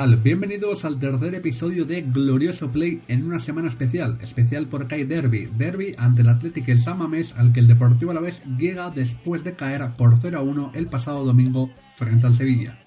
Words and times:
Tal? 0.00 0.16
Bienvenidos 0.16 0.86
al 0.86 0.98
tercer 0.98 1.34
episodio 1.34 1.84
de 1.84 2.00
Glorioso 2.00 2.72
Play 2.72 3.02
en 3.08 3.26
una 3.26 3.38
semana 3.38 3.68
especial, 3.68 4.16
especial 4.22 4.66
porque 4.66 4.94
hay 4.94 5.04
derby, 5.04 5.50
derby 5.58 5.94
ante 5.98 6.22
el 6.22 6.30
Athletic 6.30 6.66
el 6.70 6.78
San 6.78 6.96
Mamés 6.96 7.34
al 7.36 7.52
que 7.52 7.60
el 7.60 7.66
Deportivo 7.66 8.10
Alavés 8.10 8.42
llega 8.56 8.88
después 8.88 9.44
de 9.44 9.52
caer 9.52 9.86
por 9.98 10.16
0 10.18 10.38
a 10.38 10.40
1 10.40 10.72
el 10.74 10.86
pasado 10.86 11.22
domingo 11.22 11.68
frente 11.96 12.26
al 12.26 12.34
Sevilla. 12.34 12.78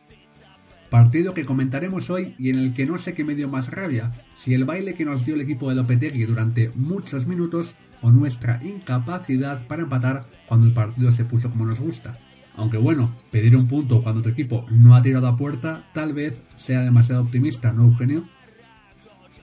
Partido 0.90 1.36
que 1.36 1.46
comentaremos 1.46 2.10
hoy 2.10 2.34
y 2.40 2.50
en 2.50 2.58
el 2.58 2.74
que 2.74 2.88
no 2.88 2.98
sé 2.98 3.14
qué 3.14 3.24
me 3.24 3.36
dio 3.36 3.48
más 3.48 3.70
rabia, 3.70 4.12
si 4.34 4.56
el 4.56 4.66
baile 4.66 4.96
que 4.96 5.06
nos 5.06 5.24
dio 5.24 5.36
el 5.36 5.42
equipo 5.42 5.70
de 5.70 5.76
Lopetegui 5.76 6.24
durante 6.24 6.72
muchos 6.74 7.28
minutos 7.28 7.76
o 8.02 8.10
nuestra 8.10 8.60
incapacidad 8.64 9.68
para 9.68 9.84
empatar 9.84 10.26
cuando 10.48 10.66
el 10.66 10.74
partido 10.74 11.12
se 11.12 11.26
puso 11.26 11.52
como 11.52 11.68
nos 11.68 11.80
gusta. 11.80 12.18
Aunque 12.56 12.78
bueno, 12.78 13.16
pedir 13.32 13.56
un 13.56 13.68
punto 13.68 14.04
cuando 14.04 14.22
tu 14.22 14.30
equipo 14.30 14.66
no 14.70 14.96
ha 14.96 15.02
tirado 15.02 15.28
a 15.28 15.36
puerta 15.36 15.90
tal 15.94 16.14
vez 16.14 16.42
sea 16.56 16.82
demasiado 16.82 17.24
optimista, 17.24 17.74
¿no, 17.74 17.84
Eugenio? 17.84 18.28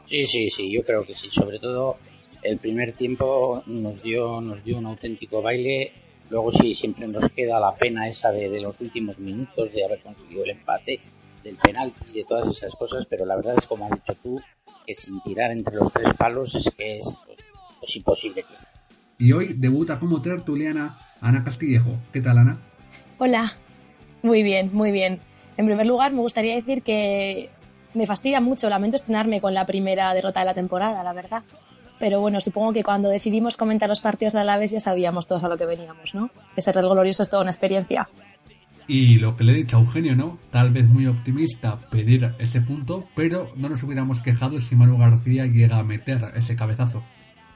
Sí, 0.06 0.27
sí, 0.27 0.50
sí, 0.50 0.70
yo 0.70 0.83
creo 0.83 1.05
que 1.05 1.14
sí. 1.14 1.28
Sobre 1.31 1.58
todo 1.58 1.97
el 2.42 2.58
primer 2.58 2.92
tiempo 2.92 3.62
nos 3.66 4.03
dio, 4.03 4.41
nos 4.41 4.62
dio 4.64 4.78
un 4.78 4.86
auténtico 4.86 5.42
baile. 5.42 5.92
Luego 6.31 6.53
sí, 6.53 6.75
siempre 6.75 7.08
nos 7.08 7.28
queda 7.31 7.58
la 7.58 7.75
pena 7.75 8.08
esa 8.08 8.31
de, 8.31 8.48
de 8.48 8.61
los 8.61 8.81
últimos 8.81 9.19
minutos 9.19 9.72
de 9.72 9.84
haber 9.84 10.00
conseguido 10.00 10.44
el 10.44 10.50
empate, 10.50 11.00
del 11.42 11.56
penalti 11.56 12.06
y 12.12 12.19
de 12.19 12.25
todas 12.25 12.56
esas 12.56 12.75
cosas, 12.75 13.06
pero 13.08 13.25
la 13.25 13.36
verdad 13.36 13.56
es 13.58 13.66
como 13.66 13.86
has 13.86 13.92
dicho 13.92 14.14
tú, 14.22 14.41
que 14.86 14.94
sin 14.94 15.20
tirar 15.22 15.50
entre 15.50 15.75
los 15.75 15.92
tres 15.92 16.12
palos 16.14 16.55
es 16.55 16.70
que 16.77 16.98
es 16.98 17.06
pues, 17.27 17.38
pues 17.81 17.97
imposible. 17.97 18.44
Y 19.19 19.33
hoy 19.33 19.55
debuta 19.55 19.98
como 19.98 20.22
tertuliana 20.22 20.98
Ana 21.20 21.44
Castillejo. 21.44 21.98
¿Qué 22.12 22.20
tal, 22.20 22.38
Ana? 22.38 22.58
Hola, 23.19 23.53
muy 24.23 24.43
bien, 24.43 24.71
muy 24.73 24.93
bien. 24.93 25.21
En 25.57 25.67
primer 25.67 25.87
lugar, 25.87 26.13
me 26.13 26.21
gustaría 26.21 26.55
decir 26.55 26.83
que 26.83 27.51
me 27.95 28.07
fastidia 28.07 28.41
mucho, 28.41 28.69
lamento 28.69 28.97
estrenarme 28.97 29.41
con 29.41 29.55
la 29.55 29.67
primera 29.67 30.15
derrota 30.15 30.41
de 30.41 30.47
la 30.47 30.55
temporada, 30.55 31.03
la 31.03 31.13
verdad. 31.13 31.43
Pero 31.99 32.21
bueno, 32.21 32.41
supongo 32.41 32.73
que 32.73 32.83
cuando 32.83 33.11
decidimos 33.11 33.57
comentar 33.57 33.89
los 33.89 34.01
partidos 34.01 34.33
de 34.33 34.41
Alaves 34.41 34.71
ya 34.71 34.81
sabíamos 34.81 35.27
todos 35.27 35.45
a 35.45 35.49
lo 35.49 35.59
que 35.59 35.67
veníamos, 35.67 36.15
¿no? 36.15 36.31
Ese 36.57 36.73
Red 36.73 36.87
Glorioso 36.87 37.23
es 37.23 37.29
toda 37.29 37.43
una 37.43 37.51
experiencia. 37.51 38.09
Y 38.89 39.19
lo 39.19 39.37
que 39.37 39.45
le 39.45 39.53
he 39.53 39.57
dicho 39.57 39.77
a 39.77 39.81
Eugenio, 39.81 40.17
¿no? 40.17 40.39
Tal 40.51 40.71
vez 40.71 40.89
muy 40.89 41.07
optimista 41.07 41.77
pedir 41.91 42.35
ese 42.39 42.61
punto, 42.61 43.07
pero 43.15 43.53
no 43.55 43.69
nos 43.69 43.83
hubiéramos 43.83 44.23
quejado 44.23 44.59
si 44.61 44.75
Manu 44.77 44.99
García 44.99 45.47
llega 45.47 45.77
a 45.77 45.85
meter 45.85 46.19
ese 46.35 46.57
cabezazo. 46.57 47.03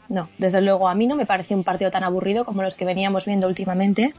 No, 0.08 0.28
desde 0.38 0.60
luego 0.60 0.88
a 0.88 0.94
mí 0.94 1.06
no 1.06 1.16
me 1.16 1.26
pareció 1.26 1.56
un 1.56 1.64
partido 1.64 1.90
tan 1.90 2.04
aburrido 2.04 2.44
como 2.44 2.62
los 2.62 2.76
que 2.76 2.84
veníamos 2.84 3.24
viendo 3.24 3.48
últimamente. 3.48 4.12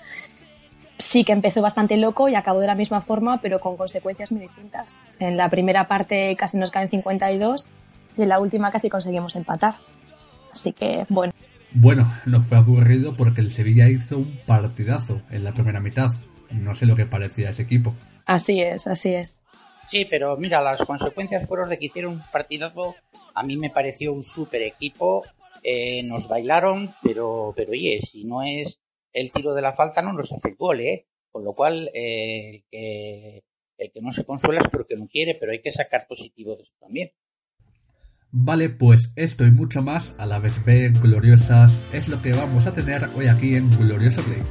Sí 0.97 1.23
que 1.23 1.33
empezó 1.33 1.61
bastante 1.61 1.97
loco 1.97 2.29
y 2.29 2.35
acabó 2.35 2.59
de 2.59 2.67
la 2.67 2.75
misma 2.75 3.01
forma, 3.01 3.41
pero 3.41 3.59
con 3.59 3.75
consecuencias 3.75 4.31
muy 4.31 4.41
distintas. 4.41 4.97
En 5.19 5.35
la 5.35 5.49
primera 5.49 5.87
parte 5.87 6.35
casi 6.37 6.57
nos 6.57 6.71
caen 6.71 6.89
52 6.89 7.69
y 8.17 8.21
en 8.21 8.29
la 8.29 8.39
última 8.39 8.71
casi 8.71 8.89
conseguimos 8.89 9.35
empatar. 9.35 9.75
Así 10.51 10.71
que, 10.71 11.05
bueno. 11.09 11.33
Bueno, 11.73 12.09
no 12.25 12.41
fue 12.41 12.57
aburrido 12.57 13.15
porque 13.17 13.41
el 13.41 13.51
Sevilla 13.51 13.89
hizo 13.89 14.17
un 14.17 14.39
partidazo 14.45 15.21
en 15.29 15.43
la 15.43 15.53
primera 15.53 15.81
mitad. 15.81 16.11
No 16.49 16.73
sé 16.73 16.85
lo 16.85 16.95
que 16.95 17.05
parecía 17.05 17.49
ese 17.49 17.63
equipo. 17.63 17.93
Así 18.25 18.61
es, 18.61 18.87
así 18.87 19.13
es. 19.13 19.37
Sí, 19.89 20.07
pero 20.09 20.37
mira, 20.37 20.61
las 20.61 20.79
consecuencias 20.79 21.45
fueron 21.47 21.69
de 21.69 21.77
que 21.77 21.85
hicieron 21.85 22.13
un 22.13 22.23
partidazo. 22.31 22.95
A 23.33 23.43
mí 23.43 23.57
me 23.57 23.69
pareció 23.69 24.13
un 24.13 24.23
súper 24.23 24.61
equipo. 24.61 25.23
Eh, 25.61 26.03
nos 26.03 26.27
bailaron, 26.27 26.95
pero, 27.03 27.53
pero 27.55 27.71
oye, 27.71 27.99
si 28.09 28.23
no 28.23 28.41
es 28.43 28.79
el 29.15 29.31
tiro 29.31 29.53
de 29.53 29.61
la 29.61 29.73
falta, 29.73 30.01
no 30.01 30.13
nos 30.13 30.31
hace 30.31 30.49
el 30.49 30.55
gol, 30.55 30.81
¿eh? 30.81 31.07
Con 31.31 31.43
lo 31.43 31.53
cual, 31.53 31.89
eh, 31.93 32.63
el, 33.77 33.91
que, 33.91 34.01
no 34.01 34.11
se 34.11 34.25
consuela 34.25 34.59
es 34.59 34.67
porque 34.69 34.95
no 34.95 35.07
quiere, 35.07 35.35
pero 35.39 35.53
hay 35.53 35.61
que 35.61 35.71
sacar 35.71 36.05
positivo 36.07 36.55
de 36.55 36.63
eso 36.63 36.73
también. 36.79 37.11
Vale, 38.31 38.69
pues 38.69 39.13
esto 39.15 39.45
y 39.45 39.51
mucho 39.51 39.81
más 39.81 40.15
a 40.19 40.25
la 40.25 40.39
vez 40.39 40.63
B 40.65 40.89
gloriosas 40.89 41.81
es 41.93 42.09
lo 42.09 42.21
que 42.21 42.33
vamos 42.33 42.67
a 42.67 42.73
tener 42.73 43.05
hoy 43.15 43.27
aquí 43.27 43.55
en 43.55 43.69
Glorioso 43.71 44.21
Play. 44.23 44.43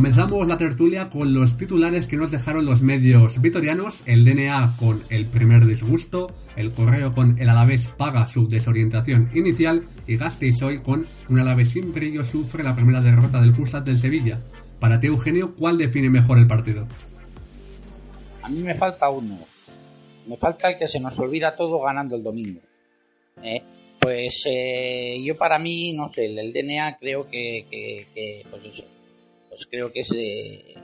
Comenzamos 0.00 0.48
la 0.48 0.56
tertulia 0.56 1.10
con 1.10 1.34
los 1.34 1.58
titulares 1.58 2.08
que 2.08 2.16
nos 2.16 2.30
dejaron 2.30 2.64
los 2.64 2.80
medios 2.80 3.38
vitorianos, 3.42 4.02
el 4.06 4.24
DNA 4.24 4.76
con 4.78 5.02
el 5.10 5.26
primer 5.26 5.66
disgusto, 5.66 6.34
el 6.56 6.72
correo 6.72 7.12
con 7.12 7.38
el 7.38 7.50
Alavés 7.50 7.88
paga 7.98 8.26
su 8.26 8.48
desorientación 8.48 9.30
inicial 9.34 9.86
y 10.06 10.16
Gasteiz 10.16 10.62
hoy 10.62 10.80
con 10.80 11.06
un 11.28 11.38
Alavés 11.38 11.72
sin 11.72 11.92
brillo 11.92 12.24
sufre 12.24 12.64
la 12.64 12.74
primera 12.74 13.02
derrota 13.02 13.42
del 13.42 13.52
Cursat 13.52 13.84
del 13.84 13.98
Sevilla. 13.98 14.40
Para 14.78 14.98
ti, 15.00 15.08
Eugenio, 15.08 15.54
¿cuál 15.54 15.76
define 15.76 16.08
mejor 16.08 16.38
el 16.38 16.46
partido? 16.46 16.86
A 18.40 18.48
mí 18.48 18.60
me 18.60 18.76
falta 18.76 19.10
uno. 19.10 19.38
Me 20.26 20.38
falta 20.38 20.70
el 20.70 20.78
que 20.78 20.88
se 20.88 20.98
nos 20.98 21.18
olvida 21.18 21.54
todo 21.54 21.78
ganando 21.78 22.16
el 22.16 22.22
domingo. 22.22 22.62
¿Eh? 23.42 23.62
Pues 24.00 24.44
eh, 24.46 25.22
yo 25.22 25.36
para 25.36 25.58
mí, 25.58 25.92
no 25.92 26.10
sé, 26.10 26.24
el 26.24 26.54
DNA 26.54 26.96
creo 26.98 27.28
que, 27.28 27.66
que, 27.70 28.06
que 28.14 28.46
pues 28.50 28.64
eso, 28.64 28.86
pues 29.50 29.66
creo 29.66 29.92
que 29.92 30.00
es 30.00 30.12
eh, 30.12 30.74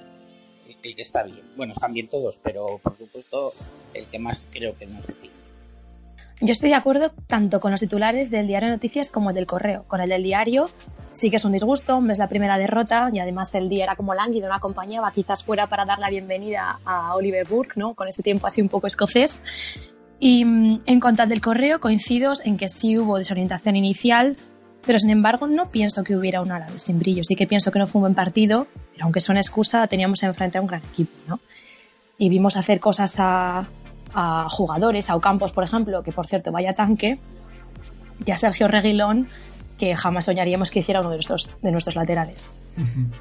el 0.83 0.95
que 0.95 1.03
está 1.03 1.23
bien. 1.23 1.43
Bueno, 1.57 1.73
están 1.73 1.93
bien 1.93 2.09
todos, 2.09 2.39
pero 2.43 2.79
por 2.83 2.95
supuesto 2.95 3.53
el 3.95 4.07
que 4.07 4.19
más 4.19 4.47
creo 4.51 4.77
que 4.77 4.87
no 4.87 4.99
es 4.99 5.07
bien. 5.21 5.33
Yo 6.41 6.53
estoy 6.53 6.69
de 6.69 6.75
acuerdo 6.75 7.13
tanto 7.27 7.61
con 7.61 7.71
los 7.71 7.81
titulares 7.81 8.31
del 8.31 8.47
diario 8.47 8.69
noticias 8.69 9.11
como 9.11 9.31
el 9.31 9.37
del 9.37 9.47
correo. 9.47 9.85
Con 9.89 10.03
el 10.03 10.11
del 10.11 10.23
diario 10.23 10.69
sí 11.13 11.31
que 11.31 11.37
es 11.37 11.45
un 11.47 11.53
disgusto, 11.53 11.99
es 12.11 12.19
la 12.19 12.29
primera 12.29 12.59
derrota 12.59 13.09
y 13.11 13.21
además 13.21 13.55
el 13.55 13.71
día 13.71 13.85
era 13.85 13.97
como 13.97 14.13
lánguido, 14.13 14.49
no 14.49 14.55
acompañaba, 14.55 15.11
quizás 15.13 15.43
fuera 15.43 15.67
para 15.67 15.87
dar 15.87 15.99
la 15.99 16.11
bienvenida 16.11 16.79
a 16.85 17.15
Oliver 17.15 17.47
Burke, 17.49 17.81
¿no? 17.81 17.95
Con 17.95 18.09
ese 18.09 18.23
tiempo 18.23 18.47
así 18.47 18.61
un 18.61 18.69
poco 18.69 18.87
escocés. 18.87 19.41
Y 20.19 20.45
mm, 20.45 20.83
en 20.85 21.01
cuanto 21.01 21.23
al 21.23 21.31
del 21.31 21.41
correo, 21.41 21.81
coincido 21.81 22.35
en 22.45 22.59
que 22.59 22.69
sí 22.69 22.99
hubo 22.99 23.17
desorientación 23.17 23.77
inicial, 23.77 24.37
pero 24.87 24.99
sin 24.99 25.11
embargo 25.11 25.47
no 25.47 25.69
pienso 25.69 26.05
que 26.05 26.17
hubiera 26.17 26.41
un 26.41 26.53
árabe 26.53 26.79
sin 26.79 26.99
brillo. 26.99 27.25
Sí 27.25 27.37
que 27.37 27.47
pienso 27.47 27.71
que 27.71 27.79
no 27.79 27.87
fue 27.87 27.99
un 27.99 28.05
buen 28.05 28.15
partido, 28.15 28.67
pero 28.93 29.05
aunque 29.05 29.21
son 29.21 29.37
excusa, 29.37 29.87
teníamos 29.87 30.23
enfrente 30.23 30.59
a 30.59 30.61
un 30.61 30.67
gran 30.67 30.83
equipo, 30.83 31.13
¿no? 31.27 31.41
Y 32.19 32.29
vimos 32.29 32.57
hacer 32.57 32.81
cosas 32.81 33.17
a, 33.19 33.67
a 34.15 34.49
jugadores, 34.49 35.11
a 35.11 35.17
Ocampos, 35.17 35.53
por 35.53 35.65
ejemplo, 35.65 36.03
que 36.03 36.13
por 36.13 36.27
cierto 36.27 36.51
vaya 36.53 36.73
tanque, 36.73 37.19
y 38.25 38.31
a 38.31 38.37
Sergio 38.37 38.69
Reguilón, 38.69 39.29
que 39.79 39.95
jamás 39.95 40.25
soñaríamos 40.25 40.71
que 40.71 40.79
hiciera 40.79 41.01
uno 41.01 41.11
de 41.11 41.17
nuestros, 41.17 41.51
de 41.61 41.71
nuestros 41.71 41.97
laterales. 41.97 42.49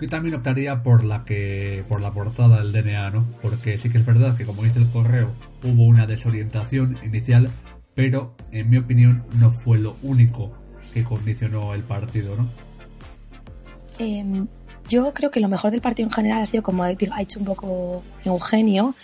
Yo 0.01 0.09
también 0.09 0.35
optaría 0.35 0.83
por 0.83 1.03
la 1.03 1.25
que 1.25 1.83
por 1.87 2.01
la 2.01 2.13
portada 2.13 2.61
del 2.61 2.71
DNA, 2.71 3.09
¿no? 3.11 3.25
Porque 3.41 3.77
sí 3.77 3.89
que 3.89 3.97
es 3.97 4.05
verdad 4.05 4.37
que 4.37 4.45
como 4.45 4.63
dice 4.63 4.79
el 4.79 4.89
correo, 4.89 5.31
hubo 5.63 5.83
una 5.83 6.07
desorientación 6.07 6.97
inicial, 7.03 7.49
pero 7.93 8.35
en 8.51 8.69
mi 8.69 8.77
opinión 8.77 9.25
no 9.37 9.51
fue 9.51 9.77
lo 9.77 9.95
único 10.01 10.51
que 10.95 11.03
condicionó 11.03 11.73
el 11.73 11.83
partido, 11.83 12.37
¿no? 12.37 12.49
Eh, 13.99 14.23
yo 14.87 15.13
creo 15.13 15.29
que 15.29 15.41
lo 15.41 15.49
mejor 15.49 15.71
del 15.71 15.81
partido 15.81 16.07
en 16.07 16.13
general 16.13 16.41
ha 16.41 16.45
sido, 16.45 16.63
como 16.63 16.83
ha 16.83 16.93
dicho 16.93 17.39
un 17.39 17.45
poco 17.45 18.01
Eugenio, 18.23 18.95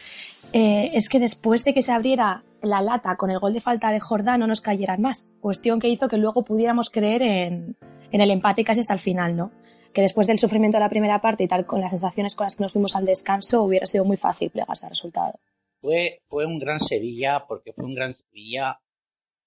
eh, 0.54 0.92
es 0.94 1.10
que 1.10 1.20
después 1.20 1.66
de 1.66 1.74
que 1.74 1.82
se 1.82 1.92
abriera 1.92 2.44
la 2.62 2.82
lata 2.82 3.18
con 3.18 3.30
el 3.30 3.40
gol 3.40 3.54
de 3.54 3.60
falta 3.60 3.92
de 3.92 4.00
Jordán 4.00 4.40
no 4.40 4.48
nos 4.48 4.62
cayeran 4.62 5.02
más. 5.02 5.32
Cuestión 5.42 5.82
que 5.82 5.90
hizo 5.90 6.08
que 6.08 6.16
luego 6.16 6.46
pudiéramos 6.46 6.90
creer 6.90 7.24
en, 7.24 7.76
en 8.10 8.22
el 8.22 8.32
empate 8.32 8.64
casi 8.64 8.80
hasta 8.80 8.94
el 8.94 9.00
final, 9.00 9.36
¿no? 9.36 9.52
que 9.92 10.02
después 10.02 10.28
del 10.28 10.40
sufrimiento 10.40 10.78
de 10.78 10.84
la 10.86 10.90
primera 10.90 11.20
parte 11.20 11.44
y 11.44 11.48
tal, 11.50 11.66
con 11.66 11.82
las 11.82 11.92
sensaciones 11.92 12.36
con 12.36 12.46
las 12.46 12.56
que 12.56 12.64
nos 12.64 12.72
fuimos 12.72 12.96
al 12.96 13.06
descanso, 13.06 13.64
hubiera 13.64 13.86
sido 13.86 14.06
muy 14.06 14.16
fácil 14.16 14.50
plegarse 14.50 14.86
al 14.86 14.92
resultado. 14.92 15.38
Fue, 15.82 16.22
fue 16.30 16.46
un 16.46 16.58
gran 16.58 16.80
Sevilla, 16.80 17.44
porque 17.46 17.74
fue 17.74 17.84
un 17.84 17.96
gran 17.96 18.14
Sevilla, 18.14 18.80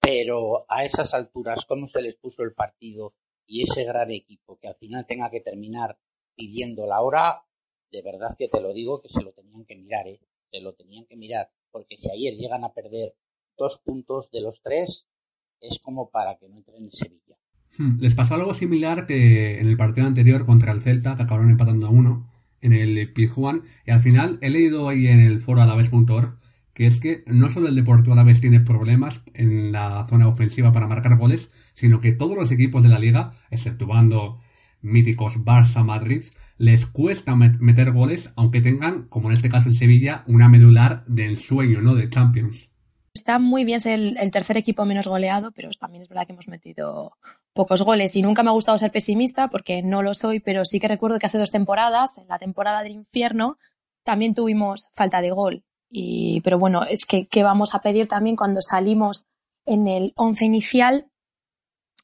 pero 0.04 0.66
a 0.68 0.84
esas 0.84 1.14
alturas, 1.14 1.64
cómo 1.66 1.86
se 1.86 2.02
les 2.02 2.16
puso 2.16 2.42
el 2.42 2.52
partido 2.52 3.14
y 3.46 3.62
ese 3.62 3.84
gran 3.84 4.10
equipo 4.10 4.58
que 4.60 4.68
al 4.68 4.74
final 4.76 5.06
tenga 5.06 5.30
que 5.30 5.40
terminar 5.40 5.98
pidiendo 6.36 6.86
la 6.86 7.00
hora, 7.00 7.42
de 7.90 8.02
verdad 8.02 8.36
que 8.38 8.48
te 8.48 8.60
lo 8.60 8.72
digo 8.72 9.00
que 9.00 9.08
se 9.08 9.22
lo 9.22 9.32
tenían 9.32 9.64
que 9.64 9.76
mirar, 9.76 10.06
¿eh? 10.08 10.20
se 10.50 10.60
lo 10.60 10.74
tenían 10.74 11.06
que 11.06 11.16
mirar, 11.16 11.50
porque 11.70 11.96
si 11.96 12.10
ayer 12.10 12.34
llegan 12.34 12.64
a 12.64 12.72
perder 12.72 13.14
dos 13.56 13.80
puntos 13.84 14.30
de 14.30 14.42
los 14.42 14.60
tres, 14.62 15.06
es 15.60 15.78
como 15.78 16.10
para 16.10 16.36
que 16.36 16.48
no 16.48 16.56
entren 16.56 16.84
en 16.84 16.92
Sevilla. 16.92 17.36
Hmm, 17.78 17.98
les 18.00 18.14
pasó 18.14 18.34
algo 18.34 18.52
similar 18.52 19.06
que 19.06 19.58
en 19.58 19.68
el 19.68 19.76
partido 19.76 20.06
anterior 20.06 20.44
contra 20.44 20.72
el 20.72 20.82
Celta, 20.82 21.16
que 21.16 21.22
acabaron 21.22 21.50
empatando 21.50 21.86
a 21.86 21.90
uno 21.90 22.30
en 22.60 22.72
el 22.72 23.12
Pizjuán, 23.12 23.64
y 23.86 23.90
al 23.90 24.00
final 24.00 24.38
he 24.42 24.50
leído 24.50 24.88
ahí 24.88 25.06
en 25.06 25.20
el 25.20 25.40
foro 25.40 25.62
alaves.org 25.62 26.38
que 26.74 26.86
es 26.86 27.00
que 27.00 27.22
no 27.26 27.48
solo 27.48 27.68
el 27.68 27.76
Deportivo 27.76 28.12
Alavés 28.12 28.40
tiene 28.40 28.60
problemas 28.60 29.22
en 29.32 29.72
la 29.72 30.04
zona 30.06 30.28
ofensiva 30.28 30.72
para 30.72 30.88
marcar 30.88 31.16
goles, 31.16 31.52
sino 31.72 32.00
que 32.00 32.12
todos 32.12 32.36
los 32.36 32.50
equipos 32.50 32.82
de 32.82 32.88
la 32.88 32.98
liga, 32.98 33.34
exceptuando 33.50 34.40
míticos 34.82 35.38
Barça, 35.44 35.84
Madrid, 35.84 36.24
les 36.58 36.86
cuesta 36.86 37.34
meter 37.34 37.92
goles, 37.92 38.32
aunque 38.36 38.60
tengan, 38.60 39.04
como 39.08 39.28
en 39.28 39.34
este 39.34 39.48
caso 39.48 39.68
en 39.68 39.74
Sevilla, 39.74 40.24
una 40.26 40.48
medular 40.48 41.04
de 41.06 41.26
ensueño, 41.26 41.80
¿no? 41.80 41.94
De 41.94 42.08
Champions. 42.10 42.70
Está 43.12 43.38
muy 43.38 43.64
bien 43.64 43.80
ser 43.80 44.00
el, 44.00 44.30
tercer 44.32 44.56
equipo 44.56 44.84
menos 44.84 45.06
goleado, 45.06 45.52
pero 45.52 45.70
también 45.78 46.02
es 46.02 46.08
verdad 46.08 46.26
que 46.26 46.32
hemos 46.32 46.48
metido 46.48 47.16
pocos 47.52 47.82
goles 47.82 48.16
y 48.16 48.22
nunca 48.22 48.42
me 48.42 48.50
ha 48.50 48.52
gustado 48.52 48.76
ser 48.76 48.90
pesimista 48.90 49.48
porque 49.48 49.82
no 49.82 50.02
lo 50.02 50.14
soy, 50.14 50.40
pero 50.40 50.64
sí 50.64 50.80
que 50.80 50.88
recuerdo 50.88 51.20
que 51.20 51.26
hace 51.26 51.38
dos 51.38 51.52
temporadas, 51.52 52.18
en 52.18 52.26
la 52.26 52.38
temporada 52.38 52.82
del 52.82 52.92
infierno, 52.92 53.56
también 54.02 54.34
tuvimos 54.34 54.88
falta 54.92 55.20
de 55.20 55.30
gol. 55.30 55.62
Y, 55.96 56.40
pero 56.40 56.58
bueno, 56.58 56.82
es 56.82 57.06
que 57.06 57.28
¿qué 57.28 57.44
vamos 57.44 57.72
a 57.72 57.80
pedir 57.80 58.08
también 58.08 58.34
cuando 58.34 58.60
salimos 58.60 59.26
en 59.64 59.86
el 59.86 60.12
once 60.16 60.44
inicial 60.44 61.06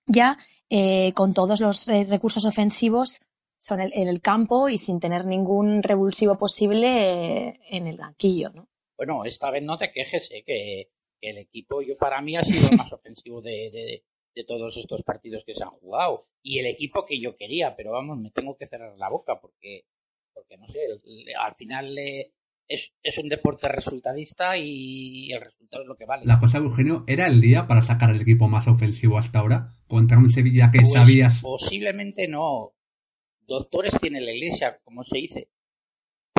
ya 0.06 0.38
eh, 0.68 1.12
con 1.12 1.34
todos 1.34 1.60
los 1.60 1.88
eh, 1.88 2.04
recursos 2.08 2.44
ofensivos 2.44 3.18
son 3.58 3.80
en 3.80 4.06
el 4.06 4.20
campo 4.20 4.68
y 4.68 4.78
sin 4.78 5.00
tener 5.00 5.24
ningún 5.24 5.82
revulsivo 5.82 6.38
posible 6.38 7.48
eh, 7.48 7.60
en 7.68 7.88
el 7.88 7.96
banquillo, 7.96 8.50
¿no? 8.50 8.68
Bueno, 8.96 9.24
esta 9.24 9.50
vez 9.50 9.64
no 9.64 9.76
te 9.76 9.90
quejes, 9.90 10.28
que 10.46 10.90
el 11.20 11.38
equipo 11.38 11.82
yo 11.82 11.96
para 11.98 12.22
mí 12.22 12.36
ha 12.36 12.44
sido 12.44 12.68
el 12.70 12.76
más 12.76 12.92
ofensivo 12.92 13.42
de, 13.42 14.04
de, 14.34 14.44
todos 14.44 14.76
estos 14.76 15.02
partidos 15.02 15.44
que 15.44 15.52
se 15.52 15.64
han 15.64 15.70
jugado 15.70 16.28
y 16.42 16.60
el 16.60 16.66
equipo 16.66 17.04
que 17.04 17.20
yo 17.20 17.36
quería, 17.36 17.74
pero 17.76 17.90
vamos, 17.90 18.18
me 18.18 18.30
tengo 18.30 18.56
que 18.56 18.66
cerrar 18.66 18.96
la 18.96 19.10
boca 19.10 19.38
porque, 19.38 19.84
porque 20.32 20.56
no 20.56 20.66
sé, 20.68 20.80
al 21.38 21.54
final 21.56 21.94
es, 22.70 22.92
es, 23.02 23.18
un 23.18 23.28
deporte 23.28 23.68
resultadista 23.68 24.56
y 24.56 25.32
el 25.32 25.40
resultado 25.40 25.82
es 25.82 25.88
lo 25.88 25.96
que 25.96 26.06
vale. 26.06 26.24
La 26.24 26.38
cosa, 26.38 26.58
Eugenio, 26.58 27.04
¿era 27.06 27.26
el 27.26 27.40
día 27.40 27.66
para 27.66 27.82
sacar 27.82 28.10
el 28.10 28.20
equipo 28.20 28.48
más 28.48 28.68
ofensivo 28.68 29.18
hasta 29.18 29.40
ahora? 29.40 29.74
Contra 29.86 30.18
un 30.18 30.30
Sevilla 30.30 30.70
que 30.70 30.80
pues 30.80 30.92
sabías... 30.92 31.42
Posiblemente 31.42 32.28
no. 32.28 32.72
Doctores 33.46 33.98
tiene 34.00 34.20
la 34.20 34.32
iglesia, 34.32 34.78
como 34.84 35.02
se 35.02 35.16
dice 35.18 35.50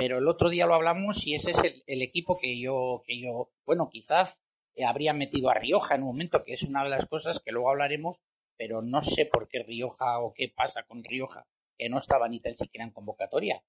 pero 0.01 0.17
el 0.17 0.27
otro 0.27 0.49
día 0.49 0.65
lo 0.65 0.73
hablamos 0.73 1.27
y 1.27 1.35
ese 1.35 1.51
es 1.51 1.59
el, 1.85 2.01
equipo 2.01 2.39
que 2.39 2.59
yo, 2.59 3.03
que 3.05 3.19
yo, 3.21 3.51
bueno, 3.67 3.87
quizás 3.87 4.43
habría 4.83 5.13
metido 5.13 5.51
a 5.51 5.53
Rioja 5.53 5.93
en 5.93 6.01
un 6.01 6.07
momento, 6.07 6.43
que 6.43 6.53
es 6.53 6.63
una 6.63 6.83
de 6.83 6.89
las 6.89 7.05
cosas 7.05 7.39
que 7.39 7.51
luego 7.51 7.69
hablaremos, 7.69 8.19
pero 8.57 8.81
no 8.81 9.03
sé 9.03 9.27
por 9.27 9.47
qué 9.47 9.61
Rioja 9.61 10.19
o 10.19 10.33
qué 10.33 10.49
pasa 10.49 10.81
con 10.87 11.03
Rioja, 11.03 11.45
que 11.77 11.87
no 11.87 11.99
estaba 11.99 12.27
ni 12.27 12.39
tan 12.39 12.55
siquiera 12.55 12.83
en 12.83 12.89
convocatoria. 12.89 13.63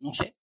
No 0.00 0.12
sé. 0.12 0.36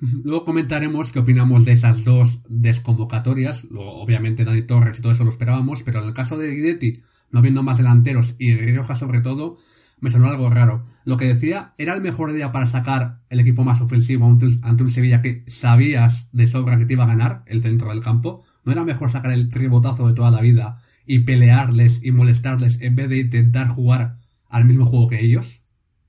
Luego 0.00 0.44
comentaremos 0.44 1.12
qué 1.12 1.18
opinamos 1.18 1.64
de 1.64 1.72
esas 1.72 2.04
dos 2.04 2.42
desconvocatorias. 2.48 3.64
Luego, 3.64 4.00
obviamente, 4.00 4.44
Dani 4.44 4.62
Torres 4.62 4.98
y 4.98 5.02
todo 5.02 5.12
eso 5.12 5.24
lo 5.24 5.30
esperábamos, 5.30 5.82
pero 5.82 6.00
en 6.00 6.08
el 6.08 6.14
caso 6.14 6.38
de 6.38 6.50
Guidetti, 6.50 7.02
no 7.30 7.42
viendo 7.42 7.62
más 7.62 7.78
delanteros 7.78 8.34
y 8.38 8.54
Rioja 8.54 8.94
sobre 8.94 9.20
todo, 9.20 9.58
me 9.98 10.10
sonó 10.10 10.28
algo 10.28 10.48
raro. 10.48 10.86
Lo 11.04 11.16
que 11.16 11.26
decía, 11.26 11.74
¿era 11.76 11.94
el 11.94 12.00
mejor 12.00 12.32
día 12.32 12.52
para 12.52 12.66
sacar 12.66 13.20
el 13.28 13.40
equipo 13.40 13.64
más 13.64 13.80
ofensivo 13.80 14.26
ante 14.26 14.82
un 14.82 14.90
Sevilla 14.90 15.22
que 15.22 15.44
sabías 15.46 16.28
de 16.32 16.46
sobra 16.46 16.78
que 16.78 16.86
te 16.86 16.94
iba 16.94 17.04
a 17.04 17.08
ganar 17.08 17.42
el 17.46 17.62
centro 17.62 17.90
del 17.90 18.02
campo? 18.02 18.44
¿No 18.64 18.72
era 18.72 18.84
mejor 18.84 19.10
sacar 19.10 19.32
el 19.32 19.50
tribotazo 19.50 20.08
de 20.08 20.14
toda 20.14 20.30
la 20.30 20.40
vida 20.40 20.82
y 21.06 21.20
pelearles 21.20 22.02
y 22.02 22.12
molestarles 22.12 22.80
en 22.80 22.96
vez 22.96 23.08
de 23.08 23.18
intentar 23.18 23.68
jugar 23.68 24.16
al 24.48 24.64
mismo 24.64 24.86
juego 24.86 25.08
que 25.08 25.20
ellos? 25.20 25.62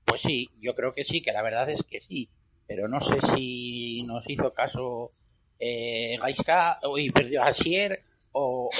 Pues 0.04 0.22
sí, 0.22 0.48
yo 0.60 0.74
creo 0.74 0.94
que 0.94 1.04
sí, 1.04 1.22
que 1.22 1.32
la 1.32 1.42
verdad 1.42 1.68
es 1.70 1.82
que 1.82 2.00
sí. 2.00 2.28
Pero 2.74 2.88
no 2.88 3.00
sé 3.00 3.20
si 3.34 4.02
nos 4.04 4.24
hizo 4.30 4.50
caso 4.54 5.12
eh, 5.58 6.16
Gaiska, 6.18 6.80
y 6.96 7.10
perdió 7.10 7.42
a 7.42 7.52
Sier 7.52 8.02
o, 8.32 8.70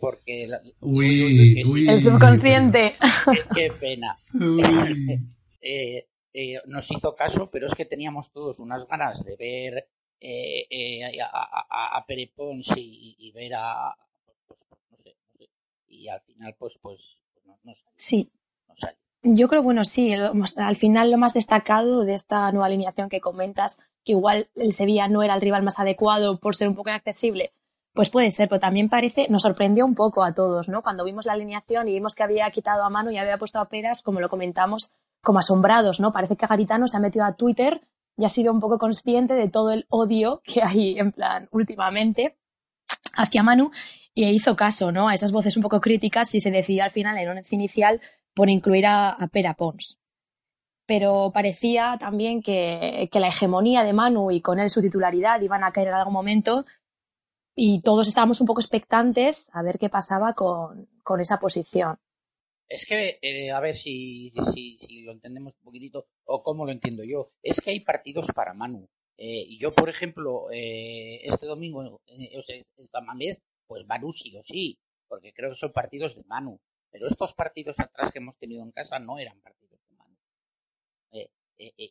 porque 0.00 0.44
el 0.44 2.00
subconsciente. 2.00 2.94
Qué, 3.54 3.70
pena. 3.80 4.16
Eh, 5.64 6.08
eh, 6.34 6.60
nos 6.66 6.90
hizo 6.90 7.14
caso 7.14 7.48
pero 7.48 7.68
es 7.68 7.74
que 7.76 7.84
teníamos 7.84 8.32
todos 8.32 8.58
unas 8.58 8.84
ganas 8.88 9.24
de 9.24 9.36
ver 9.36 9.88
eh, 10.18 11.20
a, 11.22 11.98
a, 11.98 12.04
Pere 12.04 12.32
Pons 12.34 12.72
y, 12.74 13.30
ver 13.32 13.52
a 13.54 13.96
pues, 14.48 14.66
pues, 14.68 14.80
no, 14.90 14.96
sé, 15.04 15.14
y 15.86 16.08
al 16.08 16.20
final 16.22 16.56
pues 16.58 16.74
pues, 16.82 17.00
pues 17.32 17.46
no, 17.46 17.56
no 17.62 17.72
sí 17.94 18.28
yo 19.22 19.48
creo, 19.48 19.62
bueno, 19.62 19.84
sí, 19.84 20.12
al 20.12 20.76
final 20.76 21.10
lo 21.10 21.18
más 21.18 21.34
destacado 21.34 22.04
de 22.04 22.14
esta 22.14 22.50
nueva 22.50 22.66
alineación 22.66 23.08
que 23.08 23.20
comentas, 23.20 23.80
que 24.04 24.12
igual 24.12 24.48
el 24.56 24.72
Sevilla 24.72 25.08
no 25.08 25.22
era 25.22 25.34
el 25.34 25.40
rival 25.40 25.62
más 25.62 25.78
adecuado 25.78 26.38
por 26.38 26.56
ser 26.56 26.68
un 26.68 26.74
poco 26.74 26.90
inaccesible, 26.90 27.52
pues 27.94 28.10
puede 28.10 28.30
ser, 28.30 28.48
pero 28.48 28.60
también 28.60 28.88
parece, 28.88 29.26
nos 29.28 29.42
sorprendió 29.42 29.84
un 29.84 29.94
poco 29.94 30.24
a 30.24 30.32
todos, 30.32 30.68
¿no? 30.68 30.82
Cuando 30.82 31.04
vimos 31.04 31.26
la 31.26 31.34
alineación 31.34 31.88
y 31.88 31.92
vimos 31.92 32.14
que 32.14 32.22
había 32.22 32.50
quitado 32.50 32.82
a 32.84 32.90
mano 32.90 33.10
y 33.10 33.18
había 33.18 33.38
puesto 33.38 33.60
a 33.60 33.68
peras, 33.68 34.02
como 34.02 34.20
lo 34.20 34.28
comentamos, 34.28 34.90
como 35.22 35.38
asombrados, 35.38 36.00
¿no? 36.00 36.12
Parece 36.12 36.36
que 36.36 36.46
Garitano 36.46 36.88
se 36.88 36.96
ha 36.96 37.00
metido 37.00 37.24
a 37.24 37.34
Twitter 37.34 37.82
y 38.16 38.24
ha 38.24 38.28
sido 38.28 38.52
un 38.52 38.60
poco 38.60 38.78
consciente 38.78 39.34
de 39.34 39.48
todo 39.48 39.70
el 39.70 39.86
odio 39.88 40.40
que 40.44 40.62
hay, 40.62 40.98
en 40.98 41.12
plan, 41.12 41.48
últimamente 41.52 42.36
hacia 43.14 43.42
Manu 43.42 43.70
y 44.14 44.24
hizo 44.24 44.56
caso, 44.56 44.90
¿no? 44.90 45.08
A 45.08 45.14
esas 45.14 45.32
voces 45.32 45.56
un 45.56 45.62
poco 45.62 45.80
críticas 45.80 46.34
y 46.34 46.40
se 46.40 46.50
decidió 46.50 46.84
al 46.84 46.90
final 46.90 47.18
en 47.18 47.28
once 47.28 47.54
inicial 47.54 48.00
por 48.34 48.50
incluir 48.50 48.86
a, 48.86 49.10
a 49.10 49.28
Pera 49.28 49.54
Pons. 49.54 49.98
Pero 50.86 51.30
parecía 51.32 51.96
también 51.98 52.42
que, 52.42 53.08
la 53.12 53.28
hegemonía 53.28 53.84
de 53.84 53.92
Manu 53.92 54.30
y 54.30 54.40
con 54.40 54.58
él 54.58 54.68
su 54.68 54.80
titularidad 54.80 55.40
iban 55.40 55.64
a 55.64 55.72
caer 55.72 55.88
en 55.88 55.94
algún 55.94 56.12
momento 56.12 56.66
y 57.54 57.82
todos 57.82 58.08
estábamos 58.08 58.40
un 58.40 58.46
poco 58.46 58.60
expectantes 58.60 59.48
a 59.52 59.62
ver 59.62 59.78
qué 59.78 59.88
pasaba 59.88 60.34
con, 60.34 60.88
esa 61.20 61.38
posición. 61.38 61.98
Es 62.68 62.86
que, 62.86 63.18
eh, 63.20 63.50
a 63.50 63.60
ver 63.60 63.76
si, 63.76 64.32
lo 65.04 65.12
entendemos 65.12 65.54
un 65.58 65.64
poquitito 65.64 66.06
o 66.24 66.42
cómo 66.42 66.64
lo 66.64 66.72
entiendo 66.72 67.04
yo, 67.04 67.30
es 67.42 67.60
que 67.60 67.70
hay 67.70 67.80
partidos 67.80 68.26
para 68.34 68.54
Manu. 68.54 68.88
Eh, 69.18 69.44
y 69.46 69.58
yo, 69.58 69.72
por 69.72 69.88
ejemplo, 69.88 70.50
eh, 70.50 71.20
este 71.24 71.46
domingo, 71.46 72.00
eh, 72.06 72.36
o 72.36 72.42
sea, 72.42 72.56
esta 72.76 73.00
pues 73.66 73.86
Manu 73.86 74.12
sí 74.12 74.36
o 74.36 74.42
sí, 74.42 74.78
porque 75.06 75.32
creo 75.32 75.50
que 75.50 75.56
son 75.56 75.72
partidos 75.72 76.16
de 76.16 76.24
Manu. 76.24 76.58
Pero 76.92 77.08
estos 77.08 77.32
partidos 77.32 77.80
atrás 77.80 78.12
que 78.12 78.18
hemos 78.18 78.38
tenido 78.38 78.62
en 78.62 78.70
casa 78.70 78.98
no 78.98 79.18
eran 79.18 79.40
partidos 79.40 79.80
de 79.88 79.96
Manu. 79.96 80.16
Eh, 81.12 81.30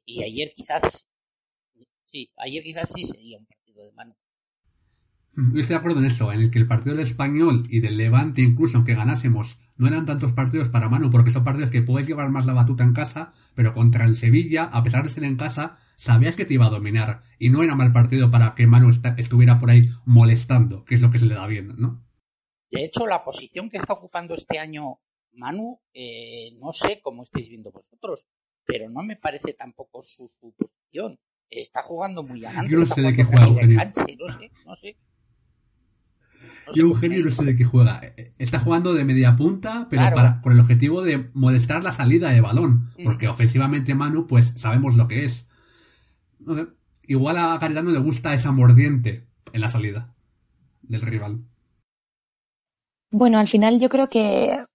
y 0.05 0.23
ayer 0.23 0.53
quizás, 0.55 1.07
sí, 2.05 2.31
ayer 2.37 2.63
quizás 2.63 2.89
sí 2.93 3.05
sería 3.05 3.37
un 3.37 3.45
partido 3.45 3.83
de 3.83 3.91
Manu. 3.91 4.15
Yo 5.33 5.61
estoy 5.61 5.75
de 5.75 5.79
acuerdo 5.79 5.99
en 5.99 6.05
eso, 6.05 6.31
en 6.33 6.41
el 6.41 6.51
que 6.51 6.59
el 6.59 6.67
partido 6.67 6.95
del 6.95 7.05
español 7.05 7.63
y 7.69 7.79
del 7.79 7.95
Levante, 7.95 8.41
incluso 8.41 8.77
aunque 8.77 8.95
ganásemos, 8.95 9.61
no 9.77 9.87
eran 9.87 10.05
tantos 10.05 10.33
partidos 10.33 10.67
para 10.67 10.89
Manu, 10.89 11.09
porque 11.09 11.31
son 11.31 11.45
partidos 11.45 11.71
que 11.71 11.81
puedes 11.81 12.05
llevar 12.05 12.29
más 12.29 12.45
la 12.45 12.53
batuta 12.53 12.83
en 12.83 12.93
casa, 12.93 13.33
pero 13.55 13.73
contra 13.73 14.03
el 14.03 14.17
Sevilla, 14.17 14.65
a 14.65 14.83
pesar 14.83 15.03
de 15.03 15.09
ser 15.09 15.23
en 15.23 15.37
casa, 15.37 15.77
sabías 15.95 16.35
que 16.35 16.45
te 16.45 16.53
iba 16.55 16.65
a 16.65 16.69
dominar. 16.69 17.23
Y 17.39 17.49
no 17.49 17.63
era 17.63 17.75
mal 17.75 17.93
partido 17.93 18.29
para 18.29 18.53
que 18.55 18.67
Manu 18.67 18.89
estuviera 18.89 19.57
por 19.57 19.69
ahí 19.69 19.89
molestando, 20.05 20.83
que 20.83 20.95
es 20.95 21.01
lo 21.01 21.11
que 21.11 21.19
se 21.19 21.25
le 21.25 21.35
da 21.35 21.47
bien, 21.47 21.75
¿no? 21.77 22.03
De 22.71 22.85
hecho, 22.85 23.05
la 23.05 23.23
posición 23.23 23.69
que 23.69 23.77
está 23.77 23.93
ocupando 23.93 24.33
este 24.33 24.57
año 24.57 24.99
Manu, 25.33 25.79
eh, 25.93 26.57
no 26.59 26.73
sé 26.73 27.01
cómo 27.03 27.23
estáis 27.23 27.49
viendo 27.49 27.71
vosotros, 27.71 28.25
pero 28.65 28.89
no 28.89 29.03
me 29.03 29.17
parece 29.17 29.53
tampoco 29.53 30.01
su, 30.01 30.29
posición. 30.57 31.19
Está 31.49 31.83
jugando 31.83 32.23
muy 32.23 32.45
adelante. 32.45 32.71
Yo 32.71 32.79
no 32.79 32.85
sé 32.85 33.01
de 33.01 33.13
qué 33.13 33.23
juega 33.25 33.45
Eugenio. 33.45 33.77
no 33.77 33.93
sé, 33.93 34.51
no 34.65 34.75
sé. 34.77 34.97
Yo, 36.73 36.83
Eugenio, 36.83 37.25
no 37.25 37.31
sé 37.31 37.43
de 37.43 37.57
qué 37.57 37.65
juega. 37.65 38.01
Está 38.37 38.59
jugando 38.59 38.93
de 38.93 39.03
media 39.03 39.35
punta, 39.35 39.87
pero 39.89 40.03
para, 40.13 40.39
con 40.41 40.53
el 40.53 40.59
objetivo 40.61 41.01
de 41.01 41.29
molestar 41.33 41.83
la 41.83 41.91
salida 41.91 42.29
de 42.29 42.39
balón. 42.39 42.91
Mm. 42.97 43.03
Porque 43.03 43.27
ofensivamente 43.27 43.95
Manu, 43.95 44.27
pues 44.27 44.53
sabemos 44.55 44.95
lo 44.95 45.09
que 45.09 45.25
es. 45.25 45.49
igual 47.03 47.37
a 47.37 47.59
Caridano 47.59 47.91
le 47.91 47.99
gusta 47.99 48.33
esa 48.33 48.53
mordiente 48.53 49.27
en 49.51 49.59
la 49.59 49.67
salida 49.67 50.13
del 50.83 51.01
rival. 51.01 51.43
Bueno, 53.11 53.39
al 53.39 53.47
final 53.47 53.79
yo 53.79 53.89
creo 53.89 54.09
que, 54.09 54.65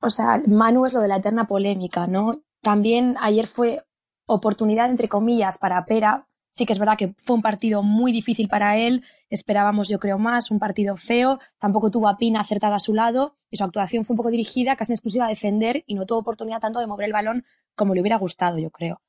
o 0.00 0.10
sea, 0.10 0.40
Manu 0.46 0.84
es 0.84 0.92
lo 0.92 1.00
de 1.00 1.08
la 1.08 1.16
eterna 1.16 1.46
polémica, 1.46 2.06
¿no? 2.06 2.42
también 2.62 3.16
ayer 3.20 3.46
fue 3.46 3.82
oportunidad, 4.26 4.88
entre 4.88 5.08
comillas, 5.08 5.58
para 5.58 5.84
Pera. 5.84 6.26
Sí 6.54 6.66
que 6.66 6.74
es 6.74 6.78
verdad 6.78 6.98
que 6.98 7.14
fue 7.16 7.34
un 7.34 7.42
partido 7.42 7.82
muy 7.82 8.12
difícil 8.12 8.46
para 8.46 8.76
él, 8.76 9.02
esperábamos 9.30 9.88
yo 9.88 9.98
creo 9.98 10.18
más, 10.18 10.50
un 10.50 10.58
partido 10.58 10.98
feo, 10.98 11.38
tampoco 11.58 11.90
tuvo 11.90 12.08
a 12.08 12.18
Pina 12.18 12.40
acertada 12.40 12.74
a 12.76 12.78
su 12.78 12.92
lado 12.92 13.36
y 13.50 13.56
su 13.56 13.64
actuación 13.64 14.04
fue 14.04 14.12
un 14.12 14.18
poco 14.18 14.30
dirigida, 14.30 14.76
casi 14.76 14.92
en 14.92 14.94
exclusiva 14.94 15.24
a 15.24 15.28
defender 15.30 15.82
y 15.86 15.94
no 15.94 16.04
tuvo 16.04 16.18
oportunidad 16.18 16.60
tanto 16.60 16.78
de 16.78 16.86
mover 16.86 17.06
el 17.06 17.14
balón 17.14 17.44
como 17.74 17.94
le 17.94 18.02
hubiera 18.02 18.18
gustado, 18.18 18.58
yo 18.58 18.70
creo. 18.70 19.00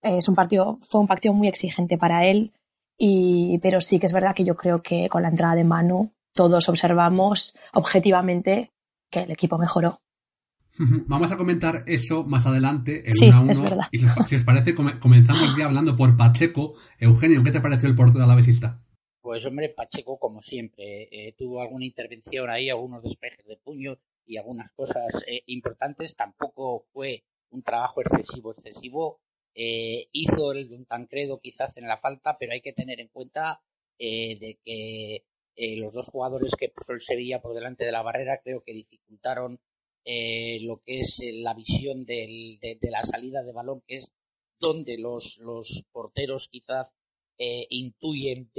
Es 0.00 0.30
un 0.30 0.34
partido, 0.34 0.78
fue 0.80 1.02
un 1.02 1.06
partido 1.06 1.34
muy 1.34 1.46
exigente 1.46 1.98
para 1.98 2.24
él, 2.24 2.52
y, 2.96 3.58
pero 3.58 3.82
sí 3.82 3.98
que 3.98 4.06
es 4.06 4.12
verdad 4.14 4.34
que 4.34 4.44
yo 4.44 4.56
creo 4.56 4.80
que 4.80 5.10
con 5.10 5.20
la 5.20 5.28
entrada 5.28 5.56
de 5.56 5.64
Manu 5.64 6.10
todos 6.38 6.68
observamos 6.68 7.56
objetivamente 7.72 8.70
que 9.10 9.20
el 9.20 9.30
equipo 9.32 9.58
mejoró. 9.58 10.00
Vamos 11.08 11.32
a 11.32 11.36
comentar 11.36 11.82
eso 11.86 12.22
más 12.22 12.46
adelante 12.46 13.06
en 13.06 13.12
Sí, 13.12 13.26
una 13.26 13.36
a 13.38 13.40
uno. 13.40 13.50
es 13.50 13.60
verdad. 13.60 13.86
Y 13.90 13.98
si 13.98 14.06
os, 14.06 14.28
si 14.28 14.36
os 14.36 14.44
parece, 14.44 14.74
come- 14.74 15.00
comenzamos 15.00 15.56
ya 15.56 15.64
hablando 15.66 15.96
por 15.96 16.16
Pacheco. 16.16 16.74
Eugenio, 17.00 17.42
¿qué 17.42 17.50
te 17.50 17.60
pareció 17.60 17.88
el 17.88 17.96
portero 17.96 18.20
de 18.20 18.24
Alavesista? 18.24 18.80
Pues 19.20 19.44
hombre, 19.46 19.70
Pacheco, 19.70 20.18
como 20.18 20.40
siempre, 20.40 21.08
eh, 21.10 21.34
tuvo 21.36 21.60
alguna 21.60 21.84
intervención 21.84 22.48
ahí, 22.48 22.70
algunos 22.70 23.02
despejes 23.02 23.44
de 23.46 23.56
puño 23.56 23.96
y 24.24 24.36
algunas 24.36 24.70
cosas 24.72 25.06
eh, 25.26 25.42
importantes. 25.46 26.14
Tampoco 26.14 26.80
fue 26.92 27.24
un 27.50 27.62
trabajo 27.62 28.00
excesivo, 28.00 28.52
excesivo. 28.52 29.18
Eh, 29.54 30.06
hizo 30.12 30.52
el 30.52 30.68
de 30.68 30.76
un 30.76 30.86
Tancredo 30.86 31.40
quizás 31.40 31.76
en 31.76 31.88
la 31.88 31.96
falta, 31.98 32.36
pero 32.38 32.52
hay 32.52 32.60
que 32.60 32.72
tener 32.72 33.00
en 33.00 33.08
cuenta 33.08 33.60
eh, 33.98 34.38
de 34.38 34.58
que 34.64 35.24
eh, 35.58 35.76
los 35.76 35.92
dos 35.92 36.06
jugadores 36.08 36.54
que 36.56 36.68
puso 36.70 36.92
el 36.94 37.00
Sevilla 37.02 37.40
por 37.42 37.54
delante 37.54 37.84
de 37.84 37.92
la 37.92 38.02
barrera 38.02 38.40
creo 38.42 38.62
que 38.62 38.72
dificultaron 38.72 39.60
eh, 40.04 40.60
lo 40.62 40.80
que 40.82 41.00
es 41.00 41.20
eh, 41.20 41.32
la 41.34 41.54
visión 41.54 42.04
del- 42.04 42.58
de, 42.60 42.78
la 42.90 43.02
salida 43.02 43.42
de 43.42 43.52
balón, 43.52 43.82
que 43.86 43.98
es 43.98 44.10
donde 44.60 44.96
los, 44.98 45.38
los 45.38 45.84
porteros 45.92 46.48
quizás 46.48 46.96
eh, 47.38 47.66
intuyen 47.70 48.50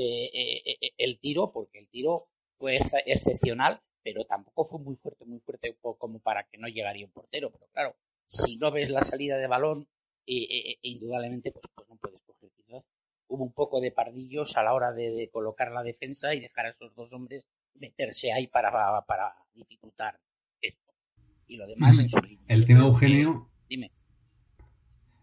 el 0.97 1.19
tiro, 1.19 1.51
porque 1.51 1.79
el 1.79 1.89
tiro 1.89 2.27
fue 2.57 2.77
ex- 2.77 2.93
excepcional, 3.05 3.81
pero 4.03 4.25
tampoco 4.25 4.63
fue 4.63 4.79
muy 4.79 4.95
fuerte, 4.95 5.25
muy 5.25 5.39
fuerte 5.39 5.75
como 5.81 6.19
para 6.19 6.43
que 6.47 6.57
no 6.57 6.67
llegaría 6.67 7.05
un 7.05 7.11
portero. 7.11 7.51
Pero 7.51 7.67
claro, 7.71 7.95
si 8.27 8.57
no 8.57 8.71
ves 8.71 8.89
la 8.89 9.03
salida 9.03 9.37
de 9.37 9.47
balón, 9.47 9.87
indudablemente 10.25 11.51
pues, 11.51 11.65
pues 11.73 11.89
no 11.89 11.95
puedes 11.97 12.21
coger. 12.23 12.49
Quizás 12.55 12.89
hubo 13.29 13.43
un 13.43 13.53
poco 13.53 13.79
de 13.79 13.91
pardillos 13.91 14.57
a 14.57 14.63
la 14.63 14.73
hora 14.73 14.91
de, 14.91 15.11
de 15.11 15.29
colocar 15.29 15.71
la 15.71 15.83
defensa 15.83 16.33
y 16.35 16.41
dejar 16.41 16.65
a 16.65 16.69
esos 16.71 16.93
dos 16.95 17.13
hombres 17.13 17.45
meterse 17.75 18.33
ahí 18.33 18.47
para, 18.47 18.71
para 19.05 19.33
dificultar 19.53 20.19
esto. 20.61 20.91
Y 21.47 21.55
lo 21.55 21.65
demás 21.65 21.97
en 21.99 22.09
su 22.09 22.19
línea. 22.19 22.43
El 22.47 22.65
tema 22.65 22.85
Eugenio, 22.85 23.49
Dime. 23.69 23.91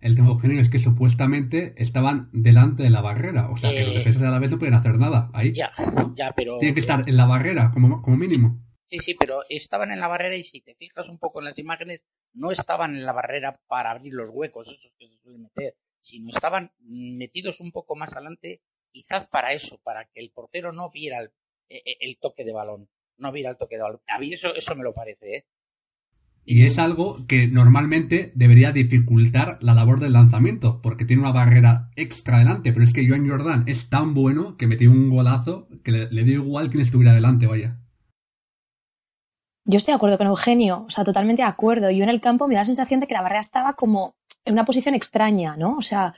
el 0.01 0.15
tema 0.17 0.29
Eugenio 0.29 0.61
es 0.61 0.71
que 0.71 0.79
supuestamente 0.79 1.75
estaban 1.77 2.31
delante 2.33 2.83
de 2.85 2.91
la 2.91 3.03
barrera. 3.03 3.51
O 3.51 3.57
sea, 3.57 3.71
que 3.71 3.85
los 3.85 3.95
Eh, 3.95 3.99
defensas 3.99 4.23
de 4.23 4.29
Alavés 4.29 4.51
no 4.53 4.59
pueden 4.59 4.75
hacer 4.75 4.99
nada 4.99 5.31
ahí. 5.35 5.53
Ya, 5.53 5.73
ya, 6.15 6.33
pero. 6.35 6.59
Tienen 6.59 6.75
que 6.75 6.81
estar 6.81 7.07
en 7.09 7.17
la 7.17 7.27
barrera, 7.27 7.71
como, 7.73 8.01
como 8.03 8.17
mínimo. 8.17 8.59
Sí, 8.87 9.01
sí, 9.01 9.15
pero 9.15 9.41
estaban 9.49 9.91
en 9.91 9.99
la 9.99 10.07
barrera 10.07 10.37
y 10.37 10.45
si 10.45 10.61
te 10.61 10.77
fijas 10.77 11.09
un 11.09 11.19
poco 11.19 11.41
en 11.41 11.47
las 11.47 11.59
imágenes, 11.59 12.05
no 12.35 12.53
estaban 12.53 12.95
en 12.95 13.05
la 13.05 13.13
barrera 13.13 13.59
para 13.67 13.91
abrir 13.91 14.15
los 14.15 14.31
huecos, 14.31 14.69
esos 14.69 14.93
que 14.97 15.09
se 15.09 15.19
suelen 15.19 15.43
meter, 15.43 15.75
sino 16.07 16.31
estaban 16.31 16.71
metidos 16.79 17.61
un 17.61 17.73
poco 17.73 17.97
más 17.97 18.13
adelante, 18.13 18.61
quizás 18.93 19.27
para 19.27 19.53
eso, 19.53 19.81
para 19.83 20.05
que 20.05 20.21
el 20.21 20.31
portero 20.31 20.73
no 20.73 20.89
viera 20.91 21.19
el, 21.19 21.33
eh, 21.69 21.97
el 21.99 22.17
toque 22.19 22.45
de 22.45 22.53
balón, 22.53 22.89
no 23.19 23.33
viera 23.33 23.51
el 23.51 23.57
toque 23.57 23.75
de 23.75 23.83
balón. 23.83 24.01
A 24.07 24.21
mí 24.21 24.33
eso, 24.33 24.55
eso 24.55 24.77
me 24.77 24.85
lo 24.85 24.95
parece, 24.95 25.37
¿eh? 25.37 25.45
Y 26.49 26.65
es 26.65 26.79
algo 26.79 27.17
que 27.27 27.49
normalmente 27.49 28.31
debería 28.37 28.71
dificultar 28.71 29.59
la 29.63 29.75
labor 29.75 29.99
del 29.99 30.13
lanzamiento, 30.13 30.81
porque 30.81 31.05
tiene 31.05 31.23
una 31.23 31.33
barrera 31.33 31.91
extra 31.97 32.39
delante, 32.39 32.73
pero 32.73 32.85
es 32.85 32.95
que 32.95 33.09
Joan 33.09 33.29
Jordan 33.29 33.65
es 33.67 33.91
tan 33.91 34.15
bueno 34.15 34.57
que 34.57 34.69
metió 34.69 34.93
un 34.93 35.11
golazo 35.11 35.67
que 35.83 35.91
le, 35.91 36.09
le 36.13 36.23
dio 36.23 36.45
igual 36.45 36.71
quien 36.71 36.83
estuviera 36.83 37.15
delante, 37.15 37.49
vaya. 37.49 37.81
Yo 39.65 39.79
estoy 39.79 39.91
de 39.91 39.97
acuerdo 39.97 40.19
con 40.19 40.29
Eugenio, 40.29 40.85
o 40.87 40.91
sea, 40.91 41.03
totalmente 41.03 41.43
de 41.43 41.49
acuerdo. 41.49 41.91
Yo 41.91 42.05
en 42.05 42.11
el 42.11 42.21
campo 42.21 42.47
me 42.47 42.55
da 42.55 42.61
la 42.61 42.67
sensación 42.67 43.01
de 43.01 43.09
que 43.09 43.15
la 43.15 43.23
barrera 43.23 43.41
estaba 43.41 43.73
como 43.73 44.15
en 44.47 44.53
una 44.53 44.65
posición 44.65 44.95
extraña, 44.95 45.57
¿no? 45.57 45.77
O 45.77 45.83
sea, 45.83 46.15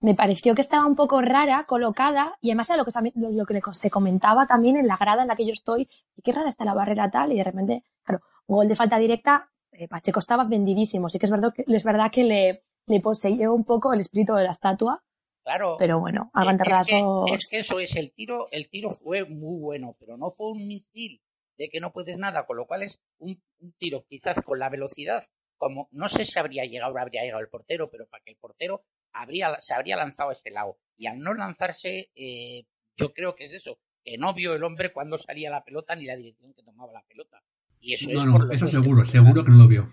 me 0.00 0.14
pareció 0.14 0.54
que 0.54 0.60
estaba 0.60 0.86
un 0.86 0.96
poco 0.96 1.20
rara, 1.20 1.64
colocada, 1.66 2.38
y 2.40 2.50
además 2.50 2.70
era 2.70 2.78
lo 2.78 2.84
que, 2.84 3.12
lo, 3.14 3.46
que 3.46 3.60
se 3.72 3.90
comentaba 3.90 4.46
también 4.46 4.76
en 4.76 4.86
la 4.86 4.96
grada 4.96 5.22
en 5.22 5.28
la 5.28 5.36
que 5.36 5.44
yo 5.44 5.52
estoy, 5.52 5.88
y 6.16 6.22
qué 6.22 6.32
rara 6.32 6.48
está 6.48 6.64
la 6.64 6.74
barrera 6.74 7.10
tal, 7.10 7.32
y 7.32 7.36
de 7.36 7.44
repente, 7.44 7.84
claro, 8.02 8.22
gol 8.46 8.68
de 8.68 8.74
falta 8.74 8.98
directa, 8.98 9.50
eh, 9.72 9.88
Pacheco 9.88 10.18
estaba 10.18 10.44
vendidísimo, 10.44 11.08
sí 11.08 11.18
que 11.18 11.26
es 11.26 11.30
verdad 11.30 11.52
que, 11.54 11.64
es 11.66 11.84
verdad 11.84 12.10
que 12.10 12.24
le, 12.24 12.64
le 12.86 13.00
poseyó 13.00 13.54
un 13.54 13.64
poco 13.64 13.92
el 13.92 14.00
espíritu 14.00 14.34
de 14.34 14.44
la 14.44 14.50
estatua, 14.50 15.02
Claro. 15.42 15.76
pero 15.78 15.98
bueno, 16.00 16.30
a 16.34 16.44
grandes 16.44 16.68
es, 16.68 16.86
que, 16.86 17.02
es 17.34 17.48
que 17.48 17.58
eso 17.60 17.80
es, 17.80 17.96
el 17.96 18.12
tiro, 18.12 18.48
el 18.52 18.68
tiro 18.68 18.90
fue 18.90 19.24
muy 19.24 19.58
bueno, 19.58 19.96
pero 19.98 20.16
no 20.16 20.30
fue 20.30 20.52
un 20.52 20.66
misil 20.66 21.22
de 21.56 21.68
que 21.68 21.80
no 21.80 21.92
puedes 21.92 22.18
nada, 22.18 22.46
con 22.46 22.56
lo 22.56 22.66
cual 22.66 22.82
es 22.82 23.00
un, 23.18 23.42
un 23.58 23.72
tiro 23.72 24.04
quizás 24.08 24.40
con 24.44 24.58
la 24.58 24.68
velocidad, 24.68 25.24
como 25.60 25.88
no 25.92 26.08
sé 26.08 26.24
si 26.24 26.38
habría 26.38 26.64
llegado 26.64 26.94
o 26.94 26.98
habría 26.98 27.22
llegado 27.22 27.42
el 27.42 27.48
portero, 27.50 27.90
pero 27.90 28.06
para 28.08 28.24
que 28.24 28.30
el 28.30 28.36
portero 28.38 28.82
habría, 29.12 29.60
se 29.60 29.74
habría 29.74 29.96
lanzado 29.96 30.30
a 30.30 30.32
este 30.32 30.50
lado. 30.50 30.78
Y 30.96 31.06
al 31.06 31.18
no 31.18 31.34
lanzarse, 31.34 32.10
eh, 32.14 32.64
yo 32.96 33.12
creo 33.12 33.34
que 33.34 33.44
es 33.44 33.52
eso, 33.52 33.78
que 34.02 34.16
no 34.16 34.32
vio 34.32 34.54
el 34.54 34.64
hombre 34.64 34.90
cuando 34.90 35.18
salía 35.18 35.50
la 35.50 35.62
pelota 35.62 35.94
ni 35.94 36.06
la 36.06 36.16
dirección 36.16 36.54
que 36.54 36.62
tomaba 36.62 36.92
la 36.94 37.02
pelota. 37.02 37.42
Y 37.78 37.92
eso 37.92 38.08
No, 38.10 38.18
es 38.18 38.24
por 38.24 38.40
no, 38.40 38.46
los 38.46 38.54
eso 38.56 38.68
seguro, 38.68 39.02
que- 39.02 39.08
seguro 39.08 39.44
que 39.44 39.50
no 39.50 39.58
lo 39.58 39.68
vio. 39.68 39.88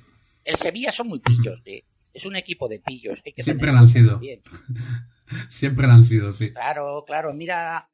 El 0.45 0.55
Sevilla 0.55 0.91
son 0.93 1.09
muy 1.09 1.19
pillos, 1.19 1.61
de, 1.65 1.83
es 2.13 2.25
un 2.25 2.37
equipo 2.37 2.69
de 2.69 2.79
pillos. 2.79 3.21
hay 3.25 3.33
que 3.33 3.43
Siempre 3.43 3.71
lo 3.73 3.79
han 3.79 3.87
sido. 3.89 4.17
bien. 4.19 4.41
Siempre 5.49 5.85
lo 5.87 5.93
han 5.93 6.03
sido, 6.03 6.31
sí. 6.31 6.53
Claro, 6.53 7.03
claro, 7.05 7.33
mira, 7.33 7.89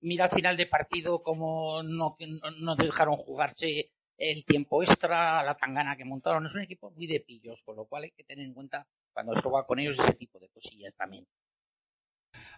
mira 0.00 0.24
al 0.24 0.30
final 0.32 0.56
de 0.56 0.66
partido 0.66 1.22
cómo 1.22 1.82
no, 1.84 2.16
no, 2.18 2.50
no 2.58 2.76
dejaron 2.76 3.16
jugarse 3.16 3.92
el 4.16 4.44
tiempo 4.44 4.82
extra, 4.82 5.42
la 5.42 5.54
tangana 5.54 5.96
que 5.96 6.04
montaron. 6.04 6.46
Es 6.46 6.54
un 6.54 6.62
equipo 6.62 6.90
muy 6.90 7.06
de 7.06 7.20
pillos, 7.20 7.62
con 7.64 7.76
lo 7.76 7.84
cual 7.86 8.04
hay 8.04 8.10
que 8.12 8.24
tener 8.24 8.46
en 8.46 8.54
cuenta 8.54 8.86
cuando 9.12 9.34
se 9.34 9.42
juega 9.42 9.66
con 9.66 9.78
ellos 9.78 9.98
ese 9.98 10.12
tipo 10.12 10.38
de 10.38 10.48
cosillas 10.48 10.94
también. 10.96 11.26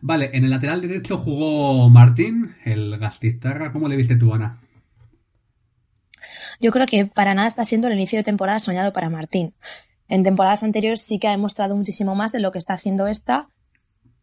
Vale, 0.00 0.30
en 0.32 0.44
el 0.44 0.50
lateral 0.50 0.80
derecho 0.80 1.18
jugó 1.18 1.88
Martín, 1.88 2.56
el 2.64 2.98
Gastistarra. 2.98 3.72
¿Cómo 3.72 3.88
le 3.88 3.96
viste 3.96 4.16
tú, 4.16 4.32
Ana? 4.34 4.60
Yo 6.60 6.72
creo 6.72 6.86
que 6.86 7.06
para 7.06 7.34
nada 7.34 7.48
está 7.48 7.64
siendo 7.64 7.88
el 7.88 7.94
inicio 7.94 8.18
de 8.18 8.24
temporada 8.24 8.58
soñado 8.58 8.92
para 8.92 9.10
Martín. 9.10 9.54
En 10.08 10.22
temporadas 10.22 10.62
anteriores 10.62 11.02
sí 11.02 11.18
que 11.18 11.28
ha 11.28 11.32
demostrado 11.32 11.74
muchísimo 11.76 12.14
más 12.14 12.32
de 12.32 12.40
lo 12.40 12.52
que 12.52 12.58
está 12.58 12.74
haciendo 12.74 13.06
esta. 13.06 13.48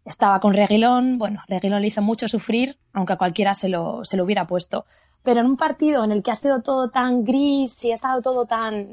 Estaba 0.05 0.39
con 0.39 0.53
Reguilón, 0.53 1.17
bueno, 1.17 1.41
Reguilón 1.47 1.81
le 1.81 1.87
hizo 1.87 2.01
mucho 2.01 2.27
sufrir, 2.27 2.77
aunque 2.91 3.13
a 3.13 3.17
cualquiera 3.17 3.53
se 3.53 3.69
lo, 3.69 4.03
se 4.03 4.17
lo 4.17 4.23
hubiera 4.23 4.47
puesto. 4.47 4.85
Pero 5.23 5.39
en 5.39 5.45
un 5.47 5.57
partido 5.57 6.03
en 6.03 6.11
el 6.11 6.21
que 6.21 6.31
ha 6.31 6.35
sido 6.35 6.61
todo 6.61 6.89
tan 6.89 7.23
gris 7.23 7.83
y 7.85 7.91
ha 7.91 7.95
estado 7.95 8.21
todo 8.21 8.45
tan, 8.45 8.87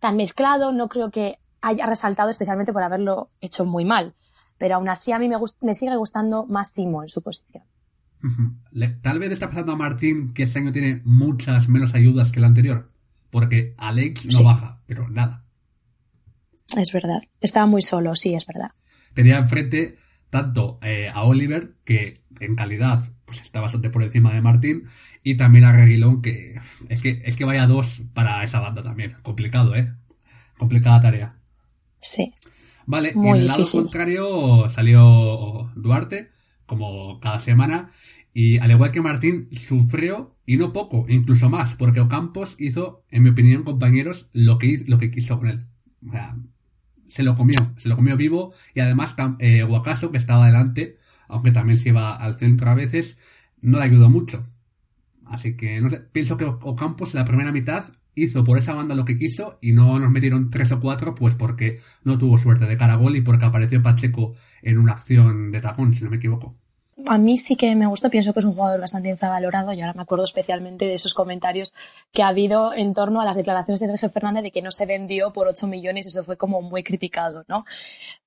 tan 0.00 0.16
mezclado, 0.16 0.72
no 0.72 0.88
creo 0.88 1.10
que 1.10 1.38
haya 1.60 1.86
resaltado 1.86 2.30
especialmente 2.30 2.72
por 2.72 2.82
haberlo 2.82 3.30
hecho 3.40 3.64
muy 3.64 3.84
mal. 3.84 4.14
Pero 4.58 4.76
aún 4.76 4.88
así 4.88 5.12
a 5.12 5.18
mí 5.18 5.28
me, 5.28 5.36
me 5.60 5.74
sigue 5.74 5.96
gustando 5.96 6.46
más 6.46 6.70
Simo 6.72 7.02
en 7.02 7.08
su 7.08 7.22
posición. 7.22 7.64
Tal 9.02 9.18
vez 9.18 9.30
está 9.30 9.48
pasando 9.48 9.72
a 9.72 9.76
Martín 9.76 10.32
que 10.32 10.42
este 10.42 10.58
año 10.58 10.72
tiene 10.72 11.02
muchas 11.04 11.68
menos 11.68 11.94
ayudas 11.94 12.32
que 12.32 12.40
el 12.40 12.46
anterior. 12.46 12.90
Porque 13.30 13.74
Alex 13.76 14.26
no 14.26 14.38
Sí. 14.38 14.44
baja, 14.44 14.80
pero 14.86 15.08
nada. 15.10 15.44
Es 16.76 16.92
verdad. 16.92 17.20
Estaba 17.40 17.66
muy 17.66 17.82
solo, 17.82 18.14
sí, 18.14 18.34
es 18.34 18.46
verdad. 18.46 18.70
Tenía 19.14 19.36
enfrente 19.38 19.98
tanto 20.30 20.78
eh, 20.82 21.10
a 21.12 21.24
Oliver, 21.24 21.74
que 21.84 22.14
en 22.40 22.54
calidad 22.54 23.00
pues 23.24 23.40
está 23.42 23.60
bastante 23.60 23.90
por 23.90 24.02
encima 24.04 24.32
de 24.32 24.40
Martín, 24.42 24.84
y 25.22 25.36
también 25.36 25.64
a 25.64 25.72
Reguilón, 25.72 26.22
que 26.22 26.60
es 26.88 27.02
que, 27.02 27.22
es 27.24 27.36
que 27.36 27.44
vaya 27.44 27.66
dos 27.66 28.02
para 28.14 28.42
esa 28.44 28.60
banda 28.60 28.82
también. 28.82 29.16
Complicado, 29.22 29.74
¿eh? 29.74 29.92
Complicada 30.58 31.00
tarea. 31.00 31.36
Sí. 32.00 32.32
Vale, 32.86 33.18
y 33.18 33.18
Muy 33.18 33.30
en 33.32 33.42
el 33.42 33.46
lado 33.46 33.60
difícil. 33.60 33.82
contrario 33.82 34.68
salió 34.68 35.72
Duarte, 35.74 36.30
como 36.66 37.20
cada 37.20 37.38
semana, 37.38 37.90
y 38.32 38.58
al 38.58 38.70
igual 38.70 38.92
que 38.92 39.00
Martín, 39.00 39.48
sufrió, 39.52 40.36
y 40.46 40.56
no 40.56 40.72
poco, 40.72 41.06
incluso 41.08 41.48
más, 41.50 41.74
porque 41.74 42.00
Ocampos 42.00 42.56
hizo, 42.60 43.02
en 43.10 43.24
mi 43.24 43.30
opinión, 43.30 43.64
compañeros, 43.64 44.28
lo 44.32 44.58
que, 44.58 44.66
hizo- 44.68 44.84
lo 44.86 44.98
que 44.98 45.10
quiso 45.10 45.38
con 45.38 45.48
él. 45.48 45.58
O 46.06 46.12
sea, 46.12 46.36
se 47.08 47.22
lo 47.22 47.34
comió, 47.34 47.72
se 47.76 47.88
lo 47.88 47.96
comió 47.96 48.16
vivo, 48.16 48.52
y 48.74 48.80
además 48.80 49.14
eh, 49.38 49.62
Guacaso, 49.64 50.10
que 50.12 50.18
estaba 50.18 50.44
adelante, 50.44 50.95
aunque 51.28 51.52
también 51.52 51.78
se 51.78 51.90
iba 51.90 52.14
al 52.16 52.38
centro 52.38 52.68
a 52.70 52.74
veces, 52.74 53.18
no 53.60 53.78
le 53.78 53.84
ayudó 53.84 54.08
mucho. 54.10 54.46
Así 55.26 55.56
que, 55.56 55.80
no 55.80 55.90
sé, 55.90 56.00
pienso 56.00 56.36
que 56.36 56.44
Ocampos 56.44 57.14
en 57.14 57.20
la 57.20 57.24
primera 57.24 57.52
mitad 57.52 57.84
hizo 58.14 58.44
por 58.44 58.58
esa 58.58 58.74
banda 58.74 58.94
lo 58.94 59.04
que 59.04 59.18
quiso 59.18 59.58
y 59.60 59.72
no 59.72 59.98
nos 59.98 60.10
metieron 60.10 60.50
tres 60.50 60.72
o 60.72 60.80
cuatro, 60.80 61.14
pues 61.14 61.34
porque 61.34 61.80
no 62.04 62.18
tuvo 62.18 62.38
suerte 62.38 62.66
de 62.66 62.76
cara 62.76 62.94
a 62.94 62.96
gol 62.96 63.16
y 63.16 63.20
porque 63.20 63.44
apareció 63.44 63.82
Pacheco 63.82 64.34
en 64.62 64.78
una 64.78 64.92
acción 64.92 65.52
de 65.52 65.60
tacón, 65.60 65.94
si 65.94 66.02
no 66.04 66.10
me 66.10 66.16
equivoco. 66.16 66.56
A 67.04 67.18
mí 67.18 67.36
sí 67.36 67.56
que 67.56 67.74
me 67.76 67.86
gustó, 67.86 68.08
pienso 68.08 68.32
que 68.32 68.38
es 68.38 68.44
un 68.46 68.54
jugador 68.54 68.80
bastante 68.80 69.10
infravalorado 69.10 69.72
y 69.72 69.80
ahora 69.80 69.92
me 69.92 70.02
acuerdo 70.02 70.24
especialmente 70.24 70.86
de 70.86 70.94
esos 70.94 71.12
comentarios 71.12 71.74
que 72.10 72.22
ha 72.22 72.28
habido 72.28 72.72
en 72.72 72.94
torno 72.94 73.20
a 73.20 73.24
las 73.24 73.36
declaraciones 73.36 73.80
de 73.80 73.86
Sergio 73.88 74.08
Fernández 74.08 74.44
de 74.44 74.50
que 74.50 74.62
no 74.62 74.70
se 74.70 74.86
vendió 74.86 75.32
por 75.32 75.46
8 75.46 75.66
millones, 75.66 76.06
eso 76.06 76.24
fue 76.24 76.38
como 76.38 76.62
muy 76.62 76.82
criticado, 76.82 77.44
¿no? 77.48 77.66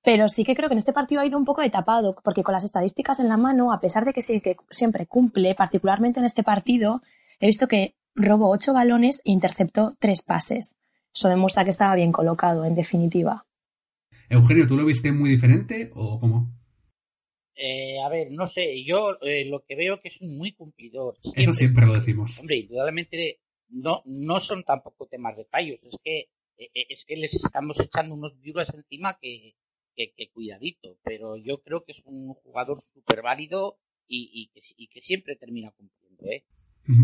Pero 0.02 0.28
sí 0.28 0.44
que 0.44 0.54
creo 0.54 0.68
que 0.68 0.74
en 0.74 0.78
este 0.78 0.92
partido 0.92 1.20
ha 1.20 1.26
ido 1.26 1.36
un 1.36 1.44
poco 1.44 1.62
etapado, 1.62 2.14
porque 2.22 2.44
con 2.44 2.52
las 2.52 2.64
estadísticas 2.64 3.18
en 3.18 3.28
la 3.28 3.36
mano, 3.36 3.72
a 3.72 3.80
pesar 3.80 4.04
de 4.04 4.12
que 4.12 4.22
sí 4.22 4.40
que 4.40 4.56
siempre 4.70 5.06
cumple, 5.06 5.54
particularmente 5.56 6.20
en 6.20 6.26
este 6.26 6.44
partido, 6.44 7.02
he 7.40 7.46
visto 7.46 7.66
que 7.66 7.96
robó 8.14 8.50
8 8.50 8.72
balones 8.72 9.20
e 9.24 9.32
interceptó 9.32 9.94
3 9.98 10.22
pases. 10.22 10.76
Eso 11.12 11.28
demuestra 11.28 11.64
que 11.64 11.70
estaba 11.70 11.96
bien 11.96 12.12
colocado, 12.12 12.64
en 12.64 12.76
definitiva. 12.76 13.46
Eugenio, 14.28 14.68
¿tú 14.68 14.76
lo 14.76 14.84
viste 14.84 15.10
muy 15.10 15.28
diferente 15.28 15.90
o 15.94 16.20
cómo? 16.20 16.59
Eh, 17.62 18.00
a 18.02 18.08
ver, 18.08 18.32
no 18.32 18.46
sé, 18.46 18.82
yo 18.84 19.18
eh, 19.20 19.44
lo 19.44 19.62
que 19.66 19.76
veo 19.76 20.00
que 20.00 20.08
es 20.08 20.22
un 20.22 20.34
muy 20.38 20.52
cumplidor. 20.52 21.18
Eso 21.34 21.52
siempre 21.52 21.84
lo 21.84 21.92
decimos. 21.92 22.38
Hombre, 22.38 22.56
indudablemente 22.56 23.40
no, 23.68 24.00
no 24.06 24.40
son 24.40 24.64
tampoco 24.64 25.06
temas 25.06 25.36
de 25.36 25.44
payos, 25.44 25.78
es 25.82 25.94
que 26.02 26.30
eh, 26.56 26.86
es 26.88 27.04
que 27.04 27.16
les 27.16 27.34
estamos 27.34 27.78
echando 27.78 28.14
unos 28.14 28.40
viuras 28.40 28.72
encima 28.72 29.18
que, 29.20 29.56
que, 29.94 30.30
cuidadito, 30.32 30.96
pero 31.04 31.36
yo 31.36 31.60
creo 31.60 31.84
que 31.84 31.92
es 31.92 32.00
un 32.06 32.32
jugador 32.32 32.80
súper 32.80 33.20
válido 33.20 33.76
y, 34.08 34.48
que, 34.54 34.62
y, 34.78 34.88
que, 34.88 35.02
siempre 35.02 35.36
termina 35.36 35.70
cumpliendo. 35.72 36.24
¿eh? 36.30 36.46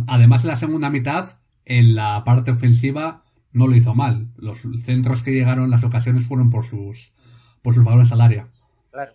Además, 0.07 0.43
en 0.43 0.49
la 0.49 0.57
segunda 0.57 0.89
mitad, 0.89 1.39
en 1.67 1.95
la 1.95 2.25
parte 2.25 2.53
ofensiva, 2.53 3.25
no 3.53 3.67
lo 3.67 3.77
hizo 3.77 3.95
mal. 3.95 4.33
Los 4.39 4.63
centros 4.87 5.23
que 5.23 5.33
llegaron, 5.33 5.69
las 5.69 5.85
ocasiones 5.85 6.25
fueron 6.25 6.49
por 6.49 6.65
sus, 6.65 7.13
por 7.61 7.75
sus 7.75 7.85
valores 7.85 8.11
al 8.11 8.23
área. 8.23 8.51
Claro, 8.91 9.15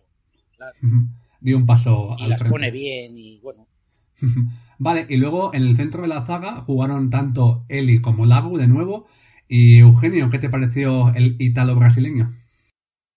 claro 0.55 0.75
dio 1.41 1.57
un 1.57 1.65
paso 1.65 2.15
y 2.19 2.27
las 2.27 2.41
pone 2.43 2.71
bien 2.71 3.17
y 3.17 3.39
bueno. 3.39 3.67
vale, 4.79 5.07
y 5.09 5.17
luego 5.17 5.53
en 5.53 5.63
el 5.63 5.75
centro 5.75 6.03
de 6.03 6.07
la 6.07 6.21
zaga 6.21 6.61
jugaron 6.61 7.09
tanto 7.09 7.65
Eli 7.67 7.99
como 7.99 8.25
Lago 8.25 8.57
de 8.57 8.67
nuevo. 8.67 9.07
Y 9.47 9.79
Eugenio, 9.79 10.29
¿qué 10.29 10.39
te 10.39 10.49
pareció 10.49 11.13
el 11.13 11.35
italo 11.41 11.75
brasileño? 11.75 12.33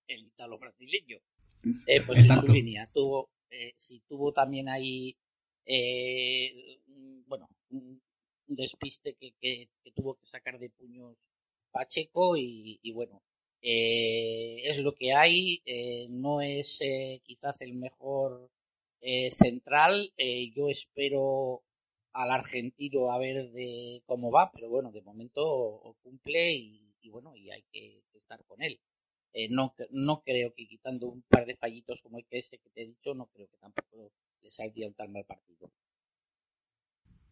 El 0.08 0.24
italo 0.24 0.58
brasileño. 0.58 1.18
Eh, 1.86 2.00
pues 2.04 2.28
en 2.28 2.40
su 2.40 2.52
línea 2.52 2.84
tuvo, 2.92 3.30
eh, 3.50 3.74
sí, 3.76 4.02
tuvo 4.08 4.32
también 4.32 4.68
ahí, 4.68 5.16
eh, 5.64 6.80
bueno, 7.26 7.48
un 7.70 8.00
despiste 8.46 9.14
que, 9.14 9.32
que, 9.40 9.68
tuvo 9.94 10.16
que 10.16 10.26
sacar 10.26 10.58
de 10.58 10.70
puños 10.70 11.16
Pacheco 11.70 12.36
y, 12.36 12.80
y 12.82 12.92
bueno, 12.92 13.22
eh, 13.66 14.60
es 14.64 14.78
lo 14.80 14.94
que 14.94 15.14
hay, 15.14 15.62
eh, 15.64 16.06
no 16.10 16.42
es 16.42 16.82
eh, 16.82 17.22
quizás 17.24 17.58
el 17.62 17.72
mejor 17.74 18.50
central. 19.38 20.12
yo 20.54 20.68
espero 20.70 21.62
al 22.12 22.30
argentino 22.30 23.12
a 23.12 23.18
ver 23.18 23.50
de 23.52 24.02
cómo 24.06 24.30
va, 24.30 24.50
pero 24.52 24.68
bueno, 24.70 24.92
de 24.92 25.02
momento 25.02 25.96
cumple 26.02 26.54
y, 26.54 27.10
bueno, 27.10 27.36
y 27.36 27.50
hay 27.50 27.64
que, 27.70 28.02
estar 28.14 28.42
con 28.46 28.62
él. 28.62 28.80
no, 29.50 29.74
creo 30.24 30.54
que 30.54 30.66
quitando 30.66 31.06
un 31.08 31.22
par 31.22 31.46
de 31.46 31.56
fallitos 31.56 32.00
como 32.02 32.18
ese 32.30 32.58
que 32.58 32.70
te 32.70 32.82
he 32.82 32.86
dicho, 32.86 33.14
no 33.14 33.26
creo 33.26 33.48
que 33.48 33.58
tampoco 33.58 34.12
le 34.42 34.50
saldría 34.50 34.88
un 34.88 34.94
tan 34.94 35.12
mal 35.12 35.24
partido. 35.24 35.70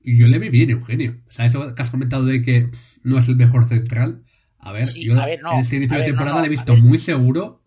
Yo 0.01 0.27
le 0.27 0.39
vi 0.39 0.51
bien, 0.51 0.71
Eugenio. 0.71 1.23
O 1.27 1.31
sea, 1.31 1.47
eso 1.47 1.75
que 1.75 1.83
has 1.83 1.91
comentado 1.91 2.25
de 2.27 2.43
que 2.43 2.71
no 3.03 3.19
es 3.19 3.29
el 3.29 3.37
mejor 3.37 3.67
central, 3.67 4.25
a 4.63 4.71
ver, 4.71 4.87
yo 4.95 5.15
en 5.15 5.59
este 5.59 5.77
inicio 5.77 5.99
de 5.99 6.05
temporada 6.05 6.41
le 6.41 6.47
he 6.47 6.51
visto 6.51 6.77
muy 6.77 6.99
seguro. 6.99 7.61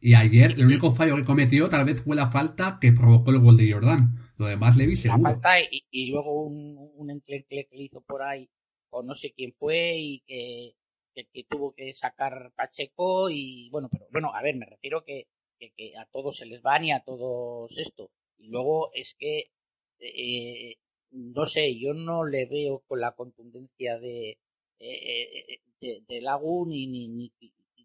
Y 0.00 0.14
ayer 0.14 0.52
el 0.52 0.66
único 0.66 0.90
fallo 0.90 1.14
que 1.14 1.24
cometió 1.24 1.68
tal 1.68 1.84
vez 1.84 2.02
fue 2.02 2.16
la 2.16 2.30
falta 2.30 2.78
que 2.80 2.90
provocó 2.90 3.30
el 3.30 3.38
gol 3.38 3.56
de 3.56 3.70
Jordan. 3.70 4.16
Lo 4.36 4.46
demás 4.46 4.76
le 4.76 4.86
vi 4.86 4.96
seguro. 4.96 5.22
La 5.22 5.30
falta 5.30 5.60
y, 5.60 6.10
luego 6.10 6.42
un, 6.42 6.90
un 6.96 7.20
que 7.20 7.44
le 7.48 7.82
hizo 7.84 8.00
por 8.00 8.22
ahí, 8.22 8.50
o 8.90 9.04
no 9.04 9.14
sé 9.14 9.32
quién 9.36 9.52
fue, 9.52 9.98
y 9.98 10.20
que, 10.26 10.74
que, 11.14 11.44
tuvo 11.44 11.74
que 11.74 11.94
sacar 11.94 12.50
Pacheco. 12.56 13.30
Y 13.30 13.68
bueno, 13.70 13.88
pero 13.88 14.06
bueno, 14.10 14.34
a 14.34 14.42
ver, 14.42 14.56
me 14.56 14.66
refiero 14.66 15.04
que, 15.04 15.28
que, 15.60 15.92
a 15.96 16.06
todos 16.06 16.38
se 16.38 16.46
les 16.46 16.60
van 16.60 16.86
y 16.86 16.92
a 16.92 17.04
todos 17.04 17.78
esto. 17.78 18.10
Y 18.36 18.48
luego 18.48 18.90
es 18.94 19.14
que, 19.16 19.44
eh, 20.00 20.76
no 21.12 21.46
sé, 21.46 21.78
yo 21.78 21.94
no 21.94 22.24
le 22.24 22.46
veo 22.46 22.82
con 22.88 23.00
la 23.00 23.12
contundencia 23.12 23.98
de, 24.00 24.38
eh, 24.80 25.60
de, 25.80 26.02
de 26.08 26.20
Lagu 26.20 26.66
ni, 26.66 26.86
ni, 26.86 27.08
ni, 27.08 27.32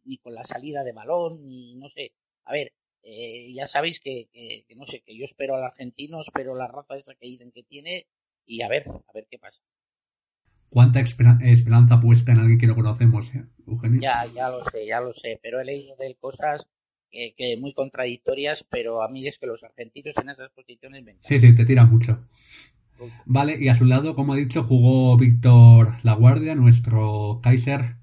ni, 0.05 0.17
con 0.17 0.33
la 0.33 0.43
salida 0.43 0.83
de 0.83 0.91
balón, 0.91 1.47
ni 1.47 1.75
no 1.75 1.89
sé. 1.89 2.13
A 2.45 2.53
ver, 2.53 2.73
eh, 3.03 3.51
ya 3.53 3.67
sabéis 3.67 3.99
que, 3.99 4.29
que, 4.33 4.75
no 4.75 4.85
sé, 4.85 5.01
que 5.01 5.15
yo 5.15 5.25
espero 5.25 5.55
al 5.55 5.63
argentino, 5.63 6.21
espero 6.21 6.55
la 6.55 6.67
raza 6.67 6.97
esa 6.97 7.15
que 7.15 7.27
dicen 7.27 7.51
que 7.51 7.63
tiene 7.63 8.07
y 8.45 8.61
a 8.61 8.67
ver, 8.67 8.87
a 8.89 9.13
ver 9.13 9.27
qué 9.29 9.37
pasa. 9.37 9.61
¿Cuánta 10.69 10.99
esperanza 10.99 11.99
puesta 11.99 12.31
en 12.31 12.39
alguien 12.39 12.59
que 12.59 12.67
no 12.67 12.75
conocemos, 12.75 13.33
eh, 13.33 13.45
Eugenio? 13.67 14.01
Ya, 14.01 14.25
ya 14.25 14.49
lo 14.49 14.63
sé, 14.63 14.85
ya 14.85 14.99
lo 14.99 15.13
sé, 15.13 15.39
pero 15.41 15.61
he 15.61 15.65
leído 15.65 15.95
de 15.95 16.07
él 16.07 16.17
cosas 16.19 16.67
que, 17.09 17.33
que, 17.37 17.55
muy 17.57 17.73
contradictorias, 17.73 18.65
pero 18.69 19.01
a 19.01 19.07
mí 19.07 19.25
es 19.27 19.37
que 19.37 19.45
los 19.45 19.63
argentinos 19.63 20.15
en 20.17 20.29
esas 20.29 20.51
posiciones 20.51 21.03
me 21.03 21.15
Sí, 21.21 21.39
sí, 21.39 21.55
te 21.55 21.65
tiran 21.65 21.89
mucho. 21.89 22.27
Vale, 23.25 23.57
y 23.59 23.69
a 23.69 23.75
su 23.75 23.85
lado, 23.85 24.15
como 24.15 24.35
he 24.35 24.39
dicho, 24.39 24.63
jugó 24.63 25.17
Víctor 25.17 25.93
Laguardia, 26.03 26.55
nuestro 26.55 27.39
Kaiser. 27.43 27.97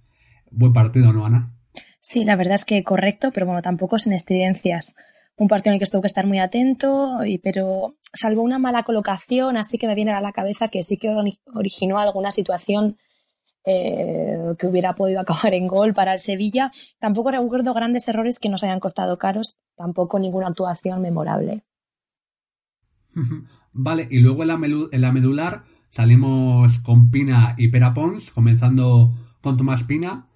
Buen 0.50 0.72
partido, 0.72 1.12
¿no, 1.12 1.24
Ana? 1.24 1.54
Sí, 2.00 2.24
la 2.24 2.36
verdad 2.36 2.54
es 2.54 2.64
que 2.64 2.82
correcto, 2.82 3.30
pero 3.32 3.46
bueno, 3.46 3.62
tampoco 3.62 3.98
sin 3.98 4.12
excedencias. 4.12 4.94
Un 5.36 5.48
partido 5.48 5.70
en 5.70 5.74
el 5.74 5.80
que 5.80 5.84
estuvo 5.84 6.02
que 6.02 6.08
estar 6.08 6.26
muy 6.26 6.40
atento, 6.40 7.24
y, 7.24 7.38
pero 7.38 7.96
salvo 8.12 8.42
una 8.42 8.58
mala 8.58 8.82
colocación, 8.82 9.56
así 9.56 9.78
que 9.78 9.86
me 9.86 9.94
viene 9.94 10.12
a 10.12 10.20
la 10.20 10.32
cabeza 10.32 10.68
que 10.68 10.82
sí 10.82 10.98
que 10.98 11.14
originó 11.54 11.98
alguna 11.98 12.30
situación 12.30 12.98
eh, 13.64 14.54
que 14.58 14.66
hubiera 14.66 14.94
podido 14.94 15.20
acabar 15.20 15.54
en 15.54 15.68
gol 15.68 15.94
para 15.94 16.14
el 16.14 16.18
Sevilla. 16.18 16.70
Tampoco 16.98 17.30
recuerdo 17.30 17.72
grandes 17.72 18.08
errores 18.08 18.40
que 18.40 18.48
nos 18.48 18.62
hayan 18.64 18.80
costado 18.80 19.16
caros, 19.18 19.56
tampoco 19.76 20.18
ninguna 20.18 20.48
actuación 20.48 21.00
memorable. 21.00 21.62
Vale, 23.72 24.06
y 24.10 24.18
luego 24.18 24.42
en 24.42 25.00
la, 25.00 25.12
medular 25.12 25.64
salimos 25.88 26.78
con 26.78 27.10
Pina 27.10 27.54
y 27.56 27.68
Pera 27.68 27.94
Pons, 27.94 28.30
comenzando 28.30 29.14
con 29.40 29.56
Tomás 29.56 29.84
Pina. 29.84 30.28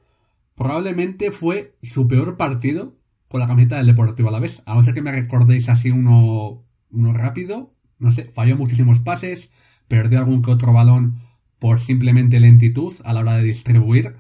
Probablemente 0.55 1.31
fue 1.31 1.77
su 1.83 2.09
peor 2.09 2.37
partido 2.37 2.95
con 3.29 3.41
la 3.41 3.47
camiseta 3.47 3.77
del 3.77 3.87
Deportivo 3.87 4.31
a 4.31 4.33
la 4.33 4.41
vez. 4.41 4.63
A 4.65 4.75
no 4.75 4.83
ser 4.83 4.95
que 4.95 5.03
me 5.03 5.13
recordéis 5.13 5.69
así 5.69 5.91
uno, 5.91 6.65
uno 6.91 7.13
rápido. 7.13 7.75
No 7.99 8.11
sé, 8.11 8.25
falló 8.25 8.57
muchísimos 8.57 9.01
pases, 9.01 9.51
perdió 9.87 10.19
algún 10.19 10.43
que 10.43 10.51
otro 10.51 10.73
balón 10.73 11.21
por 11.59 11.79
simplemente 11.79 12.41
lentitud 12.41 12.95
a 13.05 13.13
la 13.13 13.21
hora 13.21 13.37
de 13.37 13.43
distribuir. 13.43 14.17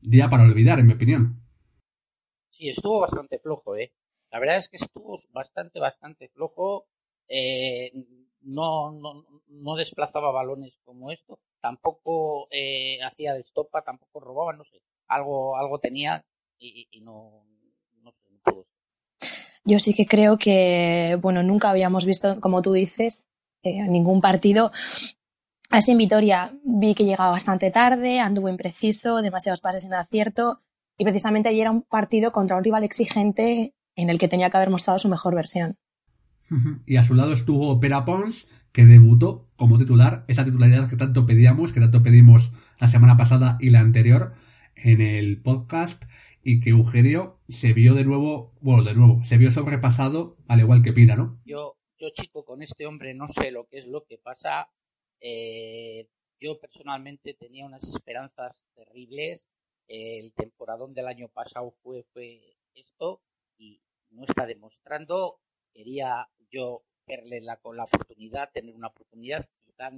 Día 0.00 0.28
para 0.28 0.44
olvidar, 0.44 0.78
en 0.78 0.86
mi 0.86 0.94
opinión. 0.94 1.40
Sí, 2.50 2.68
estuvo 2.68 3.00
bastante 3.00 3.38
flojo, 3.38 3.76
¿eh? 3.76 3.92
La 4.30 4.38
verdad 4.38 4.58
es 4.58 4.68
que 4.68 4.76
estuvo 4.76 5.18
bastante, 5.32 5.80
bastante 5.80 6.28
flojo. 6.28 6.86
Eh, 7.28 7.90
no, 8.44 8.92
no, 8.92 9.24
no 9.48 9.76
desplazaba 9.76 10.30
balones 10.30 10.78
como 10.84 11.10
esto, 11.10 11.38
tampoco 11.60 12.48
eh, 12.50 12.98
hacía 13.02 13.34
de 13.34 13.40
estopa, 13.40 13.82
tampoco 13.82 14.20
robaba, 14.20 14.52
no 14.52 14.64
sé, 14.64 14.80
algo, 15.08 15.56
algo 15.56 15.78
tenía 15.78 16.24
y, 16.58 16.88
no, 17.02 17.44
no 18.02 18.12
sé, 18.12 18.30
no 18.30 18.38
pudo. 18.44 18.66
Yo 19.64 19.78
sí 19.78 19.94
que 19.94 20.06
creo 20.06 20.38
que, 20.38 21.18
bueno, 21.20 21.42
nunca 21.42 21.70
habíamos 21.70 22.06
visto, 22.06 22.40
como 22.40 22.62
tú 22.62 22.72
dices, 22.72 23.28
eh, 23.62 23.82
ningún 23.82 24.20
partido 24.20 24.72
así 25.70 25.92
en 25.92 25.98
Vitoria. 25.98 26.52
Vi 26.64 26.94
que 26.94 27.04
llegaba 27.04 27.30
bastante 27.30 27.70
tarde, 27.70 28.20
anduvo 28.20 28.48
impreciso, 28.48 29.22
demasiados 29.22 29.60
pases 29.60 29.84
en 29.84 29.94
acierto 29.94 30.60
y 30.96 31.04
precisamente 31.04 31.48
ayer 31.48 31.62
era 31.62 31.70
un 31.70 31.82
partido 31.82 32.32
contra 32.32 32.56
un 32.56 32.64
rival 32.64 32.84
exigente 32.84 33.74
en 33.96 34.10
el 34.10 34.18
que 34.18 34.28
tenía 34.28 34.50
que 34.50 34.56
haber 34.56 34.70
mostrado 34.70 34.98
su 34.98 35.08
mejor 35.08 35.34
versión. 35.34 35.78
Y 36.86 36.96
a 36.96 37.02
su 37.02 37.14
lado 37.14 37.32
estuvo 37.32 37.80
Pera 37.80 38.04
Pons, 38.04 38.48
que 38.72 38.84
debutó 38.84 39.48
como 39.56 39.78
titular, 39.78 40.24
esa 40.28 40.44
titularidad 40.44 40.88
que 40.88 40.96
tanto 40.96 41.26
pedíamos, 41.26 41.72
que 41.72 41.80
tanto 41.80 42.02
pedimos 42.02 42.52
la 42.78 42.88
semana 42.88 43.16
pasada 43.16 43.56
y 43.60 43.70
la 43.70 43.80
anterior 43.80 44.34
en 44.74 45.00
el 45.00 45.40
podcast, 45.40 46.04
y 46.42 46.60
que 46.60 46.70
Eugenio 46.70 47.40
se 47.48 47.72
vio 47.72 47.94
de 47.94 48.04
nuevo, 48.04 48.52
bueno, 48.60 48.82
de 48.84 48.94
nuevo, 48.94 49.22
se 49.22 49.38
vio 49.38 49.50
sobrepasado 49.50 50.36
al 50.46 50.60
igual 50.60 50.82
que 50.82 50.92
Pina, 50.92 51.16
¿no? 51.16 51.40
Yo, 51.44 51.76
yo 51.98 52.10
chico, 52.10 52.44
con 52.44 52.62
este 52.62 52.86
hombre 52.86 53.14
no 53.14 53.28
sé 53.28 53.50
lo 53.50 53.66
que 53.66 53.78
es 53.78 53.86
lo 53.86 54.04
que 54.04 54.18
pasa. 54.18 54.68
Eh, 55.20 56.08
yo 56.40 56.58
personalmente 56.58 57.34
tenía 57.34 57.64
unas 57.64 57.84
esperanzas 57.84 58.60
terribles. 58.74 59.44
el 59.88 60.32
temporadón 60.34 60.94
del 60.94 61.06
año 61.06 61.28
pasado 61.28 61.74
fue, 61.82 62.04
fue 62.12 62.56
esto 62.74 63.22
y 63.56 63.80
no 64.10 64.24
está 64.24 64.46
demostrando 64.46 65.40
quería 65.74 66.28
yo 66.50 66.84
verle 67.06 67.42
con 67.60 67.76
la 67.76 67.84
oportunidad, 67.84 68.50
tener 68.52 68.74
una 68.74 68.88
oportunidad, 68.88 69.46
quizás 69.66 69.92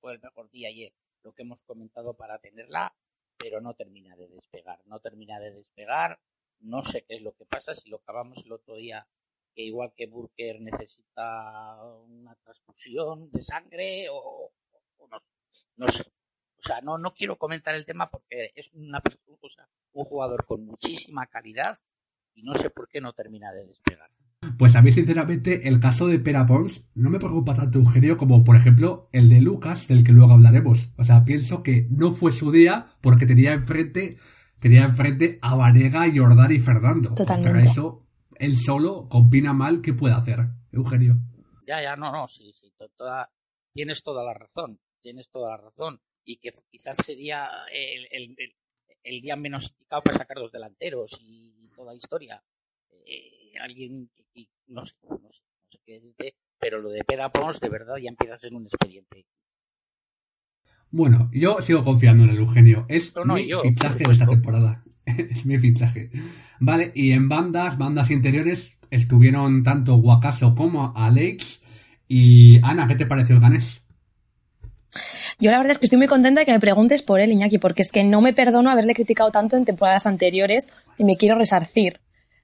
fue 0.00 0.14
el 0.14 0.20
mejor 0.20 0.50
día 0.50 0.68
ayer, 0.68 0.92
lo 1.22 1.32
que 1.32 1.42
hemos 1.42 1.62
comentado 1.62 2.14
para 2.14 2.38
tenerla, 2.38 2.94
pero 3.38 3.60
no 3.60 3.74
termina 3.74 4.16
de 4.16 4.28
despegar, 4.28 4.80
no 4.86 5.00
termina 5.00 5.38
de 5.40 5.52
despegar, 5.52 6.20
no 6.58 6.82
sé 6.82 7.04
qué 7.06 7.16
es 7.16 7.22
lo 7.22 7.32
que 7.32 7.46
pasa, 7.46 7.74
si 7.74 7.88
lo 7.88 7.98
acabamos 7.98 8.44
el 8.44 8.52
otro 8.52 8.74
día 8.76 9.06
que 9.54 9.62
igual 9.62 9.92
que 9.96 10.06
Burker 10.06 10.60
necesita 10.60 11.82
una 12.06 12.34
transfusión 12.36 13.30
de 13.30 13.42
sangre 13.42 14.08
o, 14.10 14.52
o 14.98 15.08
no, 15.08 15.22
no 15.76 15.88
sé. 15.88 16.04
O 16.58 16.62
sea, 16.62 16.82
no, 16.82 16.98
no 16.98 17.14
quiero 17.14 17.38
comentar 17.38 17.74
el 17.74 17.86
tema 17.86 18.10
porque 18.10 18.52
es 18.54 18.70
una, 18.74 19.02
o 19.26 19.38
un 19.92 20.04
jugador 20.04 20.44
con 20.44 20.66
muchísima 20.66 21.26
calidad 21.26 21.78
y 22.34 22.42
no 22.42 22.54
sé 22.54 22.68
por 22.68 22.86
qué 22.88 23.00
no 23.00 23.14
termina 23.14 23.50
de 23.52 23.66
despegar. 23.66 24.10
Pues 24.58 24.74
a 24.74 24.80
mí, 24.80 24.90
sinceramente, 24.90 25.68
el 25.68 25.80
caso 25.80 26.06
de 26.06 26.18
Pera 26.18 26.46
Pons 26.46 26.90
no 26.94 27.10
me 27.10 27.18
preocupa 27.18 27.54
tanto, 27.54 27.78
Eugenio, 27.78 28.16
como 28.16 28.42
por 28.42 28.56
ejemplo 28.56 29.08
el 29.12 29.28
de 29.28 29.42
Lucas, 29.42 29.86
del 29.86 30.02
que 30.02 30.12
luego 30.12 30.32
hablaremos. 30.32 30.92
O 30.96 31.04
sea, 31.04 31.24
pienso 31.24 31.62
que 31.62 31.86
no 31.90 32.10
fue 32.12 32.32
su 32.32 32.50
día 32.50 32.86
porque 33.02 33.26
tenía 33.26 33.52
enfrente, 33.52 34.16
tenía 34.58 34.84
enfrente 34.84 35.38
a 35.42 35.54
Vanega, 35.56 36.06
Jordán 36.14 36.52
y 36.52 36.58
Fernando. 36.58 37.14
Totalmente. 37.14 37.50
Contra 37.50 37.70
eso, 37.70 38.06
él 38.36 38.56
solo, 38.56 39.08
con 39.10 39.28
Pina 39.28 39.52
mal, 39.52 39.82
¿qué 39.82 39.92
puede 39.92 40.14
hacer, 40.14 40.40
Eugenio? 40.72 41.18
Ya, 41.66 41.82
ya, 41.82 41.94
no, 41.96 42.10
no, 42.10 42.26
sí, 42.26 42.52
sí, 42.58 42.72
toda, 42.96 43.30
tienes 43.74 44.02
toda 44.02 44.24
la 44.24 44.32
razón, 44.32 44.80
tienes 45.02 45.28
toda 45.30 45.50
la 45.50 45.56
razón. 45.58 46.00
Y 46.24 46.38
que 46.38 46.52
quizás 46.70 46.96
sería 47.04 47.48
el, 47.72 48.08
el, 48.10 48.34
el, 48.38 48.56
el 49.02 49.20
día 49.20 49.36
menos 49.36 49.70
indicado 49.70 50.02
para 50.02 50.18
sacar 50.18 50.38
los 50.38 50.52
delanteros 50.52 51.18
y 51.22 51.68
toda 51.76 51.94
historia. 51.94 52.42
Eh, 53.06 53.39
alguien, 53.58 54.10
que- 54.14 54.24
que- 54.32 54.48
no 54.68 54.84
sé, 54.84 54.94
no 55.02 55.16
sé, 55.16 55.18
no 55.22 55.30
sé 55.70 55.78
qué 55.84 55.92
decirte, 55.94 56.34
pero 56.58 56.80
lo 56.80 56.90
de 56.90 57.04
Pera 57.04 57.30
Pons 57.30 57.60
de 57.60 57.68
verdad 57.68 57.96
ya 58.02 58.08
empieza 58.08 58.34
a 58.34 58.38
ser 58.38 58.54
un 58.54 58.64
expediente. 58.64 59.24
Bueno, 60.90 61.30
yo 61.32 61.60
sigo 61.62 61.84
confiando 61.84 62.24
en 62.24 62.30
el 62.30 62.38
Eugenio. 62.38 62.84
Es 62.88 63.14
No, 63.14 63.24
no, 63.24 63.34
mi 63.34 63.46
yo, 63.46 63.60
fichaje 63.60 64.02
de 64.04 64.12
esta 64.12 64.26
temporada. 64.26 64.82
es 65.06 65.46
mi 65.46 65.58
fichaje. 65.58 66.10
Vale, 66.58 66.92
y 66.94 67.12
en 67.12 67.28
bandas, 67.28 67.78
bandas 67.78 68.10
interiores, 68.10 68.78
estuvieron 68.90 69.62
tanto 69.62 69.96
Guacaso 69.96 70.54
como 70.54 70.92
Alex. 70.96 71.62
Y 72.08 72.60
Ana, 72.64 72.88
¿qué 72.88 72.96
te 72.96 73.06
pareció 73.06 73.36
el 73.36 73.40
ganés? 73.40 73.84
Yo 75.38 75.50
la 75.52 75.58
verdad 75.58 75.70
es 75.70 75.78
que 75.78 75.86
estoy 75.86 75.98
muy 75.98 76.08
contenta 76.08 76.40
de 76.40 76.46
que 76.46 76.52
me 76.52 76.60
preguntes 76.60 77.02
por 77.02 77.20
él, 77.20 77.30
Iñaki, 77.30 77.58
porque 77.58 77.82
es 77.82 77.92
que 77.92 78.02
no 78.02 78.20
me 78.20 78.32
perdono 78.34 78.68
haberle 78.70 78.94
criticado 78.94 79.30
tanto 79.30 79.56
en 79.56 79.64
temporadas 79.64 80.06
anteriores 80.06 80.72
y 80.98 81.04
me 81.04 81.16
quiero 81.16 81.38
resarcir. 81.38 82.00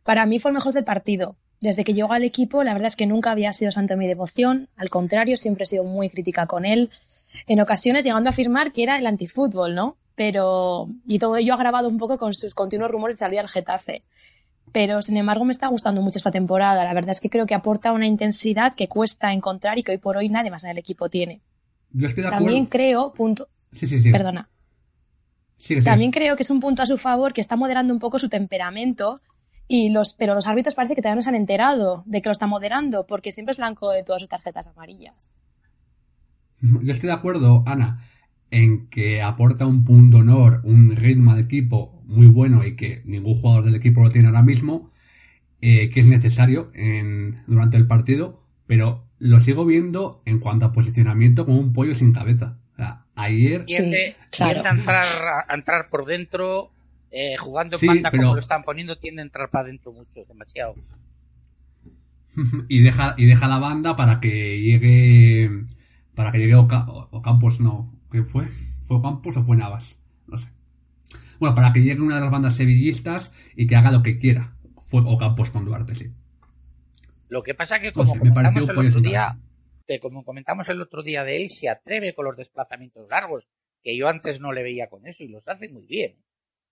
Para 0.06 0.24
mí 0.24 0.38
fue 0.38 0.50
el 0.50 0.54
mejor 0.54 0.72
del 0.72 0.84
partido. 0.84 1.36
Desde 1.60 1.84
que 1.84 1.92
llegó 1.92 2.12
al 2.12 2.22
equipo, 2.22 2.62
la 2.62 2.72
verdad 2.72 2.86
es 2.86 2.96
que 2.96 3.06
nunca 3.06 3.32
había 3.32 3.52
sido 3.52 3.72
santo 3.72 3.94
de 3.94 3.98
mi 3.98 4.06
devoción. 4.06 4.68
Al 4.76 4.88
contrario, 4.88 5.36
siempre 5.36 5.64
he 5.64 5.66
sido 5.66 5.84
muy 5.84 6.08
crítica 6.08 6.46
con 6.46 6.64
él. 6.64 6.90
En 7.46 7.60
ocasiones 7.60 8.04
llegando 8.04 8.28
a 8.28 8.30
afirmar 8.30 8.72
que 8.72 8.84
era 8.84 8.98
el 8.98 9.06
antifútbol, 9.06 9.74
¿no? 9.74 9.96
Pero. 10.14 10.88
Y 11.06 11.18
todo 11.18 11.36
ello 11.36 11.54
agravado 11.54 11.88
un 11.88 11.98
poco 11.98 12.18
con 12.18 12.34
sus 12.34 12.54
continuos 12.54 12.90
rumores 12.90 13.16
de 13.16 13.20
salir 13.20 13.40
al 13.40 13.48
Getafe. 13.48 14.04
Pero, 14.72 15.02
sin 15.02 15.16
embargo, 15.16 15.44
me 15.44 15.52
está 15.52 15.66
gustando 15.68 16.02
mucho 16.02 16.18
esta 16.18 16.30
temporada. 16.30 16.84
La 16.84 16.94
verdad 16.94 17.10
es 17.10 17.20
que 17.20 17.30
creo 17.30 17.46
que 17.46 17.54
aporta 17.54 17.92
una 17.92 18.06
intensidad 18.06 18.74
que 18.74 18.88
cuesta 18.88 19.32
encontrar 19.32 19.78
y 19.78 19.82
que 19.82 19.92
hoy 19.92 19.98
por 19.98 20.16
hoy 20.16 20.28
nadie 20.28 20.50
más 20.50 20.64
en 20.64 20.70
el 20.70 20.78
equipo 20.78 21.08
tiene. 21.08 21.40
Yo 21.92 22.06
estoy 22.06 22.22
de 22.22 22.28
acuerdo. 22.28 22.46
También 22.46 22.66
creo, 22.66 23.12
punto, 23.12 23.48
Sí, 23.72 23.86
sí, 23.86 24.00
sí. 24.00 24.12
perdona, 24.12 24.48
también 25.84 26.10
creo 26.10 26.36
que 26.36 26.42
es 26.42 26.50
un 26.50 26.60
punto 26.60 26.82
a 26.82 26.86
su 26.86 26.98
favor 26.98 27.32
que 27.32 27.40
está 27.40 27.56
moderando 27.56 27.92
un 27.92 28.00
poco 28.00 28.18
su 28.18 28.28
temperamento 28.28 29.20
y 29.68 29.90
los, 29.90 30.14
pero 30.14 30.34
los 30.34 30.46
árbitros 30.46 30.74
parece 30.74 30.94
que 30.94 31.02
todavía 31.02 31.16
no 31.16 31.22
se 31.22 31.28
han 31.28 31.34
enterado 31.34 32.02
de 32.06 32.22
que 32.22 32.28
lo 32.28 32.32
está 32.32 32.46
moderando 32.46 33.06
porque 33.06 33.32
siempre 33.32 33.52
es 33.52 33.58
blanco 33.58 33.90
de 33.90 34.04
todas 34.04 34.22
sus 34.22 34.28
tarjetas 34.28 34.66
amarillas. 34.66 35.28
Yo 36.60 36.92
estoy 36.92 37.08
de 37.08 37.14
acuerdo, 37.14 37.64
Ana, 37.66 38.04
en 38.50 38.88
que 38.88 39.22
aporta 39.22 39.66
un 39.66 39.84
punto 39.84 40.18
honor, 40.18 40.60
un 40.64 40.94
ritmo 40.94 41.32
al 41.32 41.40
equipo 41.40 42.00
muy 42.04 42.26
bueno 42.28 42.64
y 42.64 42.76
que 42.76 43.02
ningún 43.04 43.34
jugador 43.34 43.64
del 43.64 43.74
equipo 43.74 44.02
lo 44.02 44.08
tiene 44.08 44.28
ahora 44.28 44.42
mismo, 44.42 44.92
eh, 45.60 45.90
que 45.90 46.00
es 46.00 46.06
necesario 46.06 46.70
en, 46.74 47.42
durante 47.46 47.76
el 47.76 47.86
partido, 47.86 48.42
pero 48.66 49.04
lo 49.18 49.40
sigo 49.40 49.64
viendo 49.64 50.22
en 50.24 50.38
cuanto 50.38 50.66
a 50.66 50.72
posicionamiento 50.72 51.44
como 51.44 51.58
un 51.58 51.72
pollo 51.72 51.94
sin 51.94 52.12
cabeza. 52.12 52.58
O 52.74 52.76
sea, 52.76 53.04
ayer... 53.16 53.64
Claro. 54.30 54.62
a, 54.64 54.70
entrar, 54.70 55.04
a 55.48 55.54
entrar 55.54 55.88
por 55.88 56.06
dentro, 56.06 56.72
eh, 57.10 57.36
jugando 57.38 57.76
en 57.76 57.80
Sí, 57.80 57.86
banda 57.86 58.10
pero- 58.10 58.22
como 58.24 58.34
lo 58.34 58.40
están 58.40 58.62
poniendo, 58.64 58.98
tiende 58.98 59.22
a 59.22 59.24
entrar 59.24 59.48
para 59.50 59.64
adentro 59.64 59.92
mucho, 59.92 60.24
demasiado. 60.28 60.74
y 62.68 62.80
deja 62.82 63.14
y 63.16 63.26
deja 63.26 63.48
la 63.48 63.58
banda 63.58 63.96
para 63.96 64.20
que 64.20 64.60
llegue 64.60 65.50
para 66.14 66.32
que 66.32 66.38
llegue 66.38 66.54
Oca- 66.54 66.86
O- 66.88 67.08
Ocampos 67.12 67.60
no 67.60 67.94
¿quién 68.10 68.26
fue? 68.26 68.46
¿fue 68.86 68.96
Ocampos 68.98 69.36
o 69.36 69.42
fue 69.42 69.56
Navas? 69.56 69.98
no 70.26 70.36
sé 70.36 70.50
bueno 71.38 71.54
para 71.54 71.72
que 71.72 71.82
llegue 71.82 72.00
una 72.02 72.16
de 72.16 72.20
las 72.22 72.30
bandas 72.30 72.54
sevillistas 72.56 73.32
y 73.54 73.66
que 73.66 73.76
haga 73.76 73.90
lo 73.90 74.02
que 74.02 74.18
quiera 74.18 74.54
fue 74.78 75.00
Ocampos 75.04 75.50
con 75.50 75.64
Duarte 75.64 75.94
sí 75.94 76.12
Lo 77.28 77.42
que 77.42 77.54
pasa 77.54 77.80
que 77.80 77.90
como 77.90 78.18
comentamos 78.18 78.68
el 78.68 78.70
otro 78.78 79.00
día, 79.00 79.38
que 79.86 79.98
como 80.00 80.22
comentamos 80.24 80.68
el 80.68 80.80
otro 80.82 81.02
día 81.02 81.24
de 81.24 81.42
él, 81.42 81.48
se 81.50 81.68
atreve 81.70 82.14
con 82.14 82.24
los 82.26 82.36
desplazamientos 82.36 83.08
largos, 83.08 83.48
que 83.82 83.96
yo 83.96 84.08
antes 84.08 84.40
no 84.40 84.52
le 84.52 84.62
veía 84.62 84.88
con 84.88 85.06
eso 85.06 85.24
y 85.24 85.28
los 85.28 85.48
hace 85.48 85.68
muy 85.68 85.86
bien. 85.86 86.14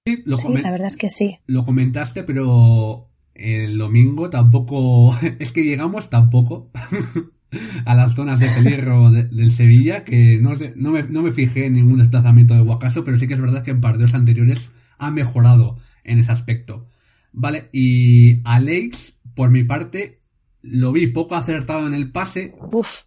Sí, 0.07 0.23
lo, 0.27 0.37
Sí, 0.37 0.49
comen- 0.49 0.63
la 0.63 0.71
verdad 0.71 0.89
es 0.89 0.97
que 0.99 1.09
sí. 1.09 1.39
lo 1.47 1.65
comentaste 1.65 2.25
pero 2.25 3.09
el 3.35 3.79
domingo 3.79 4.29
tampoco 4.29 5.17
es 5.39 5.51
que 5.51 5.65
llegamos 5.65 6.11
tampoco 6.11 6.71
a 7.87 7.95
las 7.95 8.15
zonas 8.15 8.39
de 8.41 8.49
peligro 8.51 9.11
de- 9.11 9.25
del 9.29 9.51
Sevilla 9.51 10.05
que 10.05 10.39
no, 10.43 10.57
sé- 10.57 10.75
no, 10.77 10.91
me, 10.91 11.05
no 11.05 11.23
me 11.23 11.33
fijé 11.33 11.67
en 11.67 11.75
ningún 11.75 11.99
desplazamiento 12.01 12.53
de 12.55 12.61
Guacaso 12.61 13.03
pero 13.03 13.17
sí 13.17 13.27
que 13.27 13.33
es 13.35 13.41
verdad 13.41 13.63
que 13.63 13.71
en 13.71 13.81
partidos 13.81 14.13
anteriores 14.13 14.73
ha 14.99 15.11
mejorado 15.11 15.79
en 16.05 16.19
ese 16.19 16.33
aspecto. 16.33 16.87
Vale 17.33 17.71
y 17.73 18.41
Alex 18.45 19.19
por 19.35 19.49
mi 19.51 19.65
parte 19.65 20.21
lo 20.61 20.93
vi 20.93 21.07
poco 21.07 21.35
acertado 21.35 21.87
en 21.87 21.95
el 21.95 22.13
pase. 22.13 22.55
Uf, 22.73 23.05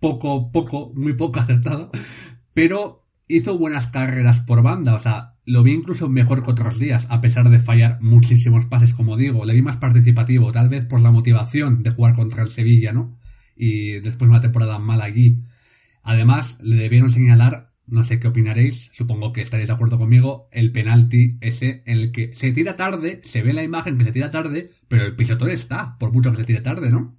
poco, 0.00 0.50
poco, 0.50 0.92
muy 0.96 1.12
poco 1.12 1.38
acertado, 1.40 1.90
pero 2.54 3.03
hizo 3.28 3.58
buenas 3.58 3.86
carreras 3.86 4.40
por 4.40 4.62
banda, 4.62 4.94
o 4.94 4.98
sea, 4.98 5.34
lo 5.46 5.62
vi 5.62 5.72
incluso 5.72 6.08
mejor 6.08 6.42
que 6.42 6.50
otros 6.50 6.78
días, 6.78 7.06
a 7.10 7.20
pesar 7.20 7.50
de 7.50 7.58
fallar 7.58 7.98
muchísimos 8.00 8.66
pases, 8.66 8.94
como 8.94 9.16
digo, 9.16 9.44
le 9.44 9.54
vi 9.54 9.62
más 9.62 9.76
participativo, 9.76 10.52
tal 10.52 10.68
vez 10.68 10.84
por 10.84 11.02
la 11.02 11.10
motivación 11.10 11.82
de 11.82 11.90
jugar 11.90 12.14
contra 12.14 12.42
el 12.42 12.48
Sevilla, 12.48 12.92
¿no? 12.92 13.18
Y 13.56 14.00
después 14.00 14.28
de 14.28 14.36
una 14.36 14.40
temporada 14.40 14.78
mala 14.78 15.04
allí. 15.04 15.42
Además, 16.02 16.58
le 16.60 16.76
debieron 16.76 17.10
señalar, 17.10 17.72
no 17.86 18.04
sé 18.04 18.20
qué 18.20 18.28
opinaréis, 18.28 18.90
supongo 18.92 19.32
que 19.32 19.40
estaréis 19.40 19.68
de 19.68 19.74
acuerdo 19.74 19.98
conmigo, 19.98 20.48
el 20.52 20.72
penalti 20.72 21.36
ese 21.40 21.82
en 21.86 21.98
el 21.98 22.12
que 22.12 22.34
se 22.34 22.52
tira 22.52 22.76
tarde, 22.76 23.20
se 23.24 23.42
ve 23.42 23.52
la 23.52 23.62
imagen 23.62 23.98
que 23.98 24.04
se 24.04 24.12
tira 24.12 24.30
tarde, 24.30 24.70
pero 24.88 25.04
el 25.04 25.16
pisotón 25.16 25.50
está, 25.50 25.96
por 25.98 26.12
mucho 26.12 26.30
que 26.30 26.38
se 26.38 26.44
tire 26.44 26.60
tarde, 26.60 26.90
¿no? 26.90 27.18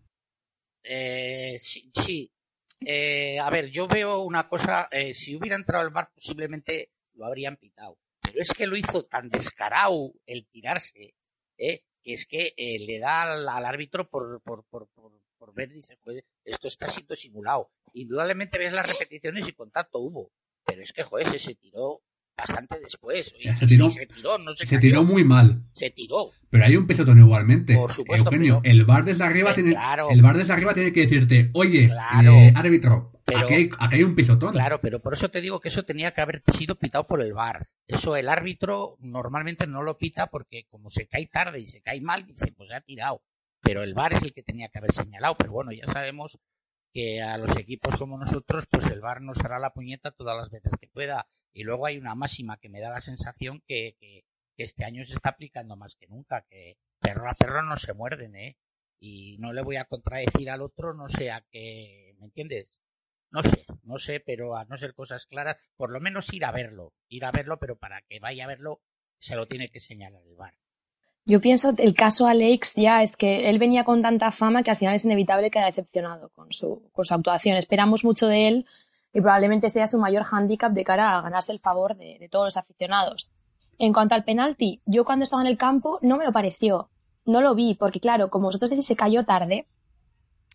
Eh, 0.84 1.58
sí, 1.60 1.92
sí. 1.96 2.35
Eh, 2.82 3.40
a 3.40 3.50
ver, 3.50 3.70
yo 3.70 3.88
veo 3.88 4.22
una 4.22 4.48
cosa, 4.48 4.88
eh, 4.92 5.14
si 5.14 5.36
hubiera 5.36 5.56
entrado 5.56 5.86
el 5.86 5.94
bar 5.94 6.12
posiblemente 6.14 6.92
lo 7.14 7.26
habrían 7.26 7.58
pitado, 7.58 7.98
pero 8.22 8.42
es 8.42 8.52
que 8.52 8.68
lo 8.68 8.76
hizo 8.76 9.06
tan 9.06 9.30
descarado 9.30 10.14
el 10.26 10.48
tirarse, 10.48 11.16
¿eh? 11.58 11.84
que 12.04 12.14
es 12.14 12.26
que 12.26 12.54
eh, 12.58 12.80
le 12.86 13.00
da 13.00 13.24
al, 13.24 13.48
al 13.48 13.66
árbitro 13.66 14.10
por, 14.10 14.42
por, 14.42 14.66
por, 14.66 14.90
por, 14.90 15.54
ver, 15.54 15.70
dice, 15.70 15.98
joder, 16.04 16.26
esto 16.44 16.68
está 16.68 16.88
siendo 16.88 17.16
simulado. 17.16 17.72
Indudablemente 17.94 18.58
ves 18.58 18.74
las 18.74 18.90
repeticiones 18.90 19.48
y 19.48 19.54
contacto 19.54 20.00
hubo, 20.00 20.32
pero 20.66 20.82
es 20.82 20.92
que, 20.92 21.04
joder, 21.04 21.40
se 21.40 21.56
tiró 21.56 22.02
bastante 22.38 22.80
después. 22.80 23.34
Se 23.58 23.66
tiró- 23.68 23.90
se 23.90 24.06
tiró, 24.08 24.38
no 24.38 24.54
se, 24.54 24.66
Se 24.66 24.76
cayó, 24.76 24.82
tiró 24.82 25.04
muy 25.04 25.24
mal. 25.24 25.64
Se 25.72 25.90
tiró. 25.90 26.32
Pero 26.50 26.66
hay 26.66 26.76
un 26.76 26.88
pisotón 26.88 27.20
igualmente. 27.20 27.76
Por 27.76 27.92
supuesto, 27.92 28.30
Eugenio, 28.30 28.60
pero- 28.62 28.74
el 28.74 28.86
bar 28.86 29.06
desde 29.06 29.24
arriba 29.24 29.54
tiene, 29.54 29.72
claro. 29.72 30.10
el 30.10 30.22
bar 30.22 30.38
desde 30.38 30.54
arriba 30.54 30.74
tiene 30.74 30.92
que 30.94 31.02
decirte, 31.02 31.50
oye, 31.54 31.88
Claro. 31.88 32.34
eh, 32.34 32.54
árbitro, 32.56 33.12
Pero- 33.26 33.40
aquí, 33.40 33.54
hay, 33.54 33.70
aquí 33.80 33.96
hay 33.96 34.04
un 34.04 34.16
pisotón. 34.16 34.52
Claro, 34.52 34.80
pero 34.82 35.00
por 35.02 35.14
eso 35.14 35.30
te 35.30 35.42
digo 35.42 35.60
que 35.60 35.70
eso 35.70 35.84
tenía 35.84 36.12
que 36.12 36.22
haber 36.22 36.44
sido 36.54 36.76
pitado 36.76 37.08
por 37.08 37.22
el 37.22 37.34
VAR. 37.34 37.68
Eso 37.88 38.16
el 38.16 38.30
árbitro 38.30 38.98
normalmente 39.00 39.68
no 39.68 39.82
lo 39.84 39.98
pita 39.98 40.28
porque 40.28 40.66
como 40.70 40.90
se 40.90 41.08
cae 41.08 41.28
tarde 41.28 41.60
y 41.60 41.68
se 41.68 41.82
cae 41.82 42.02
mal, 42.02 42.26
dice, 42.26 42.52
pues 42.56 42.70
ha 42.72 42.82
tirado. 42.82 43.22
Pero 43.62 43.82
el 43.84 43.94
VAR 43.94 44.14
es 44.14 44.24
el 44.24 44.34
que 44.34 44.44
tenía 44.44 44.70
que 44.70 44.78
haber 44.78 44.94
señalado. 44.94 45.36
Pero 45.38 45.52
bueno, 45.52 45.72
ya 45.72 45.86
sabemos 45.92 46.38
que 46.94 47.22
a 47.22 47.38
los 47.38 47.56
equipos 47.58 47.98
como 47.98 48.18
nosotros, 48.18 48.68
pues 48.70 48.86
el 48.88 49.02
VAR 49.02 49.22
nos 49.22 49.40
hará 49.40 49.60
la 49.60 49.72
puñeta 49.72 50.12
todas 50.12 50.38
las 50.38 50.50
veces 50.52 50.72
que 50.80 50.88
pueda. 50.88 51.28
Y 51.56 51.64
luego 51.64 51.86
hay 51.86 51.98
una 51.98 52.16
máxima 52.16 52.58
que 52.58 52.68
me 52.68 52.82
da 52.82 52.90
la 52.90 53.00
sensación 53.00 53.64
que, 53.66 53.96
este 54.58 54.84
año 54.84 55.06
se 55.06 55.16
está 55.16 55.30
aplicando 55.30 55.78
más 55.78 55.96
que 55.96 56.08
nunca, 56.08 56.46
que 56.50 56.78
perro 57.00 57.30
a 57.30 57.34
perro 57.34 57.64
no 57.64 57.78
se 57.78 57.94
muerden, 57.94 58.36
¿eh? 58.36 58.58
Y 59.00 59.38
no 59.40 59.54
le 59.54 59.62
voy 59.62 59.78
a 59.78 59.86
contradecir 59.86 60.50
al 60.50 60.62
otro, 60.62 60.94
no 60.94 61.08
sé 61.08 61.32
a 61.32 61.46
qué, 61.50 62.14
¿me 62.20 62.26
entiendes? 62.26 62.78
No 63.32 63.42
sé, 63.42 63.66
no 63.84 63.98
sé, 63.98 64.20
pero 64.20 64.58
a 64.58 64.66
no 64.66 64.76
ser 64.76 64.94
cosas 64.94 65.26
claras, 65.26 65.58
por 65.78 65.92
lo 65.92 66.02
menos 66.02 66.32
ir 66.34 66.44
a 66.44 66.52
verlo, 66.52 66.94
ir 67.08 67.24
a 67.24 67.32
verlo, 67.32 67.58
pero 67.58 67.78
para 67.78 68.02
que 68.02 68.20
vaya 68.20 68.44
a 68.44 68.48
verlo 68.48 68.82
se 69.18 69.36
lo 69.38 69.48
tiene 69.48 69.70
que 69.70 69.80
señalar 69.80 70.22
el 70.26 70.36
bar. 70.36 70.54
yo 71.26 71.40
pienso 71.40 71.74
el 71.78 71.94
caso 71.94 72.28
Alex 72.28 72.76
ya 72.76 73.02
es 73.02 73.16
que 73.16 73.50
él 73.50 73.60
venía 73.60 73.86
con 73.86 74.02
tanta 74.02 74.32
fama 74.32 74.62
que 74.62 74.72
al 74.72 74.78
final 74.78 74.96
es 74.96 75.06
inevitable 75.06 75.50
que 75.50 75.60
haya 75.60 75.68
decepcionado 75.68 76.30
con 76.30 76.52
su, 76.52 76.90
con 76.92 77.06
su 77.06 77.14
actuación. 77.14 77.56
Esperamos 77.56 78.04
mucho 78.04 78.28
de 78.28 78.48
él 78.50 78.66
y 79.16 79.22
probablemente 79.22 79.70
sea 79.72 79.88
su 79.88 79.98
mayor 79.98 80.24
hándicap 80.24 80.74
de 80.74 80.84
cara 80.84 81.18
a 81.18 81.22
ganarse 81.22 81.52
el 81.52 81.60
favor 81.60 81.96
de, 81.96 82.18
de 82.20 82.30
todos 82.30 82.46
los 82.46 82.58
aficionados. 82.58 83.32
En 83.80 83.92
cuanto 83.94 84.14
al 84.14 84.24
penalti, 84.24 84.82
yo 84.86 85.04
cuando 85.06 85.24
estaba 85.24 85.42
en 85.42 85.48
el 85.48 85.58
campo 85.58 85.98
no 86.04 86.18
me 86.18 86.26
lo 86.26 86.32
pareció. 86.32 86.90
no 87.26 87.42
lo 87.42 87.56
vi, 87.56 87.74
porque 87.74 88.00
claro, 88.00 88.30
como 88.30 88.46
vosotros 88.48 88.70
decís, 88.70 88.86
se 88.86 88.96
cayó 88.96 89.24
tarde. 89.26 89.66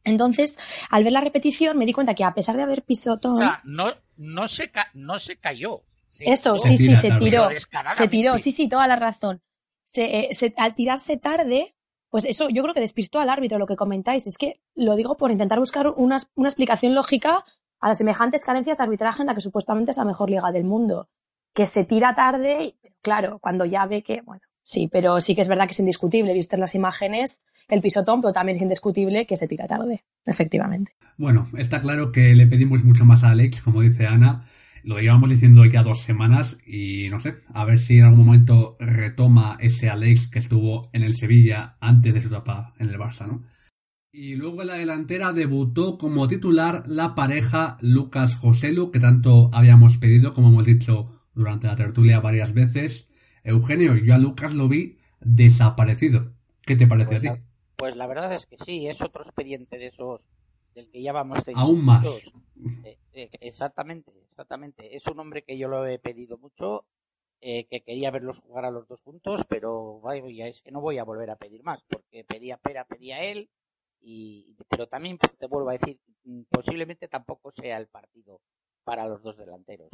Entonces, 0.04 0.56
al 0.88 1.04
ver 1.04 1.12
la 1.12 1.20
repetición, 1.20 1.76
me 1.76 1.84
di 1.86 1.92
cuenta 1.92 2.14
que 2.14 2.24
a 2.24 2.32
pesar 2.34 2.56
de 2.56 2.62
haber 2.62 2.82
pisotón. 2.82 3.32
O 3.32 3.36
sea, 3.36 3.60
no, 3.64 3.88
no, 4.16 4.48
se, 4.48 4.70
ca 4.70 4.88
no 4.94 5.18
se 5.18 5.36
cayó. 5.36 5.80
Se 6.08 6.30
Eso, 6.30 6.56
Se 6.56 6.68
sí, 6.68 6.76
sí, 6.78 6.96
se 6.96 7.10
tiró. 7.18 7.48
Se 7.94 8.08
tiró, 8.08 8.38
sí, 8.38 8.52
sí, 8.52 8.68
toda 8.68 8.86
la 8.86 8.96
razón. 8.96 9.42
Se, 9.82 10.30
eh, 10.30 10.34
se- 10.34 10.54
al 10.56 10.74
tirarse 10.74 11.16
tarde, 11.16 11.74
pues 12.08 12.24
eso 12.24 12.48
yo 12.48 12.62
creo 12.62 12.74
que 12.74 12.80
despistó 12.80 13.20
al 13.20 13.28
árbitro 13.30 13.58
lo 13.58 13.66
que 13.66 13.76
comentáis. 13.76 14.26
Es 14.26 14.38
que 14.38 14.60
lo 14.74 14.96
digo 14.96 15.16
por 15.16 15.30
intentar 15.30 15.58
buscar 15.60 15.88
una, 15.88 16.18
una 16.34 16.48
explicación 16.48 16.94
lógica 16.94 17.44
a 17.80 17.88
las 17.88 17.98
semejantes 17.98 18.44
carencias 18.44 18.78
de 18.78 18.84
arbitraje 18.84 19.22
en 19.22 19.26
la 19.26 19.34
que 19.34 19.40
supuestamente 19.40 19.90
es 19.90 19.96
la 19.96 20.04
mejor 20.04 20.30
liga 20.30 20.52
del 20.52 20.64
mundo. 20.64 21.08
Que 21.54 21.66
se 21.66 21.84
tira 21.84 22.14
tarde, 22.14 22.64
y, 22.64 22.74
claro, 23.02 23.38
cuando 23.40 23.64
ya 23.64 23.86
ve 23.86 24.02
que, 24.02 24.20
bueno, 24.22 24.42
sí, 24.62 24.88
pero 24.90 25.20
sí 25.20 25.34
que 25.34 25.40
es 25.40 25.48
verdad 25.48 25.66
que 25.66 25.72
es 25.72 25.80
indiscutible, 25.80 26.34
vistes 26.34 26.60
las 26.60 26.74
imágenes, 26.74 27.40
el 27.68 27.80
pisotón, 27.80 28.20
pero 28.20 28.32
también 28.32 28.56
es 28.56 28.62
indiscutible 28.62 29.26
que 29.26 29.36
se 29.36 29.48
tira 29.48 29.66
tarde, 29.66 30.04
efectivamente. 30.24 30.92
Bueno, 31.16 31.48
está 31.56 31.80
claro 31.80 32.12
que 32.12 32.34
le 32.34 32.46
pedimos 32.46 32.84
mucho 32.84 33.04
más 33.04 33.24
a 33.24 33.30
Alex, 33.30 33.62
como 33.62 33.80
dice 33.80 34.06
Ana. 34.06 34.46
Lo 34.82 34.98
llevamos 34.98 35.28
diciendo 35.28 35.64
ya 35.66 35.82
dos 35.82 36.00
semanas 36.00 36.56
y 36.66 37.08
no 37.10 37.20
sé, 37.20 37.34
a 37.52 37.66
ver 37.66 37.76
si 37.76 37.98
en 37.98 38.06
algún 38.06 38.24
momento 38.24 38.76
retoma 38.80 39.58
ese 39.60 39.90
Alex 39.90 40.28
que 40.28 40.38
estuvo 40.38 40.88
en 40.94 41.02
el 41.02 41.14
Sevilla 41.14 41.76
antes 41.80 42.14
de 42.14 42.22
su 42.22 42.28
etapa 42.28 42.72
en 42.78 42.88
el 42.88 42.98
Barça, 42.98 43.26
¿no? 43.26 43.42
Y 44.12 44.34
luego 44.34 44.62
en 44.62 44.68
la 44.68 44.74
delantera 44.74 45.32
debutó 45.32 45.96
como 45.96 46.26
titular 46.26 46.82
la 46.88 47.14
pareja 47.14 47.78
Lucas 47.80 48.34
Joselu, 48.34 48.90
que 48.90 48.98
tanto 48.98 49.50
habíamos 49.52 49.98
pedido, 49.98 50.34
como 50.34 50.48
hemos 50.48 50.66
dicho 50.66 51.28
durante 51.32 51.68
la 51.68 51.76
tertulia 51.76 52.18
varias 52.18 52.52
veces. 52.52 53.08
Eugenio, 53.44 53.94
yo 53.96 54.14
a 54.14 54.18
Lucas 54.18 54.54
lo 54.54 54.68
vi 54.68 54.98
desaparecido. 55.20 56.32
¿Qué 56.62 56.74
te 56.74 56.88
pareció 56.88 57.18
a 57.18 57.20
ti? 57.20 57.28
Pues 57.28 57.38
la, 57.38 57.44
pues 57.76 57.96
la 57.96 58.06
verdad 58.08 58.34
es 58.34 58.46
que 58.46 58.56
sí, 58.58 58.88
es 58.88 59.00
otro 59.00 59.22
expediente 59.22 59.78
de 59.78 59.86
esos 59.86 60.28
del 60.74 60.90
que 60.90 61.02
ya 61.02 61.12
vamos 61.12 61.44
teniendo 61.44 61.66
Aún 61.66 61.84
más. 61.84 62.32
Eh, 62.84 62.98
eh, 63.12 63.30
exactamente, 63.40 64.12
exactamente. 64.30 64.96
Es 64.96 65.06
un 65.06 65.18
hombre 65.20 65.42
que 65.42 65.56
yo 65.56 65.68
lo 65.68 65.86
he 65.86 65.98
pedido 65.98 66.36
mucho, 66.36 66.84
eh, 67.40 67.66
que 67.66 67.82
quería 67.82 68.10
verlos 68.10 68.40
jugar 68.40 68.64
a 68.64 68.70
los 68.70 68.86
dos 68.88 69.02
juntos, 69.02 69.44
pero 69.48 70.00
vaya, 70.00 70.46
es 70.46 70.62
que 70.62 70.72
no 70.72 70.80
voy 70.80 70.98
a 70.98 71.04
volver 71.04 71.30
a 71.30 71.36
pedir 71.36 71.62
más, 71.62 71.82
porque 71.88 72.24
pedía 72.24 72.56
Pera, 72.56 72.84
pedía 72.84 73.22
él, 73.22 73.48
y 74.00 74.56
pero 74.68 74.86
también 74.88 75.18
te 75.18 75.46
vuelvo 75.46 75.70
a 75.70 75.74
decir, 75.74 75.98
mm, 76.24 76.42
posiblemente 76.50 77.08
tampoco 77.08 77.50
sea 77.52 77.76
el 77.78 77.88
partido 77.88 78.40
para 78.84 79.06
los 79.06 79.22
dos 79.22 79.36
delanteros. 79.36 79.90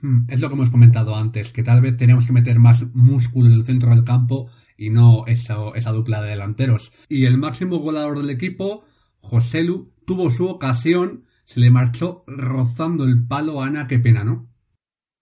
Hmm, 0.00 0.26
Es 0.28 0.40
lo 0.40 0.48
que 0.48 0.54
hemos 0.54 0.70
comentado 0.70 1.14
antes, 1.16 1.52
que 1.52 1.62
tal 1.62 1.80
vez 1.80 1.96
tenemos 1.96 2.26
que 2.26 2.32
meter 2.32 2.58
más 2.58 2.84
músculo 2.94 3.48
en 3.48 3.54
el 3.54 3.64
centro 3.64 3.90
del 3.90 4.04
campo 4.04 4.50
y 4.76 4.90
no 4.90 5.26
esa, 5.26 5.56
esa 5.74 5.92
dupla 5.92 6.20
de 6.22 6.30
delanteros. 6.30 6.92
Y 7.08 7.26
el 7.26 7.38
máximo 7.38 7.78
goleador 7.78 8.18
del 8.18 8.30
equipo, 8.30 8.84
Joselu, 9.20 9.92
tuvo 10.06 10.30
su 10.30 10.48
ocasión, 10.48 11.24
se 11.44 11.60
le 11.60 11.70
marchó 11.70 12.24
rozando 12.26 13.04
el 13.04 13.26
palo 13.26 13.62
a 13.62 13.66
Ana, 13.66 13.86
qué 13.86 13.98
pena, 13.98 14.24
¿no? 14.24 14.48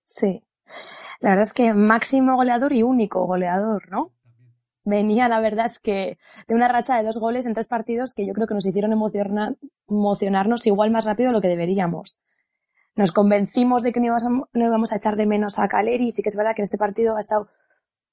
Sí. 0.05 0.42
La 1.20 1.31
verdad 1.31 1.42
es 1.42 1.52
que 1.52 1.72
máximo 1.74 2.35
goleador 2.37 2.72
y 2.72 2.83
único 2.83 3.26
goleador, 3.26 3.90
¿no? 3.90 4.12
Venía, 4.85 5.29
la 5.29 5.40
verdad 5.40 5.66
es 5.66 5.79
que 5.79 6.18
de 6.49 6.55
una 6.55 6.68
racha 6.68 6.97
de 6.97 7.05
dos 7.05 7.18
goles 7.18 7.47
en 7.47 7.55
tres 7.55 7.66
partidos 7.66 8.14
que 8.14 8.27
yo 8.27 8.33
creo 8.33 8.47
que 8.47 8.55
nos 8.55 8.66
hicieron 8.66 8.92
emociona- 8.92 9.55
emocionarnos 9.88 10.66
igual 10.66 10.90
más 10.90 11.05
rápido 11.05 11.29
de 11.29 11.35
lo 11.35 11.40
que 11.40 11.49
deberíamos. 11.49 12.18
Nos 12.97 13.12
convencimos 13.12 13.83
de 13.83 13.92
que 13.92 14.01
no 14.01 14.07
íbamos, 14.07 14.25
a, 14.25 14.29
no 14.29 14.66
íbamos 14.66 14.92
a 14.92 14.97
echar 14.97 15.16
de 15.16 15.27
menos 15.27 15.59
a 15.59 15.68
Caleri 15.68 16.09
y 16.09 16.11
sí 16.11 16.23
que 16.23 16.29
es 16.29 16.37
verdad 16.37 16.55
que 16.55 16.62
en 16.62 16.64
este 16.64 16.79
partido 16.79 17.16
ha 17.16 17.21
estado 17.21 17.49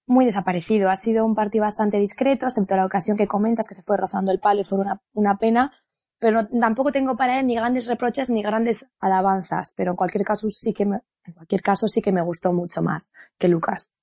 muy 0.05 0.25
desaparecido. 0.25 0.89
Ha 0.89 0.95
sido 0.95 1.25
un 1.25 1.35
partido 1.35 1.63
bastante 1.63 1.97
discreto, 1.97 2.45
excepto 2.45 2.75
la 2.75 2.85
ocasión 2.85 3.17
que 3.17 3.27
comentas 3.27 3.67
que 3.67 3.75
se 3.75 3.83
fue 3.83 3.97
rozando 3.97 4.31
el 4.31 4.39
palo 4.39 4.61
y 4.61 4.63
fue 4.63 4.79
una, 5.13 5.37
pena. 5.37 5.73
Pero 6.19 6.47
tampoco 6.47 6.91
tengo 6.91 7.15
para 7.15 7.39
él 7.39 7.47
ni 7.47 7.55
grandes 7.55 7.87
reproches 7.87 8.29
ni 8.29 8.41
grandes 8.41 8.87
alabanzas. 8.99 9.73
Pero 9.75 9.91
en 9.91 9.97
cualquier 9.97 10.23
caso 10.23 10.49
sí 10.49 10.73
que 10.73 10.83
en 10.83 11.33
cualquier 11.33 11.61
caso 11.61 11.87
sí 11.87 12.01
que 12.01 12.11
me 12.11 12.21
gustó 12.21 12.53
mucho 12.53 12.81
más 12.81 13.11
que 13.37 13.47
Lucas. 13.47 13.93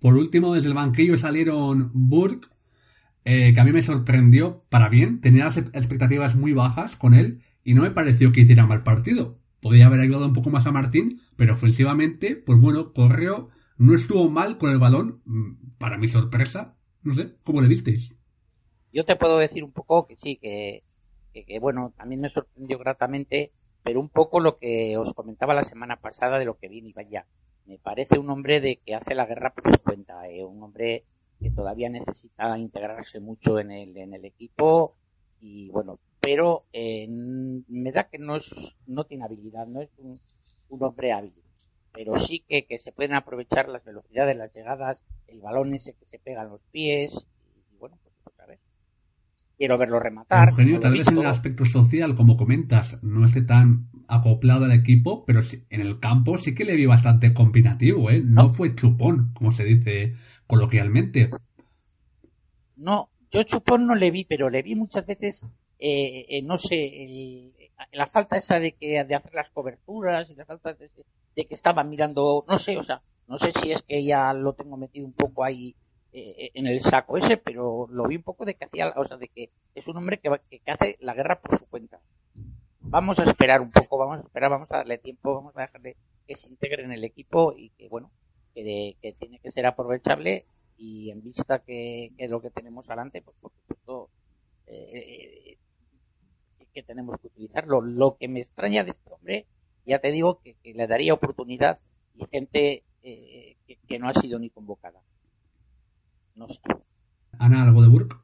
Por 0.00 0.16
último, 0.16 0.54
desde 0.54 0.68
el 0.68 0.74
banquillo 0.74 1.16
salieron 1.16 1.90
Burke, 1.94 2.48
eh, 3.24 3.52
que 3.54 3.60
a 3.60 3.64
mí 3.64 3.72
me 3.72 3.82
sorprendió 3.82 4.64
para 4.68 4.88
bien. 4.88 5.20
Tenía 5.20 5.44
las 5.44 5.56
expectativas 5.56 6.36
muy 6.36 6.52
bajas 6.52 6.96
con 6.96 7.14
él 7.14 7.42
y 7.62 7.74
no 7.74 7.82
me 7.82 7.90
pareció 7.90 8.32
que 8.32 8.40
hiciera 8.40 8.66
mal 8.66 8.82
partido. 8.82 9.38
Podría 9.60 9.86
haber 9.86 10.00
ayudado 10.00 10.26
un 10.26 10.34
poco 10.34 10.50
más 10.50 10.66
a 10.66 10.72
Martín, 10.72 11.20
pero 11.36 11.54
ofensivamente, 11.54 12.36
pues 12.36 12.60
bueno, 12.60 12.92
corrió, 12.92 13.48
no 13.78 13.94
estuvo 13.94 14.28
mal 14.28 14.58
con 14.58 14.70
el 14.70 14.78
balón, 14.78 15.22
mm, 15.24 15.76
para 15.78 15.96
mi 15.96 16.08
sorpresa. 16.08 16.76
No 17.02 17.14
sé, 17.14 17.36
¿cómo 17.42 17.62
le 17.62 17.68
visteis? 17.68 18.14
Yo 18.92 19.04
te 19.04 19.16
puedo 19.16 19.38
decir 19.38 19.64
un 19.64 19.72
poco 19.72 20.06
que 20.06 20.16
sí, 20.16 20.36
que, 20.36 20.84
que, 21.32 21.44
que, 21.44 21.58
bueno, 21.58 21.92
también 21.96 22.20
me 22.20 22.28
sorprendió 22.28 22.78
gratamente, 22.78 23.52
pero 23.82 24.00
un 24.00 24.08
poco 24.08 24.40
lo 24.40 24.58
que 24.58 24.96
os 24.98 25.14
comentaba 25.14 25.54
la 25.54 25.64
semana 25.64 25.96
pasada 25.96 26.38
de 26.38 26.44
lo 26.44 26.58
que 26.58 26.68
vi 26.68 26.78
en 26.80 26.88
Ibaya. 26.88 27.26
Me 27.66 27.78
parece 27.78 28.18
un 28.18 28.28
hombre 28.30 28.60
de 28.60 28.76
que 28.76 28.94
hace 28.94 29.14
la 29.14 29.26
guerra 29.26 29.54
por 29.54 29.68
su 29.68 29.82
cuenta, 29.82 30.28
eh, 30.28 30.44
un 30.44 30.62
hombre 30.62 31.04
que 31.40 31.50
todavía 31.50 31.88
necesita 31.88 32.56
integrarse 32.58 33.20
mucho 33.20 33.58
en 33.58 33.70
el, 33.70 33.96
en 33.96 34.14
el 34.14 34.24
equipo 34.24 34.96
y 35.40 35.70
bueno, 35.70 35.98
pero 36.20 36.64
eh, 36.72 37.06
me 37.08 37.92
da 37.92 38.04
que 38.04 38.18
no 38.18 38.36
es, 38.36 38.76
no 38.86 39.04
tiene 39.04 39.24
habilidad, 39.24 39.66
no 39.66 39.82
es 39.82 39.90
un, 39.98 40.14
un 40.70 40.82
hombre 40.82 41.12
hábil, 41.12 41.34
pero 41.92 42.16
sí 42.16 42.44
que, 42.48 42.64
que 42.64 42.78
se 42.78 42.92
pueden 42.92 43.14
aprovechar 43.14 43.68
las 43.68 43.84
velocidades, 43.84 44.36
las 44.36 44.54
llegadas, 44.54 45.02
el 45.26 45.40
balón 45.40 45.74
ese 45.74 45.94
que 45.94 46.06
se 46.06 46.18
pega 46.18 46.42
en 46.42 46.50
los 46.50 46.62
pies 46.70 47.26
y 47.72 47.76
bueno, 47.76 47.98
pues, 48.02 48.14
pues 48.22 48.40
a 48.40 48.46
ver 48.46 48.58
quiero 49.56 49.78
verlo 49.78 50.00
rematar. 50.00 50.48
Eugenio, 50.50 50.80
tal 50.80 50.92
vez 50.92 51.08
en 51.08 51.18
el 51.18 51.26
aspecto 51.26 51.64
social, 51.64 52.14
como 52.14 52.36
comentas, 52.36 53.02
no 53.02 53.24
esté 53.24 53.42
tan 53.42 53.88
acoplado 54.08 54.64
al 54.66 54.72
equipo, 54.72 55.24
pero 55.24 55.40
en 55.70 55.80
el 55.80 56.00
campo 56.00 56.38
sí 56.38 56.54
que 56.54 56.64
le 56.64 56.76
vi 56.76 56.86
bastante 56.86 57.34
combinativo, 57.34 58.10
¿eh? 58.10 58.22
No, 58.24 58.48
No. 58.48 58.48
fue 58.48 58.74
chupón, 58.74 59.32
como 59.34 59.50
se 59.50 59.64
dice 59.64 60.14
coloquialmente. 60.46 61.30
No, 62.76 63.10
yo 63.30 63.42
chupón 63.44 63.86
no 63.86 63.94
le 63.94 64.10
vi, 64.10 64.24
pero 64.24 64.50
le 64.50 64.62
vi 64.62 64.74
muchas 64.74 65.06
veces, 65.06 65.46
eh, 65.78 66.26
eh, 66.28 66.42
no 66.42 66.58
sé, 66.58 67.04
el- 67.04 67.54
la 67.92 68.06
falta 68.08 68.36
esa 68.36 68.58
de 68.60 68.72
que 68.76 69.04
de 69.04 69.14
hacer 69.14 69.32
las 69.34 69.50
coberturas 69.50 70.30
y 70.30 70.34
la 70.34 70.44
falta 70.46 70.74
de, 70.74 70.90
de 71.36 71.46
que 71.46 71.54
estaba 71.54 71.84
mirando, 71.84 72.44
no 72.48 72.58
sé, 72.58 72.76
o 72.78 72.82
sea, 72.82 73.02
no 73.26 73.38
sé 73.38 73.52
si 73.52 73.72
es 73.72 73.82
que 73.82 74.04
ya 74.04 74.32
lo 74.34 74.54
tengo 74.54 74.76
metido 74.76 75.06
un 75.06 75.14
poco 75.14 75.44
ahí 75.44 75.76
eh, 76.12 76.50
en 76.54 76.66
el 76.66 76.80
saco 76.82 77.16
ese, 77.16 77.36
pero 77.38 77.86
lo 77.90 78.06
vi 78.08 78.16
un 78.16 78.22
poco 78.22 78.44
de 78.44 78.54
que 78.54 78.64
hacía, 78.66 78.92
o 78.96 79.04
sea, 79.04 79.16
de 79.16 79.28
que 79.28 79.50
es 79.74 79.88
un 79.88 79.96
hombre 79.96 80.20
que, 80.20 80.30
que 80.50 80.70
hace 80.70 80.96
la 81.00 81.14
guerra 81.14 81.40
por 81.40 81.56
su 81.58 81.66
cuenta. 81.68 82.00
Vamos 82.86 83.18
a 83.18 83.24
esperar 83.24 83.60
un 83.60 83.70
poco, 83.70 83.98
vamos 83.98 84.18
a 84.18 84.22
esperar, 84.22 84.50
vamos 84.50 84.70
a 84.70 84.76
darle 84.78 84.98
tiempo, 84.98 85.34
vamos 85.34 85.56
a 85.56 85.62
dejarle 85.62 85.96
que 86.26 86.36
se 86.36 86.48
integre 86.48 86.84
en 86.84 86.92
el 86.92 87.02
equipo 87.04 87.52
y 87.56 87.70
que, 87.70 87.88
bueno, 87.88 88.10
que, 88.54 88.62
de- 88.62 88.96
que 89.02 89.12
tiene 89.14 89.38
que 89.40 89.50
ser 89.50 89.66
aprovechable 89.66 90.46
y 90.76 91.10
en 91.10 91.22
vista 91.22 91.60
que, 91.60 92.12
que 92.16 92.28
lo 92.28 92.40
que 92.40 92.50
tenemos 92.50 92.86
adelante, 92.88 93.22
pues 93.22 93.36
por 93.40 93.52
supuesto, 93.52 94.10
eh, 94.66 95.56
que 96.72 96.82
tenemos 96.82 97.18
que 97.18 97.28
utilizarlo. 97.28 97.80
Lo 97.80 98.16
que 98.16 98.28
me 98.28 98.40
extraña 98.40 98.84
de 98.84 98.90
este 98.90 99.12
hombre, 99.12 99.46
ya 99.86 100.00
te 100.00 100.10
digo 100.10 100.40
que, 100.40 100.54
que 100.62 100.74
le 100.74 100.86
daría 100.86 101.14
oportunidad 101.14 101.78
y 102.14 102.26
gente 102.26 102.84
eh, 103.02 103.56
que, 103.66 103.76
que 103.86 103.98
no 103.98 104.08
ha 104.08 104.14
sido 104.14 104.38
ni 104.38 104.50
convocada. 104.50 105.00
No 106.34 106.48
sé. 106.48 106.60
Ana, 107.38 107.62
algo 107.64 107.82
de 107.82 107.88
Burke. 107.88 108.16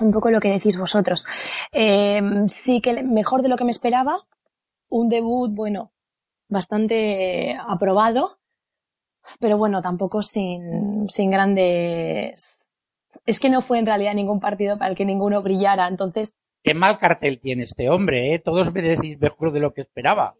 Un 0.00 0.12
poco 0.12 0.30
lo 0.30 0.40
que 0.40 0.50
decís 0.50 0.78
vosotros. 0.78 1.26
Eh, 1.72 2.20
sí 2.48 2.80
que 2.80 3.02
mejor 3.02 3.42
de 3.42 3.48
lo 3.48 3.56
que 3.56 3.64
me 3.64 3.70
esperaba. 3.70 4.26
Un 4.88 5.08
debut, 5.08 5.52
bueno, 5.52 5.92
bastante 6.48 7.56
aprobado. 7.58 8.38
Pero 9.40 9.58
bueno, 9.58 9.82
tampoco 9.82 10.22
sin, 10.22 11.08
sin 11.10 11.30
grandes. 11.30 12.68
Es 13.26 13.40
que 13.40 13.50
no 13.50 13.60
fue 13.60 13.78
en 13.78 13.86
realidad 13.86 14.14
ningún 14.14 14.40
partido 14.40 14.78
para 14.78 14.90
el 14.90 14.96
que 14.96 15.04
ninguno 15.04 15.42
brillara. 15.42 15.88
Entonces, 15.88 16.38
Qué 16.62 16.74
mal 16.74 16.98
cartel 16.98 17.40
tiene 17.40 17.64
este 17.64 17.88
hombre, 17.88 18.34
¿eh? 18.34 18.38
Todos 18.38 18.72
me 18.72 18.82
decís 18.82 19.18
mejor 19.20 19.52
de 19.52 19.60
lo 19.60 19.72
que 19.72 19.82
esperaba. 19.82 20.34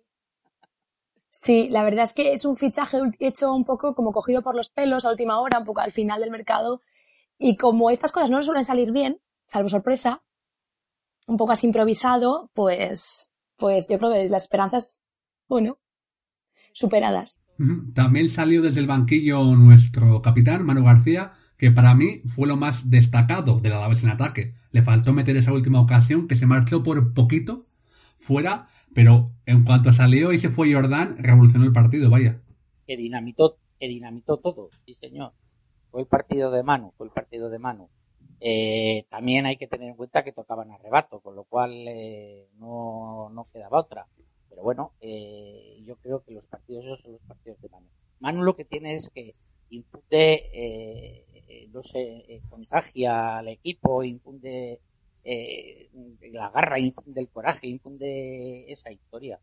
Sí, 1.31 1.69
la 1.69 1.85
verdad 1.85 2.05
es 2.05 2.15
que 2.15 2.33
es 2.33 2.45
un 2.45 2.57
fichaje 2.57 2.99
hecho 3.21 3.53
un 3.55 3.65
poco 3.65 3.95
como 3.95 4.13
cogido 4.13 4.43
por 4.43 4.55
los 4.55 4.71
pelos 4.71 5.05
a 5.05 5.11
última 5.11 5.41
hora, 5.41 5.59
un 5.59 5.65
poco 5.65 5.81
al 5.81 5.93
final 5.93 6.21
del 6.21 6.31
mercado. 6.31 6.83
Y 7.39 7.57
como 7.57 7.91
estas 7.91 8.11
cosas 8.11 8.31
no 8.31 8.39
le 8.39 8.45
suelen 8.45 8.65
salir 8.65 8.91
bien, 8.91 9.21
salvo 9.49 9.69
sorpresa, 9.69 10.23
un 11.27 11.37
poco 11.37 11.53
así 11.53 11.67
improvisado, 11.67 12.51
pues, 12.55 13.33
pues 13.57 13.87
yo 13.89 13.99
creo 13.99 14.13
que 14.13 14.29
las 14.29 14.43
esperanzas, 14.43 15.01
bueno, 15.49 15.79
superadas. 16.73 17.41
También 17.95 18.29
salió 18.29 18.63
desde 18.63 18.81
el 18.81 18.87
banquillo 18.87 19.43
nuestro 19.57 20.23
capitán, 20.23 20.65
Manu 20.65 20.85
García, 20.85 21.33
que 21.57 21.73
para 21.73 21.95
mí 21.95 22.23
fue 22.25 22.47
lo 22.47 22.57
más 22.57 22.89
destacado 22.89 23.59
del 23.59 23.73
Alavés 23.73 24.05
en 24.05 24.11
ataque. 24.11 24.55
Le 24.71 24.83
faltó 24.83 25.13
meter 25.13 25.37
esa 25.37 25.53
última 25.53 25.81
ocasión 25.81 26.29
que 26.29 26.37
se 26.37 26.47
marchó 26.47 26.85
por 26.85 27.15
poquito 27.15 27.67
fuera, 28.17 28.69
pero 28.95 29.25
en 29.45 29.65
cuanto 29.65 29.91
salió 29.93 30.33
y 30.33 30.39
se 30.39 30.51
fue 30.51 30.73
Jordán, 30.73 31.17
revolucionó 31.19 31.65
el 31.65 31.73
partido, 31.73 32.11
vaya. 32.11 32.41
Que 32.87 32.97
dinamitó, 32.97 33.59
que 33.79 33.89
dinamitó 33.89 34.37
todo, 34.39 34.71
sí 34.87 34.95
señor. 34.95 35.33
fue 35.91 36.03
el 36.03 36.07
partido 36.07 36.51
de 36.53 36.63
Manu, 36.63 36.93
fue 36.97 37.07
el 37.07 37.13
partido 37.13 37.51
de 37.51 37.59
Manu. 37.59 37.89
Eh, 38.41 39.07
también 39.11 39.47
hay 39.47 39.57
que 39.57 39.67
tener 39.67 39.89
en 39.89 39.97
cuenta 39.97 40.25
que 40.25 40.33
tocaban 40.33 40.71
arrebato, 40.71 41.21
con 41.21 41.35
lo 41.35 41.45
cual 41.45 41.73
eh, 41.89 42.49
no, 42.59 43.31
no 43.31 43.49
quedaba 43.53 43.81
otra. 43.81 44.07
Pero 44.49 44.63
bueno, 44.63 44.93
eh, 45.01 45.83
yo 45.85 45.97
creo 45.97 46.23
que 46.25 46.33
los 46.33 46.47
partidos 46.47 46.85
esos 46.87 47.01
son 47.01 47.13
los 47.13 47.23
partidos 47.23 47.61
de 47.61 47.69
Manu. 47.69 47.87
Manu 48.21 48.43
lo 48.43 48.57
que 48.57 48.65
tiene 48.65 48.95
es 48.95 49.11
que 49.11 49.35
infunde, 49.71 50.51
eh, 50.53 51.69
no 51.73 51.83
sé, 51.83 52.01
eh, 52.29 52.43
contagia 52.49 53.39
al 53.39 53.49
equipo, 53.49 54.03
infunde 54.03 54.81
eh, 55.25 55.91
la 56.33 56.51
garra, 56.51 56.79
infunde 56.79 57.21
el 57.21 57.29
coraje, 57.29 57.67
infunde 57.67 58.71
esa 58.73 58.91
historia. 58.91 59.41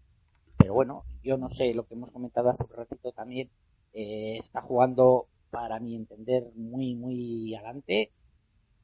Pero 0.58 0.74
bueno, 0.74 1.06
yo 1.24 1.38
no 1.38 1.50
sé, 1.50 1.74
lo 1.74 1.86
que 1.86 1.94
hemos 1.96 2.12
comentado 2.12 2.50
hace 2.50 2.64
un 2.64 2.70
ratito 2.70 3.12
también, 3.12 3.50
está 3.94 4.62
jugando, 4.62 5.28
para 5.52 5.80
mi 5.80 5.96
entender, 5.96 6.52
muy, 6.56 6.96
muy 6.96 7.56
adelante 7.56 8.12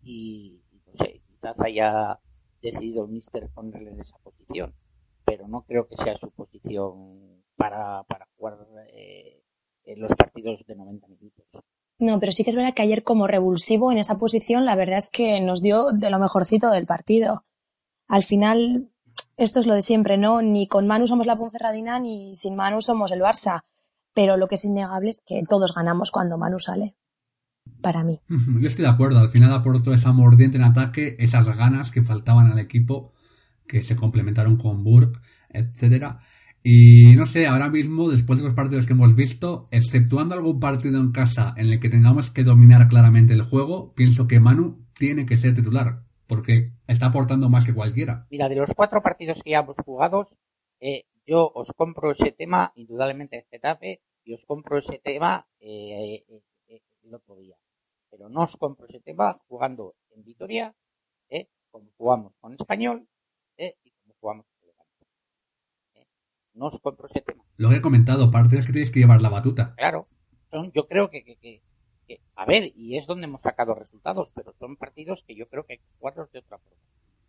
y, 0.04 0.62
y 0.72 0.82
no 0.86 0.94
sé, 0.94 1.22
quizás 1.28 1.60
haya 1.62 2.20
decidido 2.62 3.06
el 3.06 3.12
Mister 3.12 3.50
ponerle 3.50 3.92
en 3.92 4.02
esa 4.02 4.18
posición, 4.20 4.74
pero 5.26 5.48
no 5.48 5.64
creo 5.64 5.88
que 5.88 5.98
sea 5.98 6.18
su 6.18 6.32
posición 6.32 7.44
para, 7.56 8.04
para 8.04 8.28
jugar 8.38 8.58
eh, 8.94 9.44
en 9.86 10.02
los 10.02 10.14
partidos 10.16 10.66
de 10.66 10.76
90 10.76 11.08
minutos. 11.08 11.46
No, 12.00 12.20
pero 12.20 12.32
sí 12.32 12.44
que 12.44 12.50
es 12.50 12.56
verdad 12.56 12.74
que 12.74 12.82
ayer 12.82 13.04
como 13.04 13.28
revulsivo 13.28 13.92
en 13.92 14.00
esa 14.00 14.18
posición, 14.18 14.66
la 14.66 14.76
verdad 14.76 14.98
es 14.98 15.10
que 15.12 15.40
nos 15.40 15.62
dio 15.62 15.92
de 15.92 16.10
lo 16.10 16.18
mejorcito 16.18 16.72
del 16.72 16.88
partido. 16.88 17.46
Al 18.08 18.24
final, 18.24 18.90
esto 19.38 19.60
es 19.60 19.68
lo 19.68 19.76
de 19.76 19.84
siempre, 19.84 20.18
¿no? 20.18 20.42
Ni 20.42 20.68
con 20.68 20.88
Manu 20.88 21.06
somos 21.06 21.28
la 21.28 21.38
Ponferradina, 21.38 22.00
ni 22.00 22.34
sin 22.34 22.56
Manu 22.56 22.82
somos 22.82 23.12
el 23.12 23.22
Barça. 23.22 23.64
Pero 24.14 24.36
lo 24.36 24.48
que 24.48 24.56
es 24.56 24.66
innegable 24.66 25.12
es 25.12 25.22
que 25.26 25.44
todos 25.48 25.74
ganamos 25.76 26.12
cuando 26.12 26.38
Manu 26.38 26.60
sale. 26.60 26.96
Para 27.82 28.04
mí. 28.04 28.20
Yo 28.30 28.68
estoy 28.68 28.86
de 28.86 28.92
acuerdo, 28.92 29.20
al 29.20 29.30
final 29.30 29.52
aportó 29.54 29.94
esa 29.94 30.12
mordiente 30.12 30.58
en 30.58 30.64
ataque, 30.64 31.16
esas 31.20 31.56
ganas 31.58 31.92
que 31.92 32.04
faltaban 32.04 32.52
al 32.52 32.60
equipo, 32.60 33.14
que 33.68 33.84
se 33.84 33.96
complementaron 33.96 34.58
con 34.58 34.84
Burke, 34.84 35.20
etcétera. 35.50 36.20
Y 36.64 37.16
no 37.16 37.26
sé, 37.26 37.48
ahora 37.48 37.70
mismo, 37.70 38.10
después 38.10 38.38
de 38.38 38.46
los 38.46 38.54
partidos 38.54 38.86
que 38.86 38.94
hemos 38.94 39.16
visto, 39.16 39.68
exceptuando 39.72 40.36
algún 40.36 40.60
partido 40.60 41.00
en 41.00 41.12
casa 41.12 41.56
en 41.58 41.70
el 41.70 41.80
que 41.80 41.90
tengamos 41.90 42.30
que 42.30 42.44
dominar 42.44 42.88
claramente 42.88 43.34
el 43.34 43.42
juego, 43.42 43.94
pienso 43.96 44.28
que 44.28 44.40
Manu 44.40 44.86
tiene 44.94 45.26
que 45.26 45.38
ser 45.38 45.56
titular, 45.56 46.04
porque 46.28 46.74
está 46.86 47.08
aportando 47.08 47.50
más 47.50 47.66
que 47.66 47.74
cualquiera. 47.74 48.28
Mira, 48.30 48.48
de 48.48 48.58
los 48.58 48.74
cuatro 48.76 49.02
partidos 49.02 49.42
que 49.42 49.52
ya 49.52 49.60
hemos 49.62 49.78
jugado, 49.78 50.28
eh, 50.80 51.06
yo 51.26 51.52
os 51.54 51.74
compro 51.76 52.12
ese 52.12 52.32
tema, 52.32 52.72
indudablemente 52.76 53.38
en 53.38 53.46
Getafe, 53.50 54.02
y 54.24 54.34
os 54.34 54.46
compro 54.46 54.78
ese 54.78 55.00
tema 55.04 55.48
eh, 55.60 55.68
eh, 55.68 56.26
eh, 56.30 56.42
el 57.04 57.14
otro 57.16 57.36
día. 57.38 57.56
Pero 58.10 58.30
no 58.30 58.44
os 58.44 58.58
compro 58.58 58.86
ese 58.88 59.00
tema 59.00 59.40
jugando 59.48 59.96
en 60.12 60.24
Vitoria, 60.24 60.76
eh, 61.30 61.48
como 61.72 61.90
jugamos 61.98 62.36
con 62.38 62.54
Español, 62.54 63.08
eh, 63.58 63.76
y 63.84 63.92
como 63.92 64.14
jugamos 64.20 64.46
con 64.48 64.68
Levante. 64.68 65.06
Eh, 65.96 66.08
no 66.54 66.68
os 66.68 66.80
compro 66.80 67.08
ese 67.08 67.22
tema. 67.22 67.44
Lo 67.58 67.70
que 67.70 67.76
he 67.78 67.82
comentado, 67.82 68.30
partidos 68.32 68.66
que 68.66 68.74
tienes 68.74 68.92
que 68.92 69.00
llevar 69.00 69.22
la 69.22 69.30
batuta. 69.30 69.74
Claro, 69.76 70.08
son, 70.50 70.72
yo 70.74 70.88
creo 70.88 71.10
que, 71.10 71.24
que, 71.24 71.36
que, 71.38 71.62
que- 72.08 72.22
a 72.36 72.46
ver, 72.46 72.72
y 72.76 72.98
es 72.98 73.06
donde 73.08 73.26
hemos 73.26 73.42
sacado 73.42 73.74
resultados, 73.76 74.32
pero 74.36 74.54
son 74.60 74.76
partidos 74.76 75.24
que 75.24 75.36
yo 75.36 75.48
creo 75.48 75.66
que 75.66 75.74
hay 75.74 75.80
que 75.80 75.94
jugarlos 76.00 76.32
de 76.32 76.40
otra 76.40 76.58
forma. 76.58 76.78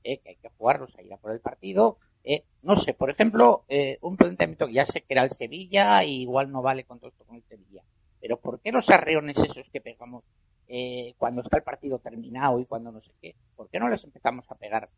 eh, 0.05 0.19
que 0.19 0.31
hay 0.31 0.37
que 0.37 0.49
jugarlos 0.59 0.97
a 0.97 1.03
ir 1.03 1.13
a 1.13 1.17
por 1.19 1.31
el 1.33 1.41
partido. 1.41 1.99
eh, 2.25 2.45
no 2.63 2.75
sé, 2.77 2.93
por 2.95 3.11
ejemplo, 3.11 3.65
eh, 3.69 3.99
un 4.03 4.17
planteamiento 4.17 4.67
que 4.67 4.73
ya 4.75 4.85
sé 4.87 5.01
que 5.03 5.15
era 5.15 5.23
el 5.25 5.31
Sevilla, 5.31 6.03
y 6.05 6.23
igual 6.23 6.51
no 6.51 6.61
vale 6.63 6.85
con 6.85 6.99
todo 6.99 7.11
esto 7.11 7.25
con 7.25 7.37
el 7.37 7.45
Sevilla. 7.45 7.83
Pero 8.23 8.39
¿por 8.39 8.61
qué 8.61 8.71
los 8.71 8.89
arreones 8.89 9.37
esos 9.37 9.69
que 9.69 9.81
pegamos 9.81 10.23
eh, 10.69 11.13
cuando 11.19 11.43
está 11.43 11.57
el 11.57 11.65
partido 11.65 11.99
terminado 11.99 12.61
y 12.61 12.67
cuando 12.67 12.93
no 12.93 13.01
sé 13.01 13.11
qué? 13.21 13.35
¿Por 13.57 13.69
qué 13.69 13.81
no 13.81 13.89
les 13.89 14.05
empezamos 14.05 14.49
a 14.49 14.55
pegar 14.55 14.89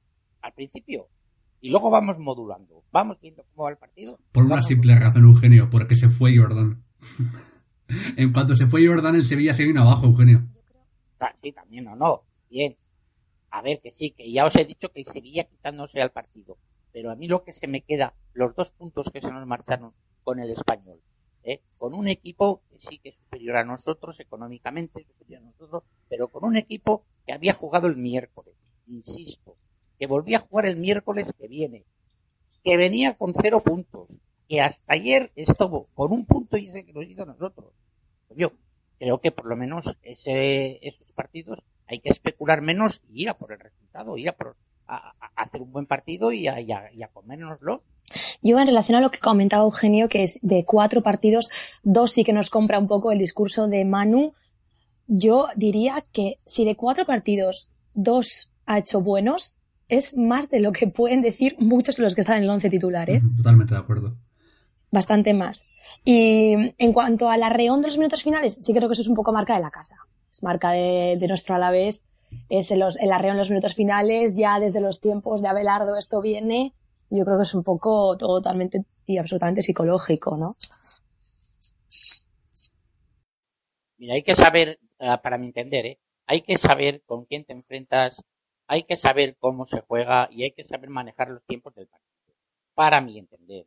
al 0.43 0.53
principio? 0.53 1.09
Y 1.63 1.71
luego 1.71 1.89
vamos 1.89 2.19
modulando, 2.19 2.85
vamos 2.93 3.19
viendo 3.19 3.43
cómo 3.45 3.65
va 3.65 3.71
el 3.71 3.79
partido. 3.79 4.19
Por 4.31 4.45
una 4.45 4.61
simple 4.61 4.95
razón, 4.95 5.25
Eugenio, 5.25 5.71
porque 5.71 5.95
se 5.95 6.11
fue 6.11 6.37
Jordan. 6.37 6.85
en 8.19 8.31
cuanto 8.31 8.55
se 8.55 8.67
fue 8.67 8.87
Jordan, 8.87 9.15
el 9.15 9.23
Sevilla 9.23 9.55
se 9.55 9.65
vino 9.65 9.81
abajo, 9.81 10.05
Eugenio. 10.05 10.47
Sí, 11.43 11.53
también 11.53 11.89
o 11.89 11.97
no. 11.97 12.25
Bien. 12.51 12.77
A 13.51 13.63
ver, 13.63 13.81
que 13.81 13.91
sí, 13.91 14.11
que 14.11 14.31
ya 14.31 14.45
os 14.45 14.55
he 14.57 14.67
dicho 14.67 14.91
que 14.91 15.01
el 15.01 15.07
Sevilla 15.07 15.45
quitándose 15.45 16.03
al 16.03 16.11
partido. 16.11 16.59
Pero 16.93 17.11
a 17.11 17.17
mí 17.17 17.27
lo 17.27 17.43
que 17.43 17.55
se 17.55 17.69
me 17.69 17.81
queda, 17.81 18.13
los 18.35 18.55
dos 18.55 18.71
puntos 18.71 19.11
que 19.11 19.23
se 19.23 19.33
nos 19.33 19.47
marcharon 19.47 19.95
con 20.23 20.41
el 20.41 20.51
español. 20.51 21.01
¿Eh? 21.45 21.61
Con 21.79 21.95
un 21.95 22.09
equipo 22.09 22.63
que 22.71 22.79
sí 22.79 22.99
que 22.99 23.11
es 23.11 23.17
superior 23.17 23.57
a 23.57 23.65
nosotros, 23.65 24.19
económicamente 24.19 25.05
superior 25.05 25.43
a 25.43 25.47
nosotros, 25.47 25.85
pero 26.09 26.29
con 26.29 26.45
un 26.45 26.57
equipo 26.57 27.05
que 27.27 27.33
había 27.33 27.55
jugado 27.55 27.87
el 27.87 27.97
miércoles, 27.97 28.55
insisto, 28.87 29.57
que 29.99 30.07
volvía 30.07 30.39
a 30.39 30.41
jugar 30.41 30.67
el 30.67 30.77
miércoles 30.77 31.33
que 31.39 31.47
viene, 31.47 31.85
que 32.63 32.77
venía 32.77 33.15
con 33.15 33.35
cero 33.41 33.61
puntos, 33.61 34.09
que 34.49 34.61
hasta 34.61 34.83
ayer 34.93 35.33
estuvo 35.37 35.87
con 35.95 36.13
un 36.13 36.27
punto 36.27 36.57
y 36.57 36.69
ese 36.69 36.85
que 36.85 36.93
nos 36.93 37.07
hizo 37.07 37.25
nosotros. 37.25 37.73
Yo 38.31 38.53
creo 38.99 39.21
que 39.21 39.31
por 39.31 39.47
lo 39.47 39.57
menos 39.57 39.97
ese, 40.03 40.87
esos 40.87 41.07
partidos 41.13 41.63
hay 41.87 42.01
que 42.01 42.11
especular 42.11 42.63
menos 42.63 43.03
y 43.09 43.23
ir 43.23 43.29
a 43.29 43.39
por 43.39 43.53
el 43.53 43.61
resultado, 43.61 44.17
ir 44.17 44.29
a 44.29 44.33
por 44.33 44.57
a, 44.87 45.15
hacer 45.37 45.63
un 45.63 45.73
buen 45.73 45.87
partido 45.87 46.33
y 46.33 46.47
a, 46.47 46.61
y 46.61 46.73
a, 46.73 46.93
y 46.93 47.03
a 47.03 47.09
comérnoslo. 47.09 47.83
Yo 48.43 48.59
en 48.59 48.67
relación 48.67 48.99
a 48.99 49.01
lo 49.01 49.11
que 49.11 49.19
comentaba 49.19 49.65
Eugenio, 49.65 50.09
que 50.09 50.23
es 50.23 50.39
de 50.43 50.65
cuatro 50.65 51.03
partidos, 51.03 51.49
dos 51.83 52.13
sí 52.13 52.25
que 52.25 52.33
nos 52.33 52.51
compra 52.51 52.79
un 52.79 52.87
poco 52.87 53.13
el 53.13 53.19
discurso 53.19 53.67
de 53.67 53.85
Manu. 53.85 54.35
Yo 55.07 55.49
diría 55.57 56.05
que 56.13 56.39
si 56.45 56.65
de 56.65 56.77
cuatro 56.77 57.07
partidos 57.07 57.71
dos 57.95 58.51
ha 58.67 58.79
hecho 58.79 59.01
buenos, 59.01 59.57
es 59.89 60.17
más 60.17 60.51
de 60.51 60.61
lo 60.61 60.73
que 60.73 60.87
pueden 60.87 61.23
decir 61.23 61.57
muchos 61.59 61.97
de 61.97 62.03
los 62.03 62.15
que 62.15 62.23
están 62.23 62.39
en 62.39 62.45
el 62.45 62.51
once 62.51 62.71
titular, 62.71 63.09
¿eh? 63.11 63.23
Totalmente 63.37 63.75
de 63.75 63.81
acuerdo. 63.81 64.17
Bastante 64.91 65.35
más. 65.35 65.67
Y 66.05 66.75
en 66.79 66.93
cuanto 66.93 67.29
al 67.29 67.43
arreón 67.43 67.83
de 67.83 67.89
los 67.89 67.99
minutos 67.99 68.23
finales, 68.23 68.59
sí 68.61 68.73
creo 68.73 68.89
que 68.89 68.93
eso 68.93 69.03
es 69.03 69.09
un 69.09 69.17
poco 69.17 69.33
marca 69.33 69.55
de 69.55 69.61
la 69.61 69.71
casa. 69.71 69.97
Es 70.31 70.43
marca 70.43 70.71
de, 70.71 71.17
de 71.19 71.29
nuestro 71.29 71.55
Alavés. 71.55 72.07
Es 72.49 72.71
el, 72.71 72.83
el 72.83 73.13
arreón 73.13 73.33
en 73.33 73.39
los 73.39 73.51
minutos 73.51 73.75
finales, 73.75 74.37
ya 74.37 74.59
desde 74.61 74.81
los 74.81 75.01
tiempos 75.01 75.43
de 75.43 75.49
Abelardo 75.49 75.97
esto 75.97 76.21
viene. 76.21 76.73
Yo 77.11 77.25
creo 77.25 77.37
que 77.37 77.43
es 77.45 77.55
un 77.55 77.63
poco 77.63 78.17
totalmente 78.17 78.85
y 79.07 79.19
absolutamente 79.19 79.63
psicológico, 79.63 80.37
¿no? 80.37 80.57
Mira, 83.99 84.15
hay 84.15 84.23
que 84.23 84.35
saber, 84.35 84.79
eh, 84.99 85.17
para 85.23 85.39
mi 85.39 85.47
entender, 85.47 85.87
¿eh? 85.87 85.99
hay 86.27 86.41
que 86.43 86.59
saber 86.59 87.03
con 87.05 87.25
quién 87.25 87.45
te 87.45 87.53
enfrentas, 87.53 88.23
hay 88.67 88.85
que 88.85 88.97
saber 88.97 89.37
cómo 89.39 89.67
se 89.67 89.81
juega 89.81 90.29
y 90.31 90.45
hay 90.45 90.53
que 90.53 90.65
saber 90.65 90.91
manejar 90.91 91.29
los 91.29 91.45
tiempos 91.45 91.75
del 91.75 91.87
partido, 91.87 92.35
para 92.75 93.01
mi 93.01 93.19
entender. 93.19 93.67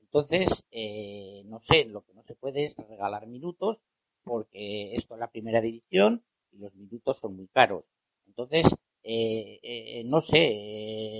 Entonces, 0.00 0.64
eh, 0.70 1.42
no 1.46 1.60
sé, 1.60 1.84
lo 1.84 2.02
que 2.04 2.14
no 2.14 2.22
se 2.22 2.34
puede 2.34 2.64
es 2.64 2.76
regalar 2.76 3.26
minutos, 3.26 3.80
porque 4.24 4.94
esto 4.94 5.14
es 5.14 5.20
la 5.20 5.30
primera 5.30 5.60
división 5.60 6.24
y 6.52 6.58
los 6.58 6.74
minutos 6.74 7.18
son 7.18 7.36
muy 7.36 7.48
caros. 7.48 7.90
Entonces, 8.36 8.74
eh, 9.02 9.60
eh, 9.62 10.02
no 10.04 10.20
sé, 10.20 10.38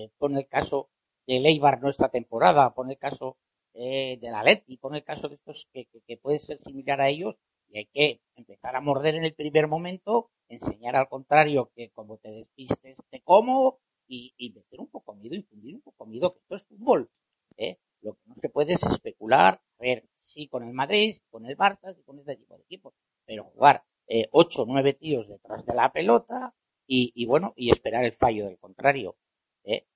eh, 0.04 0.10
pon 0.18 0.36
el 0.36 0.46
caso 0.46 0.90
de 1.26 1.40
Leibar 1.40 1.80
no 1.80 1.88
esta 1.88 2.10
temporada, 2.10 2.74
pon 2.74 2.90
el 2.90 2.98
caso 2.98 3.38
eh, 3.72 4.18
del 4.20 4.34
Atleti, 4.34 4.76
pon 4.76 4.94
el 4.94 5.02
caso 5.04 5.28
de 5.28 5.36
estos 5.36 5.66
que, 5.72 5.86
que, 5.86 6.00
que 6.02 6.18
puede 6.18 6.40
ser 6.40 6.58
similar 6.62 7.00
a 7.00 7.08
ellos 7.08 7.36
y 7.68 7.78
hay 7.78 7.86
que 7.86 8.20
empezar 8.34 8.76
a 8.76 8.82
morder 8.82 9.14
en 9.14 9.24
el 9.24 9.34
primer 9.34 9.66
momento, 9.66 10.30
enseñar 10.48 10.94
al 10.94 11.08
contrario 11.08 11.70
que 11.74 11.90
como 11.90 12.18
te 12.18 12.30
despistes 12.30 13.02
te 13.08 13.22
como 13.22 13.78
y, 14.06 14.34
meter 14.54 14.80
un 14.80 14.88
poco 14.88 15.14
miedo, 15.14 15.34
infundir 15.34 15.74
un 15.74 15.80
poco 15.80 16.04
miedo, 16.06 16.34
que 16.34 16.40
esto 16.40 16.54
es 16.54 16.66
fútbol. 16.66 17.10
¿eh? 17.56 17.78
Lo 18.02 18.14
que 18.14 18.20
no 18.26 18.34
se 18.40 18.50
puede 18.50 18.74
es 18.74 18.82
especular, 18.82 19.54
a 19.54 19.82
ver, 19.82 20.06
sí 20.16 20.48
con 20.48 20.62
el 20.64 20.74
Madrid, 20.74 21.16
con 21.30 21.46
el 21.46 21.56
Barça, 21.56 21.96
y 21.98 22.02
con 22.02 22.18
este 22.18 22.36
tipo 22.36 22.56
de 22.56 22.62
equipos, 22.64 22.94
pero 23.24 23.44
jugar 23.44 23.84
eh, 24.06 24.28
ocho 24.32 24.62
o 24.62 24.66
nueve 24.66 24.92
tíos 24.92 25.28
detrás 25.28 25.64
de 25.64 25.74
la 25.74 25.90
pelota 25.92 26.54
y, 26.86 27.12
y 27.14 27.26
bueno, 27.26 27.52
y 27.56 27.70
esperar 27.70 28.04
el 28.04 28.12
fallo 28.12 28.46
del 28.46 28.58
contrario. 28.58 29.16
¿eh? 29.64 29.86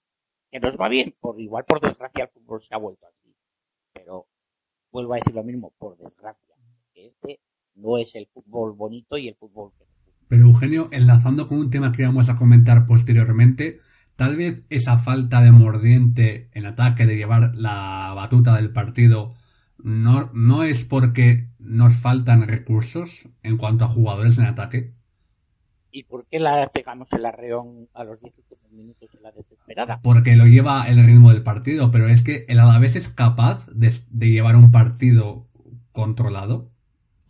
Que 0.50 0.60
nos 0.60 0.76
va 0.76 0.88
bien, 0.88 1.14
por 1.20 1.40
igual 1.40 1.64
por 1.64 1.80
desgracia 1.80 2.24
el 2.24 2.30
fútbol 2.30 2.60
se 2.60 2.74
ha 2.74 2.78
vuelto 2.78 3.06
así. 3.06 3.34
Pero 3.92 4.26
vuelvo 4.90 5.14
a 5.14 5.16
decir 5.16 5.34
lo 5.34 5.44
mismo, 5.44 5.72
por 5.78 5.96
desgracia, 5.96 6.54
que 6.92 7.08
este 7.08 7.40
no 7.74 7.98
es 7.98 8.14
el 8.14 8.26
fútbol 8.26 8.72
bonito 8.72 9.16
y 9.16 9.28
el 9.28 9.36
fútbol 9.36 9.72
que. 9.78 9.84
Pero 10.28 10.44
Eugenio, 10.44 10.88
enlazando 10.92 11.48
con 11.48 11.58
un 11.58 11.70
tema 11.70 11.92
que 11.92 12.04
vamos 12.04 12.28
a 12.28 12.36
comentar 12.36 12.86
posteriormente, 12.86 13.80
tal 14.16 14.36
vez 14.36 14.64
esa 14.70 14.96
falta 14.96 15.40
de 15.40 15.50
mordiente 15.50 16.50
en 16.52 16.66
ataque 16.66 17.06
de 17.06 17.16
llevar 17.16 17.54
la 17.54 18.12
batuta 18.14 18.54
del 18.54 18.72
partido 18.72 19.34
no, 19.82 20.30
no 20.34 20.62
es 20.62 20.84
porque 20.84 21.48
nos 21.58 21.96
faltan 21.96 22.46
recursos 22.46 23.28
en 23.42 23.56
cuanto 23.56 23.84
a 23.84 23.88
jugadores 23.88 24.38
en 24.38 24.44
ataque. 24.44 24.94
¿Y 25.92 26.04
por 26.04 26.26
qué 26.26 26.38
la 26.38 26.68
pegamos 26.68 27.12
el 27.12 27.26
arreón 27.26 27.88
a 27.94 28.04
los 28.04 28.20
10 28.20 28.34
últimos 28.38 28.72
minutos 28.72 29.08
en 29.14 29.22
la 29.22 29.32
desesperada? 29.32 30.00
Porque 30.02 30.36
lo 30.36 30.46
lleva 30.46 30.88
el 30.88 31.04
ritmo 31.04 31.30
del 31.30 31.42
partido, 31.42 31.90
pero 31.90 32.08
es 32.08 32.22
que 32.22 32.44
el 32.48 32.60
Alavés 32.60 32.96
es 32.96 33.08
capaz 33.08 33.66
de, 33.72 33.92
de 34.10 34.30
llevar 34.30 34.56
un 34.56 34.70
partido 34.70 35.46
controlado 35.92 36.70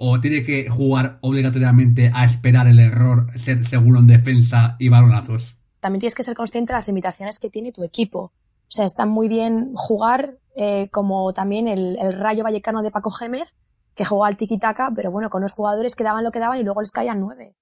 ¿O 0.02 0.18
tiene 0.18 0.42
que 0.42 0.66
jugar 0.70 1.18
obligatoriamente 1.20 2.10
a 2.14 2.24
esperar 2.24 2.66
el 2.66 2.80
error, 2.80 3.26
ser 3.38 3.66
seguro 3.66 3.98
en 3.98 4.06
defensa 4.06 4.76
y 4.78 4.88
balonazos? 4.88 5.58
También 5.78 6.00
tienes 6.00 6.14
que 6.14 6.22
ser 6.22 6.34
consciente 6.34 6.72
de 6.72 6.78
las 6.78 6.86
limitaciones 6.86 7.38
que 7.38 7.50
tiene 7.50 7.70
tu 7.70 7.84
equipo. 7.84 8.18
O 8.18 8.32
sea, 8.70 8.86
está 8.86 9.04
muy 9.04 9.28
bien 9.28 9.72
jugar 9.74 10.38
eh, 10.56 10.88
como 10.90 11.34
también 11.34 11.68
el, 11.68 11.98
el, 12.00 12.14
Rayo 12.14 12.44
Vallecano 12.44 12.80
de 12.80 12.90
Paco 12.90 13.10
Gémez, 13.10 13.54
que 13.94 14.06
jugaba 14.06 14.28
al 14.28 14.38
tiki-taka, 14.38 14.90
pero 14.96 15.10
bueno, 15.10 15.28
con 15.28 15.42
los 15.42 15.52
jugadores 15.52 15.94
que 15.94 16.04
daban 16.04 16.24
lo 16.24 16.30
que 16.30 16.38
daban 16.38 16.58
y 16.58 16.62
luego 16.62 16.80
les 16.80 16.92
caían 16.92 17.20
nueve. 17.20 17.54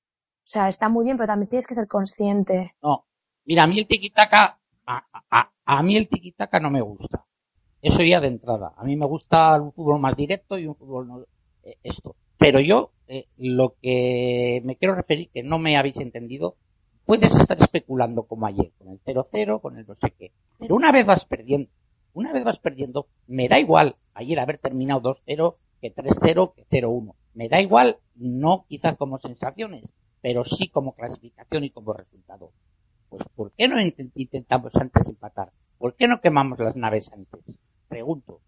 O 0.49 0.51
sea, 0.51 0.67
está 0.67 0.89
muy 0.89 1.05
bien, 1.05 1.19
pero 1.19 1.27
también 1.27 1.51
tienes 1.51 1.67
que 1.67 1.75
ser 1.75 1.87
consciente. 1.87 2.75
No, 2.81 3.05
mira, 3.45 3.65
a 3.65 3.67
mí 3.67 3.81
el 3.81 3.87
tiki-taka, 3.87 4.59
a, 4.87 5.05
a, 5.31 5.53
a, 5.63 5.83
mí 5.83 5.95
el 5.95 6.09
tiki-taka 6.09 6.59
no 6.59 6.71
me 6.71 6.81
gusta. 6.81 7.27
Eso 7.83 8.03
ya 8.03 8.19
de 8.19 8.29
entrada. 8.29 8.73
A 8.79 8.83
mí 8.83 8.97
me 8.97 9.05
gusta 9.05 9.61
un 9.61 9.75
fútbol 9.75 10.01
más 10.01 10.17
directo 10.17 10.59
y 10.59 10.67
un 10.67 10.75
fútbol 10.75 11.07
no, 11.07 11.21
eh, 11.65 11.77
esto. 11.83 12.17
Pero 12.39 12.61
yo, 12.61 12.93
eh, 13.09 13.27
lo 13.37 13.75
que 13.83 14.63
me 14.65 14.77
quiero 14.77 14.95
referir, 14.95 15.29
que 15.29 15.43
no 15.43 15.59
me 15.59 15.77
habéis 15.77 15.99
entendido, 15.99 16.57
puedes 17.05 17.37
estar 17.37 17.59
especulando 17.61 18.23
como 18.23 18.47
ayer, 18.47 18.73
con 18.79 18.89
el 18.89 19.03
0-0, 19.03 19.61
con 19.61 19.77
el 19.77 19.87
no 19.87 19.95
sé 19.97 20.15
qué. 20.19 20.33
Pero 20.59 20.77
una 20.77 20.93
vez 20.93 21.05
vas 21.05 21.27
perdiendo, 21.27 21.69
una 22.15 22.33
vez 22.33 22.45
vas 22.45 22.59
perdiendo, 22.59 23.09
me 23.27 23.51
da 23.51 23.59
igual 23.59 23.97
ayer 24.15 24.41
haber 24.41 24.57
terminado 24.57 25.03
2-0 25.03 25.57
que 25.83 25.95
3-0 25.95 26.55
que 26.55 26.67
0-1. 26.67 27.15
Me 27.35 27.51
da 27.51 27.61
igual, 27.61 27.99
no 28.15 28.65
quizás 28.67 28.97
como 28.97 29.19
sensaciones, 29.19 29.85
pero 30.29 30.45
sí 30.45 30.69
como 30.69 30.95
clasificación 30.95 31.65
y 31.65 31.71
como 31.71 31.95
resultado. 31.95 32.53
Pues 33.09 33.23
¿por 33.35 33.51
qué 33.57 33.67
no 33.67 33.77
intentamos 33.81 34.77
antes 34.77 35.09
empatar? 35.09 35.51
¿Por 35.79 35.97
qué 35.97 36.07
no 36.07 36.21
quemamos 36.21 36.59
las 36.59 36.77
naves 36.77 37.11
antes? 37.15 37.57
Pregunto. 37.89 38.43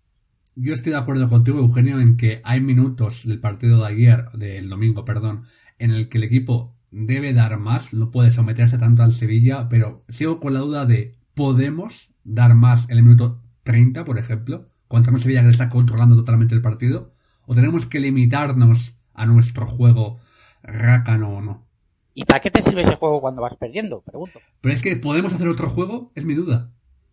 Yo 0.56 0.74
estoy 0.74 0.92
de 0.92 0.98
acuerdo 0.98 1.30
contigo, 1.30 1.58
Eugenio, 1.58 1.98
en 1.98 2.18
que 2.18 2.42
hay 2.44 2.60
minutos 2.60 3.26
del 3.26 3.40
partido 3.40 3.80
de 3.80 3.86
ayer, 3.86 4.30
del 4.32 4.68
domingo, 4.68 5.06
perdón, 5.06 5.44
en 5.78 5.90
el 5.90 6.10
que 6.10 6.18
el 6.18 6.24
equipo 6.24 6.76
debe 6.90 7.32
dar 7.32 7.58
más, 7.58 7.94
no 7.94 8.10
puede 8.10 8.30
someterse 8.30 8.76
tanto 8.76 9.02
al 9.02 9.14
Sevilla, 9.14 9.70
pero 9.70 10.04
sigo 10.10 10.38
con 10.38 10.52
la 10.52 10.60
duda 10.60 10.84
de 10.84 11.14
¿podemos 11.32 12.12
dar 12.24 12.54
más 12.54 12.90
en 12.90 12.98
el 12.98 13.04
minuto 13.04 13.40
30, 13.62 14.04
por 14.04 14.18
ejemplo, 14.18 14.68
contra 14.86 15.14
un 15.14 15.18
Sevilla 15.18 15.42
que 15.44 15.48
está 15.48 15.70
controlando 15.70 16.14
totalmente 16.14 16.54
el 16.54 16.60
partido? 16.60 17.14
¿O 17.46 17.54
tenemos 17.54 17.86
que 17.86 18.00
limitarnos 18.00 18.96
a 19.14 19.24
nuestro 19.24 19.66
juego 19.66 20.18
rácano 20.62 21.30
o 21.30 21.40
no? 21.40 21.69
¿Y 22.14 22.24
para 22.24 22.40
qué 22.40 22.50
te 22.50 22.62
sirve 22.62 22.82
ese 22.82 22.96
juego 22.96 23.20
cuando 23.20 23.42
vas 23.42 23.56
perdiendo? 23.56 24.00
Pregunto. 24.02 24.40
Pero 24.60 24.74
es 24.74 24.82
que 24.82 24.96
podemos 24.96 25.32
hacer 25.32 25.48
otro 25.48 25.70
juego, 25.70 26.10
es 26.14 26.24
mi 26.24 26.34
duda. 26.34 26.70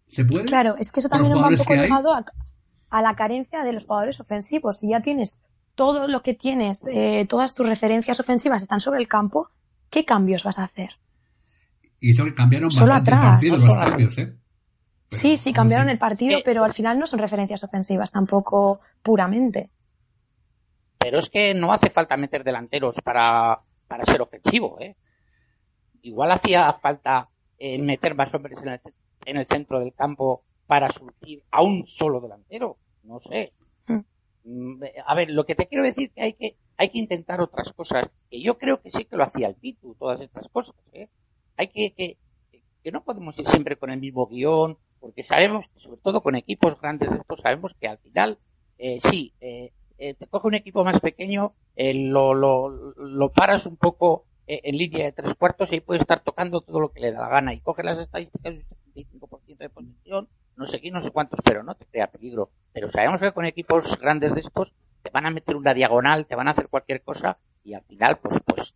¿Se 0.10 0.26
puede? 0.26 0.46
Claro, 0.46 0.76
es 0.78 0.92
que 0.92 1.00
eso 1.00 1.10
también 1.10 1.38
va 1.38 1.48
un 1.48 1.58
poco 1.58 1.76
ligado 1.76 2.14
a, 2.14 2.26
a, 2.90 3.02
la 3.02 3.16
carencia 3.16 3.64
de 3.64 3.74
los 3.74 3.86
jugadores 3.86 4.20
ofensivos. 4.20 4.78
Si 4.78 4.90
ya 4.90 5.02
tienes 5.02 5.36
todo 5.76 6.08
lo 6.08 6.24
que 6.24 6.34
tienes, 6.34 6.82
eh, 6.88 7.26
todas 7.30 7.54
tus 7.54 7.68
referencias 7.68 8.20
ofensivas 8.20 8.64
están 8.64 8.80
sobre 8.80 9.00
el 9.00 9.08
campo, 9.08 9.50
¿qué 9.90 10.06
cambios 10.06 10.44
vas 10.44 10.58
a 10.60 10.64
hacer? 10.64 10.92
Y 12.00 12.12
eso 12.12 12.26
que 12.26 12.34
cambiaron 12.34 12.72
Solo 12.72 12.90
bastante 12.90 13.12
atrás, 13.12 13.24
el 13.24 13.52
partido, 13.52 13.58
los 13.58 13.76
cambios, 13.76 14.18
¿eh? 14.18 14.36
Pero, 15.10 15.22
sí, 15.22 15.38
sí, 15.38 15.54
cambiaron 15.54 15.90
el 15.90 15.98
partido, 15.98 16.40
pero 16.44 16.64
al 16.64 16.74
final 16.74 17.00
no 17.00 17.08
son 17.08 17.20
referencias 17.20 17.64
ofensivas 17.64 18.12
tampoco 18.12 18.82
puramente. 19.02 19.70
Pero 20.98 21.20
es 21.20 21.30
que 21.30 21.54
no 21.54 21.72
hace 21.72 21.90
falta 21.90 22.18
meter 22.18 22.44
delanteros 22.44 22.96
para, 23.04 23.62
para 23.88 24.06
ser 24.06 24.22
ofensivo, 24.22 24.78
¿eh? 24.80 24.96
Igual 26.02 26.32
hacía 26.32 26.72
falta 26.74 27.30
eh, 27.58 27.80
meter 27.80 28.16
más 28.16 28.34
hombres 28.34 28.62
en 28.62 28.70
el, 28.70 28.82
en 29.26 29.38
el, 29.38 29.46
centro 29.46 29.80
del 29.80 29.94
campo 29.94 30.44
para 30.66 30.92
surtir 30.92 31.44
a 31.52 31.64
un 31.64 31.86
solo 31.86 32.22
delantero. 32.22 32.78
No 33.04 33.20
sé. 33.20 33.52
Mm. 33.88 34.84
A 35.06 35.16
ver, 35.16 35.30
lo 35.32 35.46
que 35.46 35.56
te 35.56 35.68
quiero 35.68 35.84
decir 35.84 36.12
que 36.12 36.22
hay 36.22 36.34
que 36.34 36.56
hay 36.78 36.90
que 36.90 37.00
intentar 37.00 37.42
otras 37.42 37.74
cosas. 37.74 38.10
Que 38.30 38.42
yo 38.42 38.58
creo 38.58 38.82
que 38.82 38.92
sí 38.92 39.06
que 39.06 39.18
lo 39.18 39.24
hacía 39.24 39.48
el 39.48 39.56
Pitu, 39.56 39.96
todas 39.96 40.22
estas 40.22 40.48
cosas. 40.48 40.76
¿eh? 40.94 41.10
Hay 41.58 41.68
que, 41.68 41.92
que 41.94 42.18
que 42.88 42.92
no 42.94 43.04
podemos 43.04 43.38
ir 43.38 43.46
siempre 43.46 43.76
con 43.76 43.90
el 43.90 44.00
mismo 44.00 44.28
guion, 44.28 44.78
porque 45.02 45.22
sabemos 45.22 45.70
sobre 45.76 46.00
todo 46.00 46.24
con 46.24 46.38
equipos 46.38 46.80
grandes 46.80 47.10
de 47.10 47.18
estos 47.18 47.42
sabemos 47.42 47.74
que 47.74 47.90
al 47.90 47.98
final 47.98 48.40
eh, 48.78 49.00
sí 49.02 49.34
eh, 49.42 49.74
eh, 49.98 50.14
te 50.14 50.28
coge 50.28 50.48
un 50.48 50.54
equipo 50.56 50.84
más 50.84 51.00
pequeño, 51.00 51.56
eh, 51.76 51.94
lo, 51.94 52.34
lo, 52.34 52.70
lo 52.70 53.32
paras 53.32 53.66
un 53.66 53.78
poco 53.78 54.26
eh, 54.46 54.62
en 54.64 54.78
línea 54.78 55.06
de 55.06 55.12
tres 55.12 55.34
cuartos 55.36 55.72
y 55.72 55.76
ahí 55.76 55.82
puede 55.82 56.00
estar 56.00 56.22
tocando 56.24 56.62
todo 56.62 56.80
lo 56.80 56.92
que 56.92 57.02
le 57.02 57.12
da 57.12 57.22
la 57.22 57.30
gana 57.30 57.54
y 57.54 57.60
coge 57.60 57.84
las 57.84 57.98
estadísticas 57.98 58.54
un 58.54 58.64
75% 58.94 59.58
de 59.58 59.70
posición, 59.70 60.30
no 60.56 60.66
sé 60.66 60.80
qué, 60.82 60.90
no 60.92 61.02
sé 61.02 61.12
cuántos, 61.12 61.40
pero 61.44 61.64
no 61.64 61.76
te 61.76 61.86
crea 61.86 62.08
peligro. 62.12 62.52
Pero 62.74 62.90
sabemos 62.90 63.20
que 63.20 63.32
con 63.32 63.46
equipos 63.46 63.98
grandes 64.00 64.34
de 64.34 64.42
estos 64.42 64.74
te 65.04 65.10
van 65.12 65.26
a 65.26 65.32
meter 65.32 65.56
una 65.56 65.74
diagonal, 65.74 66.26
te 66.28 66.36
van 66.36 66.48
a 66.48 66.52
hacer 66.52 66.68
cualquier 66.70 67.02
cosa 67.02 67.40
y 67.64 67.74
al 67.74 67.84
final, 67.84 68.18
pues, 68.20 68.40
pues, 68.46 68.74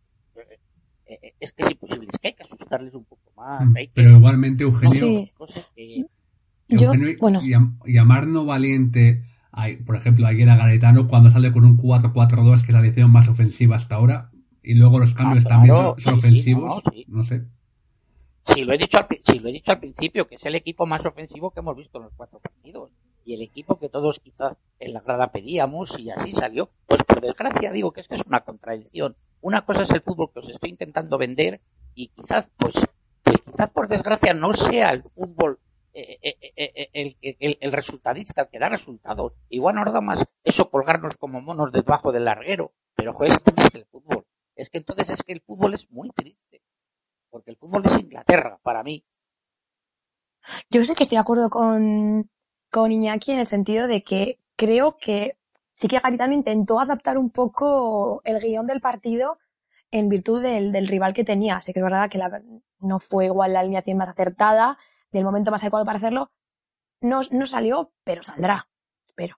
eh, 1.05 1.33
es 1.39 1.53
que 1.53 1.63
es 1.63 1.71
imposible, 1.71 2.07
es 2.11 2.19
que 2.19 2.29
hay 2.29 2.33
que 2.33 2.43
asustarles 2.43 2.93
un 2.93 3.05
poco 3.05 3.31
más. 3.35 3.61
Hay 3.75 3.87
que, 3.87 3.93
Pero 3.95 4.17
igualmente, 4.17 4.63
Eugenio, 4.63 4.91
Sí. 4.91 5.31
cosas 5.35 5.69
que, 5.75 6.05
Eugenio 6.69 7.09
Yo, 7.11 7.17
bueno. 7.19 7.41
llam- 7.41 7.77
llamar 7.85 8.27
no 8.27 8.45
valiente, 8.45 9.23
a, 9.51 9.67
por 9.85 9.95
ejemplo, 9.95 10.27
ayer 10.27 10.49
a 10.49 10.55
Garetano 10.55 11.07
cuando 11.07 11.29
sale 11.29 11.51
con 11.51 11.65
un 11.65 11.77
4-4-2, 11.77 12.61
que 12.61 12.67
es 12.67 12.73
la 12.73 12.79
edición 12.79 13.11
más 13.11 13.27
ofensiva 13.27 13.75
hasta 13.75 13.95
ahora, 13.95 14.31
y 14.63 14.75
luego 14.75 14.99
los 14.99 15.13
cambios 15.13 15.45
Ah, 15.45 15.49
también 15.49 15.73
claro, 15.73 15.95
son, 15.97 16.01
son 16.01 16.13
sí, 16.13 16.19
ofensivos, 16.19 16.83
no, 16.85 16.91
sí. 16.91 17.05
no 17.07 17.23
sé. 17.23 17.45
Sí, 18.45 18.63
lo 18.63 18.73
he 18.73 18.77
dicho 18.77 18.97
al, 18.97 19.07
sí, 19.23 19.39
lo 19.39 19.49
he 19.49 19.51
dicho 19.51 19.71
al 19.71 19.79
principio, 19.79 20.27
que 20.27 20.35
es 20.35 20.45
el 20.45 20.55
equipo 20.55 20.85
más 20.85 21.05
ofensivo 21.05 21.51
que 21.51 21.59
hemos 21.59 21.75
visto 21.77 21.97
en 21.97 22.05
los 22.05 22.13
cuatro 22.15 22.39
partidos. 22.39 22.93
Y 23.23 23.35
el 23.35 23.41
equipo 23.43 23.77
que 23.77 23.87
todos 23.87 24.19
quizás 24.19 24.57
en 24.79 24.93
la 24.93 25.01
grada 25.01 25.31
pedíamos 25.31 25.99
y 25.99 26.09
así 26.09 26.31
salió. 26.33 26.71
Pues 26.87 27.03
por 27.03 27.21
desgracia 27.21 27.71
digo 27.71 27.91
que 27.91 28.01
es 28.01 28.07
que 28.07 28.15
es 28.15 28.25
una 28.25 28.39
contradicción. 28.39 29.15
Una 29.41 29.61
cosa 29.61 29.83
es 29.83 29.91
el 29.91 30.01
fútbol 30.01 30.31
que 30.33 30.39
os 30.39 30.49
estoy 30.49 30.71
intentando 30.71 31.19
vender 31.19 31.61
y 31.93 32.07
quizás, 32.07 32.51
pues, 32.57 32.75
pues 33.23 33.37
quizás 33.45 33.69
por 33.69 33.87
desgracia 33.87 34.33
no 34.33 34.53
sea 34.53 34.89
el 34.91 35.03
fútbol 35.03 35.59
el, 35.93 37.17
el, 37.23 37.37
el, 37.39 37.57
el 37.61 37.71
resultadista, 37.71 38.43
el 38.43 38.49
que 38.49 38.59
da 38.59 38.69
resultados. 38.69 39.33
Igual 39.49 39.75
nos 39.75 39.93
da 39.93 40.01
más 40.01 40.23
eso 40.43 40.69
colgarnos 40.69 41.17
como 41.17 41.41
monos 41.41 41.71
debajo 41.71 42.11
del 42.11 42.25
larguero. 42.25 42.73
Pero 42.95 43.13
joder, 43.13 43.31
es 43.33 43.43
triste 43.43 43.77
el 43.79 43.85
fútbol. 43.85 44.25
Es 44.55 44.69
que 44.69 44.77
entonces 44.79 45.09
es 45.09 45.23
que 45.23 45.33
el 45.33 45.41
fútbol 45.41 45.73
es 45.73 45.89
muy 45.91 46.09
triste. 46.11 46.61
Porque 47.29 47.51
el 47.51 47.57
fútbol 47.57 47.83
es 47.85 47.97
Inglaterra, 47.99 48.59
para 48.63 48.83
mí. 48.83 49.05
Yo 50.69 50.83
sé 50.83 50.95
que 50.95 51.03
estoy 51.03 51.17
de 51.17 51.21
acuerdo 51.21 51.49
con, 51.49 52.29
con 52.71 52.91
Iñaki 52.91 53.31
en 53.31 53.39
el 53.39 53.45
sentido 53.45 53.87
de 53.87 54.03
que 54.03 54.39
creo 54.55 54.97
que 54.97 55.37
sí 55.75 55.87
que 55.87 55.99
Garitano 55.99 56.33
intentó 56.33 56.79
adaptar 56.79 57.17
un 57.17 57.29
poco 57.29 58.21
el 58.25 58.39
guion 58.39 58.65
del 58.67 58.81
partido 58.81 59.37
en 59.91 60.09
virtud 60.09 60.41
del, 60.41 60.71
del 60.71 60.87
rival 60.87 61.13
que 61.13 61.23
tenía. 61.23 61.61
Sé 61.61 61.73
que 61.73 61.79
es 61.79 61.83
verdad 61.83 62.09
que 62.09 62.17
la- 62.17 62.41
no 62.79 62.99
fue 62.99 63.25
igual 63.25 63.53
la 63.53 63.59
alineación 63.61 63.97
más 63.97 64.09
acertada, 64.09 64.77
ni 65.11 65.19
el 65.19 65.25
momento 65.25 65.51
más 65.51 65.61
adecuado 65.61 65.85
para 65.85 65.97
hacerlo. 65.97 66.31
No, 67.01 67.21
no 67.31 67.45
salió, 67.45 67.91
pero 68.03 68.23
saldrá. 68.23 68.69
Espero. 69.07 69.37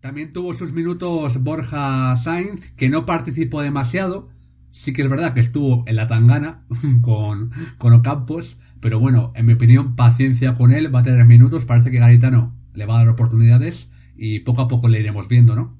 También 0.00 0.32
tuvo 0.32 0.54
sus 0.54 0.72
minutos 0.72 1.42
Borja 1.42 2.16
Sainz, 2.16 2.72
que 2.72 2.88
no 2.88 3.06
participó 3.06 3.62
demasiado. 3.62 4.28
Sí 4.70 4.92
que 4.92 5.02
es 5.02 5.10
verdad 5.10 5.34
que 5.34 5.40
estuvo 5.40 5.84
en 5.86 5.96
la 5.96 6.06
tangana 6.06 6.66
con, 7.02 7.50
con 7.78 7.92
Ocampos, 7.92 8.60
pero 8.80 8.98
bueno, 9.00 9.32
en 9.34 9.46
mi 9.46 9.54
opinión, 9.54 9.96
paciencia 9.96 10.54
con 10.54 10.72
él, 10.72 10.94
va 10.94 11.00
a 11.00 11.04
tener 11.04 11.24
minutos, 11.26 11.64
parece 11.64 11.90
que 11.90 11.98
Garitano 11.98 12.56
le 12.72 12.86
va 12.86 12.94
a 12.94 12.98
dar 12.98 13.08
oportunidades 13.08 13.92
y 14.16 14.40
poco 14.40 14.62
a 14.62 14.68
poco 14.68 14.88
le 14.88 15.00
iremos 15.00 15.28
viendo, 15.28 15.54
¿no? 15.54 15.78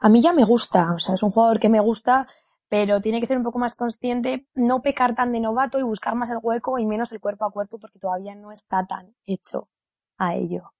A 0.00 0.08
mí 0.08 0.22
ya 0.22 0.32
me 0.32 0.44
gusta, 0.44 0.92
o 0.92 0.98
sea, 0.98 1.14
es 1.14 1.22
un 1.22 1.30
jugador 1.30 1.58
que 1.58 1.68
me 1.68 1.80
gusta, 1.80 2.26
pero 2.68 3.00
tiene 3.00 3.20
que 3.20 3.26
ser 3.26 3.38
un 3.38 3.44
poco 3.44 3.58
más 3.58 3.74
consciente, 3.74 4.46
no 4.54 4.82
pecar 4.82 5.14
tan 5.14 5.32
de 5.32 5.40
novato 5.40 5.78
y 5.78 5.82
buscar 5.82 6.14
más 6.14 6.30
el 6.30 6.38
hueco 6.42 6.78
y 6.78 6.86
menos 6.86 7.12
el 7.12 7.20
cuerpo 7.20 7.44
a 7.44 7.50
cuerpo 7.52 7.78
porque 7.78 7.98
todavía 7.98 8.34
no 8.34 8.52
está 8.52 8.86
tan 8.86 9.14
hecho 9.26 9.68
a 10.18 10.34
ello. 10.36 10.72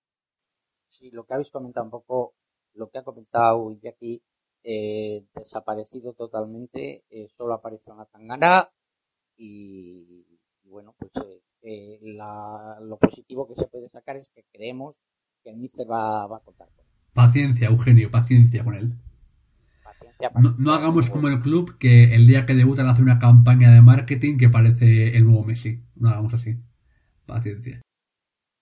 Sí, 0.87 1.11
lo 1.11 1.25
que 1.25 1.35
habéis 1.35 1.51
comentado 1.51 1.85
un 1.85 1.91
poco, 1.91 2.35
lo 2.75 2.89
que 2.91 2.99
ha 2.99 3.05
comentado 3.05 3.73
Jackie, 3.83 4.23
eh, 4.63 5.25
desaparecido 5.35 6.15
totalmente, 6.15 7.05
eh, 7.11 7.29
solo 7.37 7.55
apareció 7.55 7.93
en 7.93 7.99
la 7.99 8.07
tangana 8.07 8.71
y, 9.37 10.27
y 10.65 10.69
bueno, 10.69 10.95
pues 10.99 11.13
eh, 11.27 11.43
eh, 11.63 11.99
la- 12.03 12.79
lo 12.83 12.99
positivo 12.99 13.47
que 13.49 13.55
se 13.57 13.69
puede 13.69 13.89
sacar 13.91 14.17
es 14.17 14.31
que 14.31 14.45
creemos 14.53 14.97
que 15.43 15.51
el 15.51 15.57
míster 15.59 15.91
va, 15.91 16.27
va 16.27 16.39
a 16.39 16.41
contar 16.41 16.69
con 16.75 16.87
él. 16.87 16.93
Paciencia, 17.13 17.69
Eugenio, 17.69 18.11
paciencia 18.11 18.65
con 18.65 18.75
él. 18.75 18.93
No, 20.59 20.73
hagamos 20.73 21.11
como 21.11 21.29
el 21.29 21.39
club 21.41 21.79
que 21.79 22.15
el 22.15 22.27
día 22.27 22.45
que 22.47 22.55
debutan 22.55 22.89
hace 22.89 23.03
una 23.03 23.19
campaña 23.19 23.71
de 23.73 23.83
marketing 23.83 24.37
que 24.37 24.49
parece 24.49 25.17
el 25.17 25.25
nuevo 25.25 25.45
Messi. 25.45 25.85
No 25.97 26.09
hagamos 26.09 26.35
así. 26.35 26.57
Paciencia. 27.27 27.81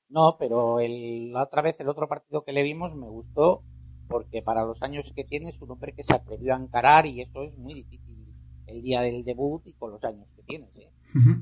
No, 0.09 0.37
pero 0.39 0.81
el, 0.81 1.33
la 1.33 1.45
otra 1.45 1.63
vez, 1.63 1.79
el 1.81 1.89
otro 1.89 2.09
partido 2.09 2.45
que 2.45 2.53
le 2.53 2.63
vimos 2.63 2.95
me 2.95 3.09
gustó 3.09 3.63
porque 4.09 4.43
para 4.43 4.65
los 4.65 4.83
años 4.83 5.13
que 5.15 5.25
tiene 5.25 5.49
es 5.51 5.61
un 5.61 5.71
hombre 5.73 5.93
que 5.95 6.05
se 6.05 6.15
atrevió 6.15 6.55
a 6.55 6.59
encarar 6.59 7.07
y 7.07 7.21
eso 7.23 7.43
es 7.45 7.57
muy 7.57 7.75
difícil 7.75 8.17
el 8.67 8.83
día 8.83 9.01
del 9.01 9.25
debut 9.25 9.63
y 9.67 9.75
con 9.75 9.93
los 9.93 10.03
años 10.05 10.29
que 10.37 10.43
tienes. 10.43 10.71
¿eh? 10.77 10.91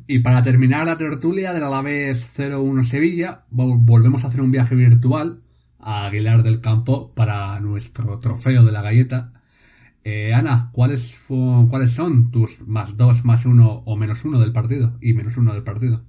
Y 0.06 0.20
para 0.20 0.42
terminar 0.42 0.86
la 0.86 0.96
tertulia 0.98 1.52
del 1.52 1.64
Alavés 1.64 2.24
0-1 2.26 2.82
Sevilla, 2.82 3.44
vol- 3.50 3.78
volvemos 3.84 4.24
a 4.24 4.28
hacer 4.28 4.40
un 4.40 4.50
viaje 4.50 4.74
virtual 4.74 5.42
a 5.78 6.06
Aguilar 6.06 6.42
del 6.42 6.60
Campo 6.60 7.12
para 7.14 7.58
nuestro 7.60 8.20
trofeo 8.20 8.64
de 8.64 8.72
la 8.72 8.82
galleta. 8.82 9.32
Eh, 10.04 10.34
Ana, 10.34 10.70
¿cuáles, 10.72 11.26
¿cuáles 11.26 11.94
son 11.94 12.30
tus 12.30 12.60
más 12.60 12.96
dos, 12.96 13.24
más 13.24 13.46
uno 13.46 13.82
o 13.86 13.96
menos 13.96 14.24
uno 14.24 14.38
del 14.38 14.52
partido? 14.52 14.98
Y 15.00 15.14
menos 15.14 15.38
uno 15.38 15.54
del 15.54 15.64
partido. 15.64 16.04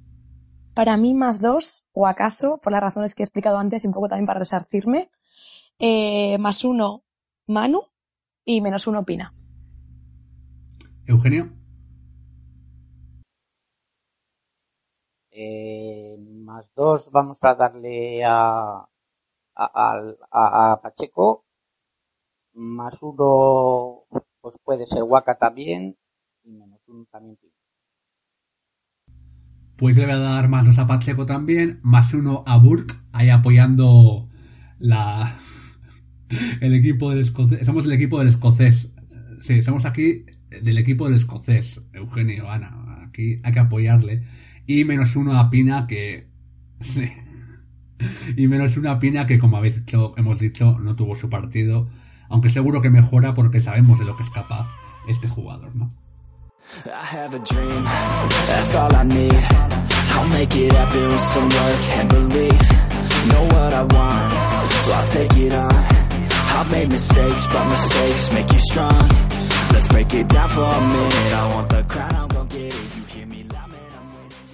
Para 0.74 0.98
mí, 0.98 1.14
más 1.14 1.42
dos, 1.42 1.88
o 1.94 2.06
acaso, 2.06 2.60
por 2.62 2.74
las 2.74 2.82
razones 2.82 3.16
que 3.16 3.24
he 3.24 3.26
explicado 3.26 3.58
antes 3.58 3.84
y 3.84 3.88
un 3.88 3.94
poco 3.94 4.10
también 4.10 4.28
para 4.28 4.40
resarcirme, 4.40 5.10
eh, 5.80 6.38
más 6.38 6.66
uno, 6.66 7.06
Manu, 7.48 7.84
y 8.44 8.60
menos 8.60 8.86
uno, 8.86 9.06
Pina. 9.06 9.34
Eugenio. 11.08 11.50
Eh, 15.32 16.18
más 16.20 16.66
dos 16.76 17.10
vamos 17.12 17.38
a 17.42 17.56
darle 17.56 18.24
a, 18.26 18.88
a, 19.56 20.80
Pacheco. 20.82 21.46
Más 22.56 23.04
uno, 23.04 24.06
pues 24.42 24.58
puede 24.64 24.88
ser 24.88 25.04
Waka 25.04 25.38
también. 25.38 25.98
Y 26.44 26.52
menos 26.52 26.82
uno 26.88 27.06
también 27.12 27.38
Pues 29.76 29.98
le 29.98 30.06
voy 30.06 30.14
a 30.14 30.20
dar 30.20 30.48
más 30.48 30.66
dos 30.66 30.80
a 30.80 30.88
Pacheco 30.88 31.26
también. 31.26 31.80
Más 31.84 32.14
uno 32.14 32.44
a 32.48 32.58
Burke, 32.58 32.96
ahí 33.12 33.30
apoyando 33.30 34.30
la 34.80 35.38
el 36.62 36.74
equipo 36.74 37.12
del 37.12 37.20
escocés. 37.20 37.66
Somos 37.66 37.86
el 37.86 37.94
equipo 37.94 38.20
del 38.20 38.30
escocés. 38.30 38.96
Sí, 39.42 39.62
somos 39.62 39.86
aquí 39.86 40.26
del 40.50 40.78
equipo 40.78 41.06
del 41.06 41.16
escocés, 41.16 41.82
Eugenio, 41.94 42.50
Ana. 42.50 43.04
Aquí 43.08 43.42
hay 43.44 43.54
que 43.54 43.60
apoyarle. 43.60 44.24
Y 44.66 44.84
menos 44.86 45.16
uno 45.16 45.38
a 45.38 45.50
Pina 45.50 45.88
que... 45.88 46.30
y 48.38 48.48
menos 48.48 48.78
una 48.78 49.00
Pina 49.00 49.26
que, 49.26 49.40
como 49.40 49.58
habéis 49.58 49.76
dicho, 49.76 50.14
hemos 50.18 50.40
dicho, 50.40 50.80
no 50.80 50.96
tuvo 50.96 51.16
su 51.16 51.30
partido. 51.30 51.90
Aunque 52.30 52.50
seguro 52.50 52.82
que 52.82 52.90
mejora 52.90 53.34
porque 53.34 53.62
sabemos 53.62 54.00
de 54.00 54.06
lo 54.06 54.16
que 54.16 54.24
es 54.24 54.30
capaz 54.30 54.68
este 55.08 55.28
jugador, 55.28 55.76
¿no? 55.76 55.90
mistakes, 66.88 67.48
but 67.48 67.66
mistakes 67.70 68.32
make 68.32 68.52
you 68.52 68.60
strong. 68.60 69.10
Let's 69.74 69.88
break 69.88 70.14
it 70.14 70.28
down 70.28 70.50
for 70.50 70.64
a 70.64 70.82
minute. 70.88 71.34
I 71.34 71.54
want 71.54 71.70
the 71.70 71.84
crown, 71.84 72.14
I'm 72.14 72.48
get 72.48 72.74
it. 72.74 72.96
You 72.96 73.04
hear 73.08 73.28
me 73.28 73.46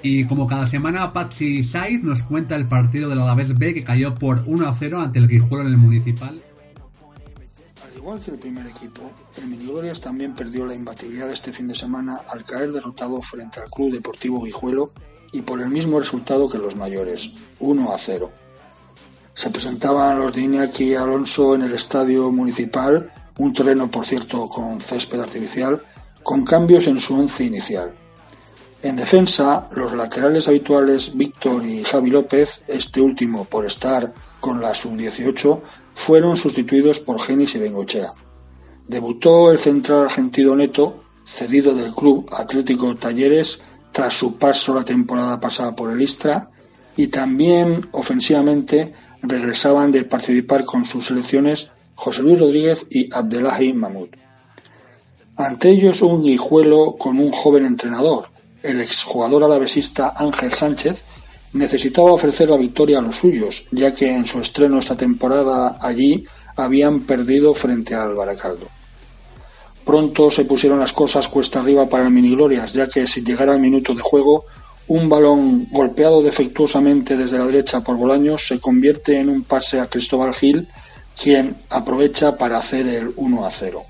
Y 0.03 0.25
como 0.25 0.47
cada 0.47 0.65
semana, 0.65 1.13
Patsy 1.13 1.63
Saiz 1.63 2.01
nos 2.01 2.23
cuenta 2.23 2.55
el 2.55 2.65
partido 2.65 3.07
del 3.09 3.21
Alavés 3.21 3.57
B 3.57 3.73
que 3.75 3.83
cayó 3.83 4.15
por 4.15 4.43
1 4.47 4.67
a 4.67 4.73
0 4.73 4.99
ante 4.99 5.19
el 5.19 5.27
Guijuelo 5.27 5.67
en 5.67 5.73
el 5.73 5.77
Municipal. 5.77 6.41
Al 8.01 8.05
igual 8.05 8.19
que 8.19 8.31
el 8.31 8.39
primer 8.39 8.65
equipo, 8.65 9.11
el 9.37 9.45
Miniglorias 9.45 10.01
también 10.01 10.33
perdió 10.33 10.65
la 10.65 10.73
imbatibilidad 10.73 11.29
este 11.29 11.53
fin 11.53 11.67
de 11.67 11.75
semana 11.75 12.23
al 12.27 12.43
caer 12.43 12.71
derrotado 12.71 13.21
frente 13.21 13.59
al 13.59 13.69
Club 13.69 13.93
Deportivo 13.93 14.41
Guijuelo 14.41 14.89
y 15.31 15.43
por 15.43 15.61
el 15.61 15.69
mismo 15.69 15.99
resultado 15.99 16.49
que 16.49 16.57
los 16.57 16.75
mayores, 16.75 17.31
1 17.59 17.93
a 17.93 17.97
0. 17.99 18.31
Se 19.35 19.51
presentaban 19.51 20.17
los 20.17 20.33
de 20.33 20.41
Iñaki 20.41 20.95
Alonso 20.95 21.53
en 21.53 21.61
el 21.61 21.75
estadio 21.75 22.31
municipal, 22.31 23.13
un 23.37 23.53
terreno 23.53 23.91
por 23.91 24.07
cierto 24.07 24.49
con 24.49 24.81
césped 24.81 25.19
artificial, 25.19 25.83
con 26.23 26.43
cambios 26.43 26.87
en 26.87 26.99
su 26.99 27.19
once 27.19 27.43
inicial. 27.43 27.93
En 28.81 28.95
defensa, 28.95 29.69
los 29.75 29.93
laterales 29.93 30.47
habituales 30.47 31.15
Víctor 31.15 31.63
y 31.63 31.83
Javi 31.83 32.09
López, 32.09 32.63
este 32.67 32.99
último 32.99 33.45
por 33.45 33.63
estar 33.63 34.11
con 34.39 34.59
la 34.59 34.73
sub-18, 34.73 35.61
fueron 35.93 36.37
sustituidos 36.37 36.99
por 36.99 37.19
Genis 37.19 37.55
y 37.55 37.59
Bengochea. 37.59 38.11
Debutó 38.87 39.51
el 39.51 39.59
central 39.59 40.05
argentino 40.05 40.55
Neto, 40.55 41.03
cedido 41.25 41.73
del 41.73 41.93
club 41.93 42.27
Atlético 42.31 42.95
Talleres 42.95 43.61
tras 43.91 44.13
su 44.13 44.37
paso 44.37 44.73
la 44.73 44.85
temporada 44.85 45.39
pasada 45.39 45.75
por 45.75 45.91
el 45.91 46.01
Istra, 46.01 46.49
y 46.95 47.07
también 47.07 47.87
ofensivamente 47.91 48.93
regresaban 49.21 49.91
de 49.91 50.03
participar 50.03 50.65
con 50.65 50.85
sus 50.85 51.07
selecciones 51.07 51.71
José 51.95 52.23
Luis 52.23 52.39
Rodríguez 52.39 52.85
y 52.89 53.13
Abdelahi 53.13 53.73
Mahmoud. 53.73 54.09
Ante 55.37 55.69
ellos 55.69 56.01
un 56.01 56.23
guijuelo 56.23 56.97
con 56.97 57.19
un 57.19 57.31
joven 57.31 57.65
entrenador, 57.65 58.25
el 58.63 58.81
exjugador 58.81 59.43
alavesista 59.43 60.13
Ángel 60.15 60.53
Sánchez, 60.53 61.03
necesitaba 61.53 62.11
ofrecer 62.11 62.49
la 62.49 62.57
victoria 62.57 62.99
a 62.99 63.01
los 63.01 63.17
suyos, 63.17 63.65
ya 63.71 63.93
que 63.93 64.07
en 64.07 64.25
su 64.25 64.39
estreno 64.39 64.79
esta 64.79 64.95
temporada 64.95 65.77
allí 65.79 66.25
habían 66.55 67.01
perdido 67.01 67.53
frente 67.53 67.95
al 67.95 68.15
Baracaldo. 68.15 68.67
Pronto 69.83 70.29
se 70.29 70.45
pusieron 70.45 70.79
las 70.79 70.93
cosas 70.93 71.27
cuesta 71.27 71.59
arriba 71.59 71.89
para 71.89 72.05
el 72.05 72.11
Miniglorias, 72.11 72.73
ya 72.73 72.87
que 72.87 73.07
sin 73.07 73.25
llegar 73.25 73.49
al 73.49 73.59
minuto 73.59 73.93
de 73.93 74.01
juego 74.01 74.45
un 74.87 75.09
balón 75.09 75.67
golpeado 75.71 76.21
defectuosamente 76.21 77.15
desde 77.15 77.37
la 77.37 77.45
derecha 77.45 77.81
por 77.81 77.97
Bolaños 77.97 78.45
se 78.45 78.59
convierte 78.59 79.17
en 79.19 79.29
un 79.29 79.43
pase 79.43 79.79
a 79.79 79.87
Cristóbal 79.87 80.33
Gil, 80.33 80.67
quien 81.21 81.55
aprovecha 81.69 82.37
para 82.37 82.57
hacer 82.57 82.87
el 82.87 83.13
1 83.15 83.45
a 83.45 83.49
0. 83.49 83.83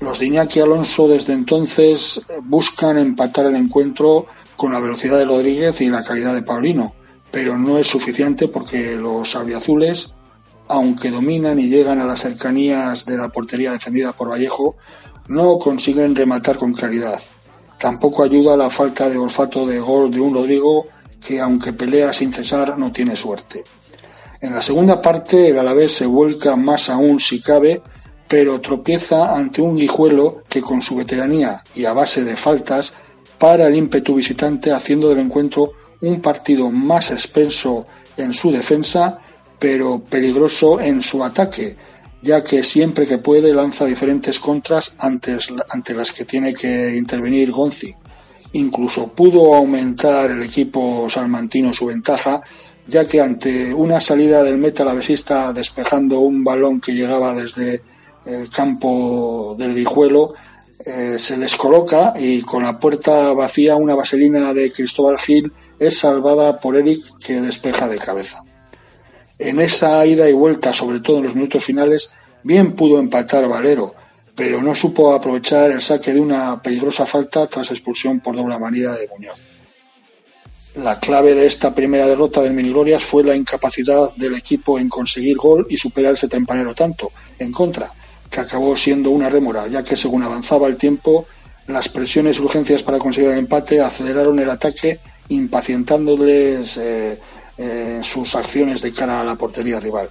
Los 0.00 0.18
de 0.18 0.62
Alonso 0.62 1.08
desde 1.08 1.34
entonces 1.34 2.22
buscan 2.42 2.96
empatar 2.96 3.46
el 3.46 3.56
encuentro 3.56 4.26
con 4.56 4.72
la 4.72 4.80
velocidad 4.80 5.18
de 5.18 5.26
Rodríguez 5.26 5.78
y 5.82 5.90
la 5.90 6.02
calidad 6.02 6.34
de 6.34 6.42
Paulino, 6.42 6.94
pero 7.30 7.58
no 7.58 7.76
es 7.76 7.86
suficiente 7.86 8.48
porque 8.48 8.96
los 8.96 9.36
albiazules, 9.36 10.14
aunque 10.68 11.10
dominan 11.10 11.58
y 11.58 11.68
llegan 11.68 12.00
a 12.00 12.06
las 12.06 12.20
cercanías 12.20 13.04
de 13.04 13.18
la 13.18 13.28
portería 13.28 13.72
defendida 13.72 14.12
por 14.12 14.30
Vallejo, 14.30 14.76
no 15.28 15.58
consiguen 15.58 16.16
rematar 16.16 16.56
con 16.56 16.72
claridad. 16.72 17.20
Tampoco 17.78 18.22
ayuda 18.22 18.56
la 18.56 18.70
falta 18.70 19.08
de 19.08 19.18
olfato 19.18 19.66
de 19.66 19.80
gol 19.80 20.10
de 20.10 20.20
un 20.20 20.32
Rodrigo 20.32 20.86
que, 21.24 21.40
aunque 21.40 21.74
pelea 21.74 22.12
sin 22.14 22.32
cesar, 22.32 22.78
no 22.78 22.90
tiene 22.90 23.16
suerte. 23.16 23.64
En 24.40 24.54
la 24.54 24.62
segunda 24.62 25.00
parte, 25.02 25.50
el 25.50 25.58
Alavés 25.58 25.92
se 25.92 26.06
vuelca 26.06 26.56
más 26.56 26.88
aún 26.88 27.20
si 27.20 27.42
cabe, 27.42 27.82
pero 28.30 28.60
tropieza 28.60 29.34
ante 29.34 29.60
un 29.60 29.74
guijuelo 29.76 30.44
que, 30.48 30.62
con 30.62 30.80
su 30.80 30.94
veteranía 30.94 31.64
y 31.74 31.84
a 31.84 31.92
base 31.92 32.22
de 32.22 32.36
faltas, 32.36 32.94
para 33.36 33.66
el 33.66 33.74
ímpetu 33.74 34.14
visitante, 34.14 34.70
haciendo 34.70 35.08
del 35.08 35.18
encuentro 35.18 35.72
un 36.02 36.20
partido 36.20 36.70
más 36.70 37.10
expenso 37.10 37.86
en 38.16 38.32
su 38.32 38.52
defensa, 38.52 39.18
pero 39.58 39.98
peligroso 39.98 40.78
en 40.80 41.02
su 41.02 41.24
ataque, 41.24 41.74
ya 42.22 42.44
que 42.44 42.62
siempre 42.62 43.04
que 43.04 43.18
puede 43.18 43.52
lanza 43.52 43.84
diferentes 43.84 44.38
contras 44.38 44.94
antes, 44.98 45.48
ante 45.68 45.92
las 45.92 46.12
que 46.12 46.24
tiene 46.24 46.54
que 46.54 46.94
intervenir 46.94 47.50
Gonzi. 47.50 47.92
Incluso 48.52 49.08
pudo 49.08 49.56
aumentar 49.56 50.30
el 50.30 50.42
equipo 50.44 51.10
salmantino 51.10 51.72
su 51.72 51.86
ventaja, 51.86 52.40
ya 52.86 53.04
que 53.04 53.20
ante 53.20 53.74
una 53.74 54.00
salida 54.00 54.44
del 54.44 54.56
meta 54.56 54.84
lavesista 54.84 55.52
despejando 55.52 56.20
un 56.20 56.44
balón 56.44 56.80
que 56.80 56.92
llegaba 56.92 57.34
desde 57.34 57.82
el 58.24 58.48
campo 58.48 59.54
del 59.56 59.74
Guijuelo, 59.74 60.34
eh, 60.86 61.16
se 61.18 61.36
descoloca 61.36 62.14
y 62.18 62.40
con 62.40 62.62
la 62.62 62.78
puerta 62.78 63.32
vacía 63.32 63.76
una 63.76 63.94
vaselina 63.94 64.54
de 64.54 64.72
Cristóbal 64.72 65.18
Gil 65.18 65.52
es 65.78 65.98
salvada 65.98 66.58
por 66.58 66.76
Eric 66.76 67.18
que 67.24 67.40
despeja 67.40 67.88
de 67.88 67.98
cabeza. 67.98 68.42
En 69.38 69.60
esa 69.60 70.04
ida 70.06 70.28
y 70.28 70.32
vuelta, 70.32 70.72
sobre 70.72 71.00
todo 71.00 71.18
en 71.18 71.24
los 71.24 71.34
minutos 71.34 71.64
finales, 71.64 72.12
bien 72.42 72.74
pudo 72.74 72.98
empatar 72.98 73.48
Valero, 73.48 73.94
pero 74.34 74.62
no 74.62 74.74
supo 74.74 75.12
aprovechar 75.12 75.70
el 75.70 75.82
saque 75.82 76.14
de 76.14 76.20
una 76.20 76.62
peligrosa 76.62 77.04
falta 77.04 77.46
tras 77.46 77.70
expulsión 77.70 78.20
por 78.20 78.36
doble 78.36 78.58
manía 78.58 78.92
de 78.92 79.08
Muñoz. 79.08 79.42
La 80.76 80.98
clave 80.98 81.34
de 81.34 81.46
esta 81.46 81.74
primera 81.74 82.06
derrota 82.06 82.40
del 82.40 82.52
Miniglorias 82.52 83.02
fue 83.02 83.24
la 83.24 83.34
incapacidad 83.34 84.14
del 84.14 84.34
equipo 84.34 84.78
en 84.78 84.88
conseguir 84.88 85.36
gol 85.36 85.66
y 85.68 85.76
superar 85.76 86.14
ese 86.14 86.28
tempanero 86.28 86.74
tanto 86.74 87.10
en 87.38 87.50
contra, 87.50 87.92
que 88.30 88.40
acabó 88.40 88.76
siendo 88.76 89.10
una 89.10 89.28
rémora, 89.28 89.66
ya 89.66 89.82
que 89.82 89.96
según 89.96 90.22
avanzaba 90.22 90.68
el 90.68 90.76
tiempo, 90.76 91.26
las 91.66 91.88
presiones 91.88 92.38
y 92.38 92.40
urgencias 92.40 92.82
para 92.82 92.98
conseguir 92.98 93.30
el 93.30 93.38
empate 93.38 93.80
aceleraron 93.80 94.38
el 94.38 94.50
ataque, 94.50 95.00
impacientándoles 95.28 96.76
eh, 96.76 97.18
en 97.58 98.02
sus 98.04 98.34
acciones 98.34 98.82
de 98.82 98.92
cara 98.92 99.20
a 99.20 99.24
la 99.24 99.34
portería 99.34 99.80
rival. 99.80 100.08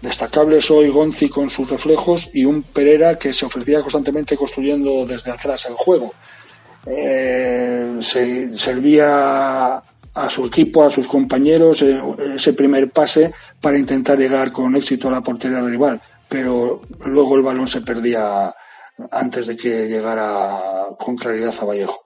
Destacables 0.00 0.70
hoy 0.70 0.88
Gonzi 0.88 1.28
con 1.28 1.50
sus 1.50 1.68
reflejos 1.68 2.30
y 2.32 2.44
un 2.44 2.62
Pereira 2.62 3.18
que 3.18 3.32
se 3.32 3.46
ofrecía 3.46 3.80
constantemente 3.80 4.36
construyendo 4.36 5.04
desde 5.04 5.30
atrás 5.30 5.66
el 5.66 5.74
juego. 5.74 6.14
Eh, 6.86 7.96
se 8.00 8.56
servía 8.56 9.82
a 10.14 10.30
su 10.30 10.46
equipo, 10.46 10.84
a 10.84 10.90
sus 10.90 11.06
compañeros, 11.06 11.82
eh, 11.82 12.00
ese 12.34 12.52
primer 12.52 12.90
pase 12.90 13.32
para 13.60 13.78
intentar 13.78 14.18
llegar 14.18 14.52
con 14.52 14.74
éxito 14.76 15.08
a 15.08 15.12
la 15.12 15.20
portería 15.20 15.60
rival, 15.60 16.00
pero 16.28 16.82
luego 17.04 17.36
el 17.36 17.42
balón 17.42 17.68
se 17.68 17.80
perdía 17.80 18.54
antes 19.10 19.46
de 19.46 19.56
que 19.56 19.88
llegara 19.88 20.88
con 20.98 21.16
claridad 21.16 21.54
a 21.60 21.64
Vallejo. 21.64 22.04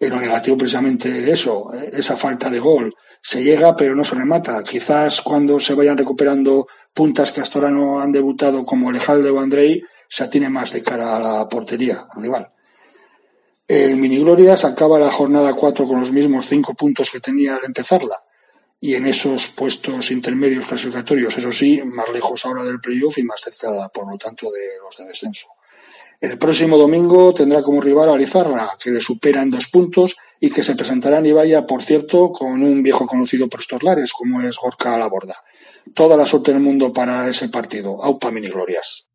En 0.00 0.10
lo 0.10 0.20
negativo 0.20 0.56
precisamente 0.56 1.30
eso, 1.30 1.72
eh, 1.74 1.90
esa 1.92 2.16
falta 2.16 2.50
de 2.50 2.58
gol. 2.58 2.92
Se 3.22 3.42
llega 3.42 3.76
pero 3.76 3.94
no 3.94 4.04
se 4.04 4.16
remata. 4.16 4.62
Quizás 4.62 5.20
cuando 5.20 5.60
se 5.60 5.74
vayan 5.74 5.96
recuperando 5.96 6.66
puntas 6.92 7.32
que 7.32 7.40
hasta 7.40 7.58
ahora 7.58 7.70
no 7.70 8.00
han 8.00 8.12
debutado 8.12 8.64
como 8.64 8.90
Lejalde 8.90 9.30
o 9.30 9.40
Andrei, 9.40 9.82
se 10.08 10.24
atiene 10.24 10.48
más 10.48 10.72
de 10.72 10.82
cara 10.82 11.16
a 11.16 11.20
la 11.20 11.48
portería 11.48 12.06
al 12.10 12.22
rival. 12.22 12.52
El 13.66 13.96
Mini 13.96 14.18
Glorias 14.18 14.64
acaba 14.64 14.98
la 14.98 15.10
jornada 15.10 15.54
4 15.54 15.86
con 15.86 16.00
los 16.00 16.12
mismos 16.12 16.46
cinco 16.46 16.74
puntos 16.74 17.10
que 17.10 17.20
tenía 17.20 17.56
al 17.56 17.64
empezarla. 17.64 18.22
Y 18.80 18.94
en 18.94 19.06
esos 19.06 19.48
puestos 19.48 20.10
intermedios 20.10 20.66
clasificatorios, 20.66 21.36
eso 21.38 21.52
sí, 21.52 21.82
más 21.84 22.10
lejos 22.12 22.44
ahora 22.44 22.64
del 22.64 22.80
playoff 22.80 23.16
y 23.18 23.22
más 23.22 23.40
cerca, 23.40 23.88
por 23.88 24.10
lo 24.10 24.18
tanto, 24.18 24.50
de 24.50 24.78
los 24.82 24.96
de 24.98 25.06
descenso. 25.06 25.46
El 26.20 26.38
próximo 26.38 26.78
domingo 26.78 27.34
tendrá 27.34 27.60
como 27.62 27.80
rival 27.80 28.08
a 28.08 28.16
Lizarra, 28.16 28.70
que 28.82 28.90
le 28.90 29.00
supera 29.00 29.42
en 29.42 29.50
dos 29.50 29.68
puntos 29.68 30.16
y 30.40 30.50
que 30.50 30.62
se 30.62 30.74
presentará 30.74 31.18
en 31.18 31.26
Ibaya, 31.26 31.66
por 31.66 31.82
cierto, 31.82 32.32
con 32.32 32.62
un 32.62 32.82
viejo 32.82 33.06
conocido 33.06 33.48
por 33.48 33.60
estos 33.60 33.82
lares, 33.82 34.12
como 34.12 34.40
es 34.40 34.56
Gorka 34.56 34.96
Laborda. 34.96 35.36
Toda 35.92 36.16
la 36.16 36.24
suerte 36.24 36.52
del 36.52 36.62
mundo 36.62 36.92
para 36.92 37.28
ese 37.28 37.48
partido. 37.48 38.02
Aupa 38.02 38.30
Mini 38.30 38.48
Glorias. 38.48 39.10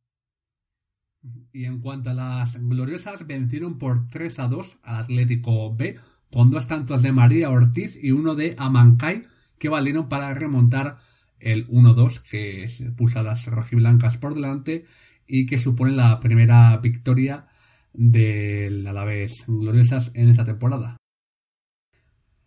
Y 1.51 1.66
en 1.66 1.82
cuanto 1.82 2.12
a 2.12 2.14
las 2.14 2.57
gloriosas, 2.62 3.26
vencieron 3.26 3.80
por 3.80 4.10
3 4.10 4.39
a 4.39 4.47
2 4.47 4.80
al 4.84 5.03
Atlético 5.03 5.76
B, 5.76 5.99
con 6.32 6.51
dos 6.51 6.68
tantos 6.68 7.01
de 7.01 7.12
María 7.12 7.49
Ortiz 7.49 7.97
y 8.01 8.12
uno 8.12 8.36
de 8.36 8.55
Amancay, 8.57 9.26
que 9.60 9.70
valieron 9.70 10.10
para 10.10 10.34
remontar 10.34 10.97
el 11.39 11.68
1-2 11.68 12.22
que 12.22 12.68
puso 12.95 13.20
a 13.20 13.24
las 13.24 13.47
rojiblancas 13.47 14.18
por 14.18 14.36
delante 14.36 14.86
y 15.28 15.45
que 15.45 15.57
supone 15.57 15.91
la 15.91 16.20
primera 16.20 16.76
victoria 16.78 17.47
del 17.93 18.86
Alavés 18.88 19.45
Gloriosas 19.47 20.12
en 20.16 20.30
esta 20.30 20.45
temporada. 20.45 20.97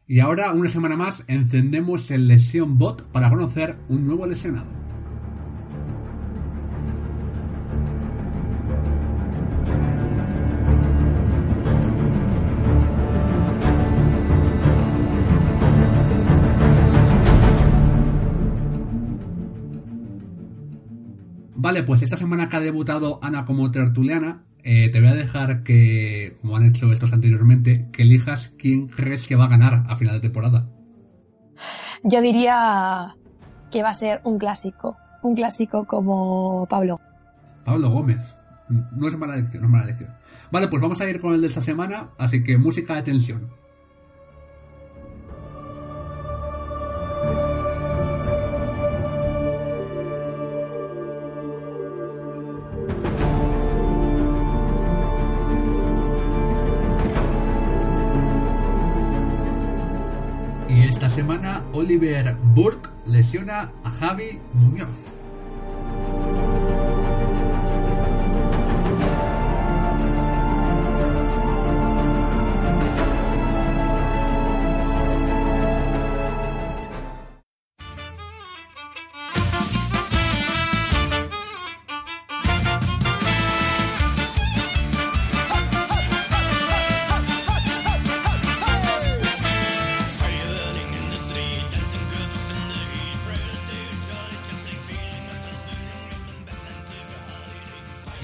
Y 0.06 0.20
ahora, 0.20 0.52
una 0.52 0.68
semana 0.68 0.96
más, 0.96 1.24
encendemos 1.28 2.10
el 2.10 2.28
Lesión 2.28 2.76
Bot 2.76 3.10
para 3.12 3.30
conocer 3.30 3.78
un 3.88 4.06
nuevo 4.06 4.26
lesionado. 4.26 4.81
Vale, 21.72 21.84
pues 21.84 22.02
esta 22.02 22.18
semana 22.18 22.50
que 22.50 22.56
ha 22.58 22.60
debutado 22.60 23.18
Ana 23.22 23.46
como 23.46 23.70
tertuliana, 23.70 24.44
eh, 24.62 24.90
te 24.90 25.00
voy 25.00 25.08
a 25.08 25.14
dejar 25.14 25.62
que, 25.62 26.36
como 26.42 26.54
han 26.54 26.66
hecho 26.66 26.92
estos 26.92 27.14
anteriormente, 27.14 27.88
que 27.94 28.02
elijas 28.02 28.52
quién 28.58 28.88
crees 28.88 29.26
que 29.26 29.36
va 29.36 29.46
a 29.46 29.48
ganar 29.48 29.82
a 29.88 29.96
final 29.96 30.16
de 30.16 30.20
temporada. 30.20 30.68
Yo 32.04 32.20
diría 32.20 33.16
que 33.70 33.82
va 33.82 33.88
a 33.88 33.94
ser 33.94 34.20
un 34.24 34.38
clásico. 34.38 34.98
Un 35.22 35.34
clásico 35.34 35.86
como 35.86 36.66
Pablo. 36.68 37.00
Pablo 37.64 37.88
Gómez. 37.88 38.36
No 38.68 39.08
es 39.08 39.16
mala 39.16 39.36
elección, 39.36 39.62
no 39.62 39.68
es 39.68 39.72
mala 39.72 39.84
elección. 39.84 40.10
Vale, 40.50 40.68
pues 40.68 40.82
vamos 40.82 41.00
a 41.00 41.08
ir 41.08 41.22
con 41.22 41.32
el 41.32 41.40
de 41.40 41.46
esta 41.46 41.62
semana, 41.62 42.10
así 42.18 42.44
que 42.44 42.58
música 42.58 42.96
de 42.96 43.02
tensión. 43.02 43.48
Oliver 61.72 62.36
Burke 62.54 62.90
lesiona 63.06 63.72
a 63.82 63.90
Javi 63.90 64.40
Muñoz. 64.52 65.21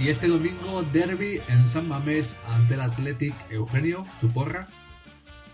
Y 0.09 0.11
este 0.11 0.27
domingo, 0.27 0.83
derby 0.91 1.39
en 1.49 1.67
San 1.67 1.87
Mamés 1.87 2.35
ante 2.47 2.73
el 2.73 2.81
Athletic 2.81 3.35
Eugenio, 3.51 4.07
tu 4.23 4.31
porra. 4.31 4.67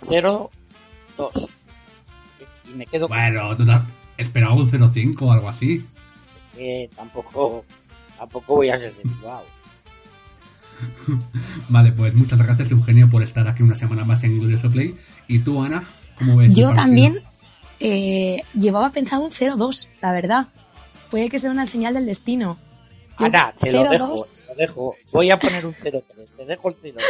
0-2. 0.03 0.49
Y 2.71 2.77
me 2.77 2.87
quedo 2.87 3.09
Bueno, 3.09 3.57
tú 3.57 3.67
te 3.67 3.73
has 3.73 3.83
esperado 4.17 4.55
un 4.55 4.71
0-5 4.71 5.23
o 5.23 5.33
algo 5.33 5.49
así. 5.49 5.85
que 6.55 6.89
tampoco, 6.95 7.65
tampoco 8.17 8.55
voy 8.55 8.69
a 8.69 8.79
ser 8.79 8.95
de 8.95 9.03
Bilbao. 9.03 9.43
Vale, 11.69 11.91
pues 11.91 12.15
muchas 12.15 12.41
gracias 12.41 12.71
Eugenio 12.71 13.11
por 13.11 13.25
estar 13.25 13.49
aquí 13.49 13.65
una 13.65 13.75
semana 13.75 14.05
más 14.05 14.23
en 14.23 14.39
Glorioso 14.39 14.71
Play. 14.71 14.95
Y 15.27 15.41
tú, 15.41 15.65
Ana, 15.65 15.83
¿cómo 16.17 16.37
ves? 16.37 16.55
Yo 16.55 16.73
también 16.73 17.25
eh, 17.81 18.45
llevaba 18.57 18.91
pensado 18.91 19.23
un 19.25 19.33
0-2, 19.33 19.89
la 20.01 20.13
verdad. 20.13 20.47
Puede 21.11 21.29
que 21.29 21.41
sea 21.41 21.51
una 21.51 21.67
señal 21.67 21.95
del 21.95 22.07
destino. 22.07 22.57
Yo, 23.19 23.27
Ana, 23.27 23.53
te 23.59 23.73
lo 23.73 23.83
0-2. 23.85 23.91
dejo, 23.91 24.17
te 24.55 24.63
dejo. 24.63 24.97
Voy 25.13 25.31
a 25.31 25.39
poner 25.39 25.67
un 25.67 25.75
0-3. 25.75 26.03
Te 26.37 26.45
dejo 26.45 26.69
el 26.69 26.77
0 26.81 26.99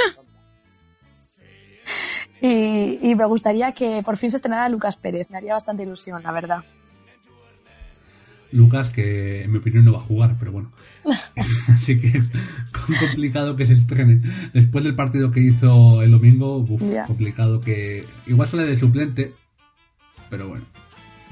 Y, 2.41 2.99
y 3.01 3.15
me 3.15 3.25
gustaría 3.25 3.73
que 3.73 4.03
por 4.05 4.19
fin 4.19 4.31
se 4.31 4.37
estrenara 4.37 4.69
Lucas 4.69 4.97
Pérez. 4.97 5.31
Me 5.31 5.39
haría 5.39 5.55
bastante 5.55 5.83
ilusión, 5.83 6.23
la 6.23 6.33
verdad. 6.33 6.65
Lucas, 8.53 8.91
que 8.91 9.43
en 9.45 9.53
mi 9.53 9.59
opinión 9.59 9.85
no 9.85 9.93
va 9.93 9.99
a 9.99 10.03
jugar, 10.03 10.37
pero 10.39 10.53
bueno. 10.53 10.71
Así 11.69 11.99
que 11.99 12.23
complicado 13.01 13.57
que 13.57 13.67
se 13.67 13.73
estrene. 13.73 14.21
Después 14.53 14.85
del 14.85 14.95
partido 14.95 15.31
que 15.31 15.41
hizo 15.41 16.03
el 16.03 16.11
domingo, 16.11 16.59
uf, 16.59 16.83
complicado 17.07 17.61
que. 17.61 18.05
Igual 18.27 18.49
sale 18.49 18.65
de 18.65 18.77
suplente, 18.77 19.35
pero 20.29 20.49
bueno. 20.49 20.67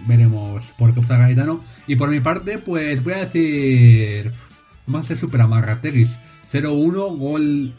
Veremos 0.06 0.72
por 0.78 0.92
qué 0.94 1.00
opta 1.00 1.16
Gaetano. 1.16 1.62
Y 1.86 1.96
por 1.96 2.10
mi 2.10 2.20
parte, 2.20 2.58
pues 2.58 3.04
voy 3.04 3.12
a 3.12 3.18
decir. 3.18 4.32
Vamos 4.86 5.06
a 5.06 5.08
ser 5.08 5.16
super 5.16 5.40
amarrateris. 5.40 6.18
0-1, 6.50 7.16
gol 7.18 7.74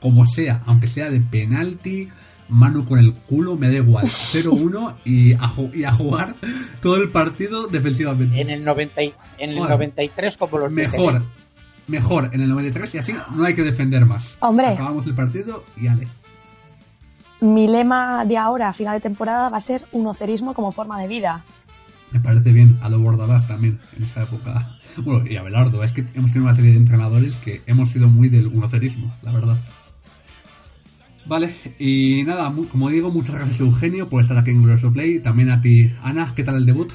como 0.00 0.24
sea, 0.24 0.62
aunque 0.66 0.86
sea 0.86 1.10
de 1.10 1.20
penalti, 1.20 2.08
mano 2.48 2.84
con 2.84 2.98
el 2.98 3.12
culo, 3.14 3.56
me 3.56 3.68
da 3.68 3.76
igual. 3.76 4.04
0-1 4.06 4.94
y, 5.04 5.32
a 5.34 5.50
y 5.74 5.84
a 5.84 5.92
jugar 5.92 6.34
todo 6.80 6.96
el 6.96 7.10
partido 7.10 7.66
defensivamente. 7.68 8.40
En 8.40 8.50
el, 8.50 8.64
90 8.64 9.02
y- 9.02 9.14
en 9.38 9.50
el 9.50 9.56
Joder. 9.56 9.70
93 9.72 10.36
como 10.36 10.58
los 10.58 10.72
Mejor, 10.72 11.22
mejor 11.86 12.30
en 12.32 12.40
el 12.40 12.48
93 12.48 12.94
y 12.94 12.98
así 12.98 13.14
no 13.34 13.44
hay 13.44 13.54
que 13.54 13.62
defender 13.62 14.04
más. 14.06 14.36
Hombre. 14.40 14.68
Acabamos 14.68 15.06
el 15.06 15.14
partido 15.14 15.64
y 15.76 15.86
ale. 15.86 16.08
Mi 17.40 17.66
lema 17.68 18.24
de 18.26 18.36
ahora, 18.36 18.68
a 18.68 18.72
final 18.74 18.94
de 18.94 19.00
temporada, 19.00 19.48
va 19.48 19.56
a 19.56 19.60
ser 19.62 19.86
un 19.92 20.06
ocerismo 20.06 20.52
como 20.52 20.72
forma 20.72 21.00
de 21.00 21.08
vida. 21.08 21.42
Me 22.12 22.20
parece 22.20 22.52
bien 22.52 22.78
a 22.82 22.88
lo 22.88 22.98
Bordalás 23.00 23.46
también 23.46 23.78
en 23.96 24.02
esa 24.02 24.22
época. 24.22 24.76
Bueno, 25.04 25.24
y 25.24 25.36
a 25.36 25.42
Belardo. 25.44 25.84
Es 25.84 25.92
que 25.92 26.00
hemos 26.14 26.32
tenido 26.32 26.46
una 26.46 26.54
serie 26.54 26.72
de 26.72 26.76
entrenadores 26.78 27.38
que 27.38 27.62
hemos 27.66 27.90
sido 27.90 28.08
muy 28.08 28.28
del 28.28 28.48
unocerismo, 28.48 29.14
la 29.22 29.30
verdad. 29.30 29.56
Vale, 31.26 31.54
y 31.78 32.24
nada, 32.24 32.52
como 32.72 32.88
digo, 32.88 33.10
muchas 33.12 33.36
gracias 33.36 33.60
Eugenio 33.60 34.08
por 34.08 34.20
estar 34.20 34.36
aquí 34.36 34.50
en 34.50 34.62
Glorioso 34.62 34.92
Play. 34.92 35.20
También 35.20 35.50
a 35.50 35.60
ti, 35.62 35.92
Ana, 36.02 36.32
¿qué 36.34 36.42
tal 36.42 36.56
el 36.56 36.66
debut? 36.66 36.92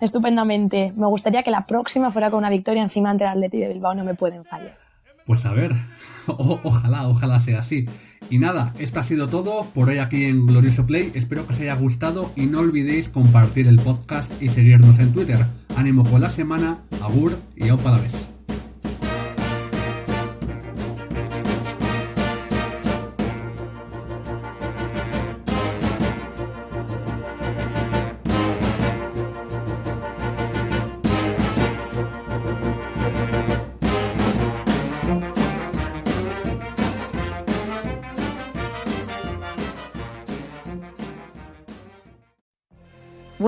Estupendamente. 0.00 0.92
Me 0.96 1.06
gustaría 1.06 1.42
que 1.42 1.50
la 1.50 1.66
próxima 1.66 2.10
fuera 2.12 2.30
con 2.30 2.38
una 2.38 2.50
victoria 2.50 2.82
encima 2.82 3.10
ante 3.10 3.24
el 3.24 3.30
Atleti 3.30 3.58
de 3.58 3.68
Bilbao. 3.68 3.94
No 3.94 4.04
me 4.04 4.14
pueden 4.14 4.44
fallar. 4.44 4.76
Pues 5.24 5.46
a 5.46 5.52
ver, 5.52 5.72
O- 6.26 6.60
ojalá, 6.64 7.06
ojalá 7.08 7.40
sea 7.40 7.60
así. 7.60 7.86
Y 8.30 8.38
nada, 8.38 8.74
esto 8.78 9.00
ha 9.00 9.02
sido 9.02 9.28
todo 9.28 9.66
por 9.74 9.88
hoy 9.88 9.98
aquí 9.98 10.24
en 10.24 10.46
Glorioso 10.46 10.86
Play. 10.86 11.12
Espero 11.14 11.46
que 11.46 11.52
os 11.52 11.60
haya 11.60 11.74
gustado 11.74 12.30
y 12.36 12.46
no 12.46 12.60
olvidéis 12.60 13.08
compartir 13.08 13.66
el 13.66 13.78
podcast 13.78 14.30
y 14.42 14.48
seguirnos 14.48 14.98
en 14.98 15.12
Twitter. 15.12 15.46
Ánimo 15.76 16.04
con 16.04 16.20
la 16.20 16.30
semana, 16.30 16.78
agur 17.00 17.38
y 17.56 17.68
aupa 17.68 17.90
la 17.90 17.98
vez. 17.98 18.33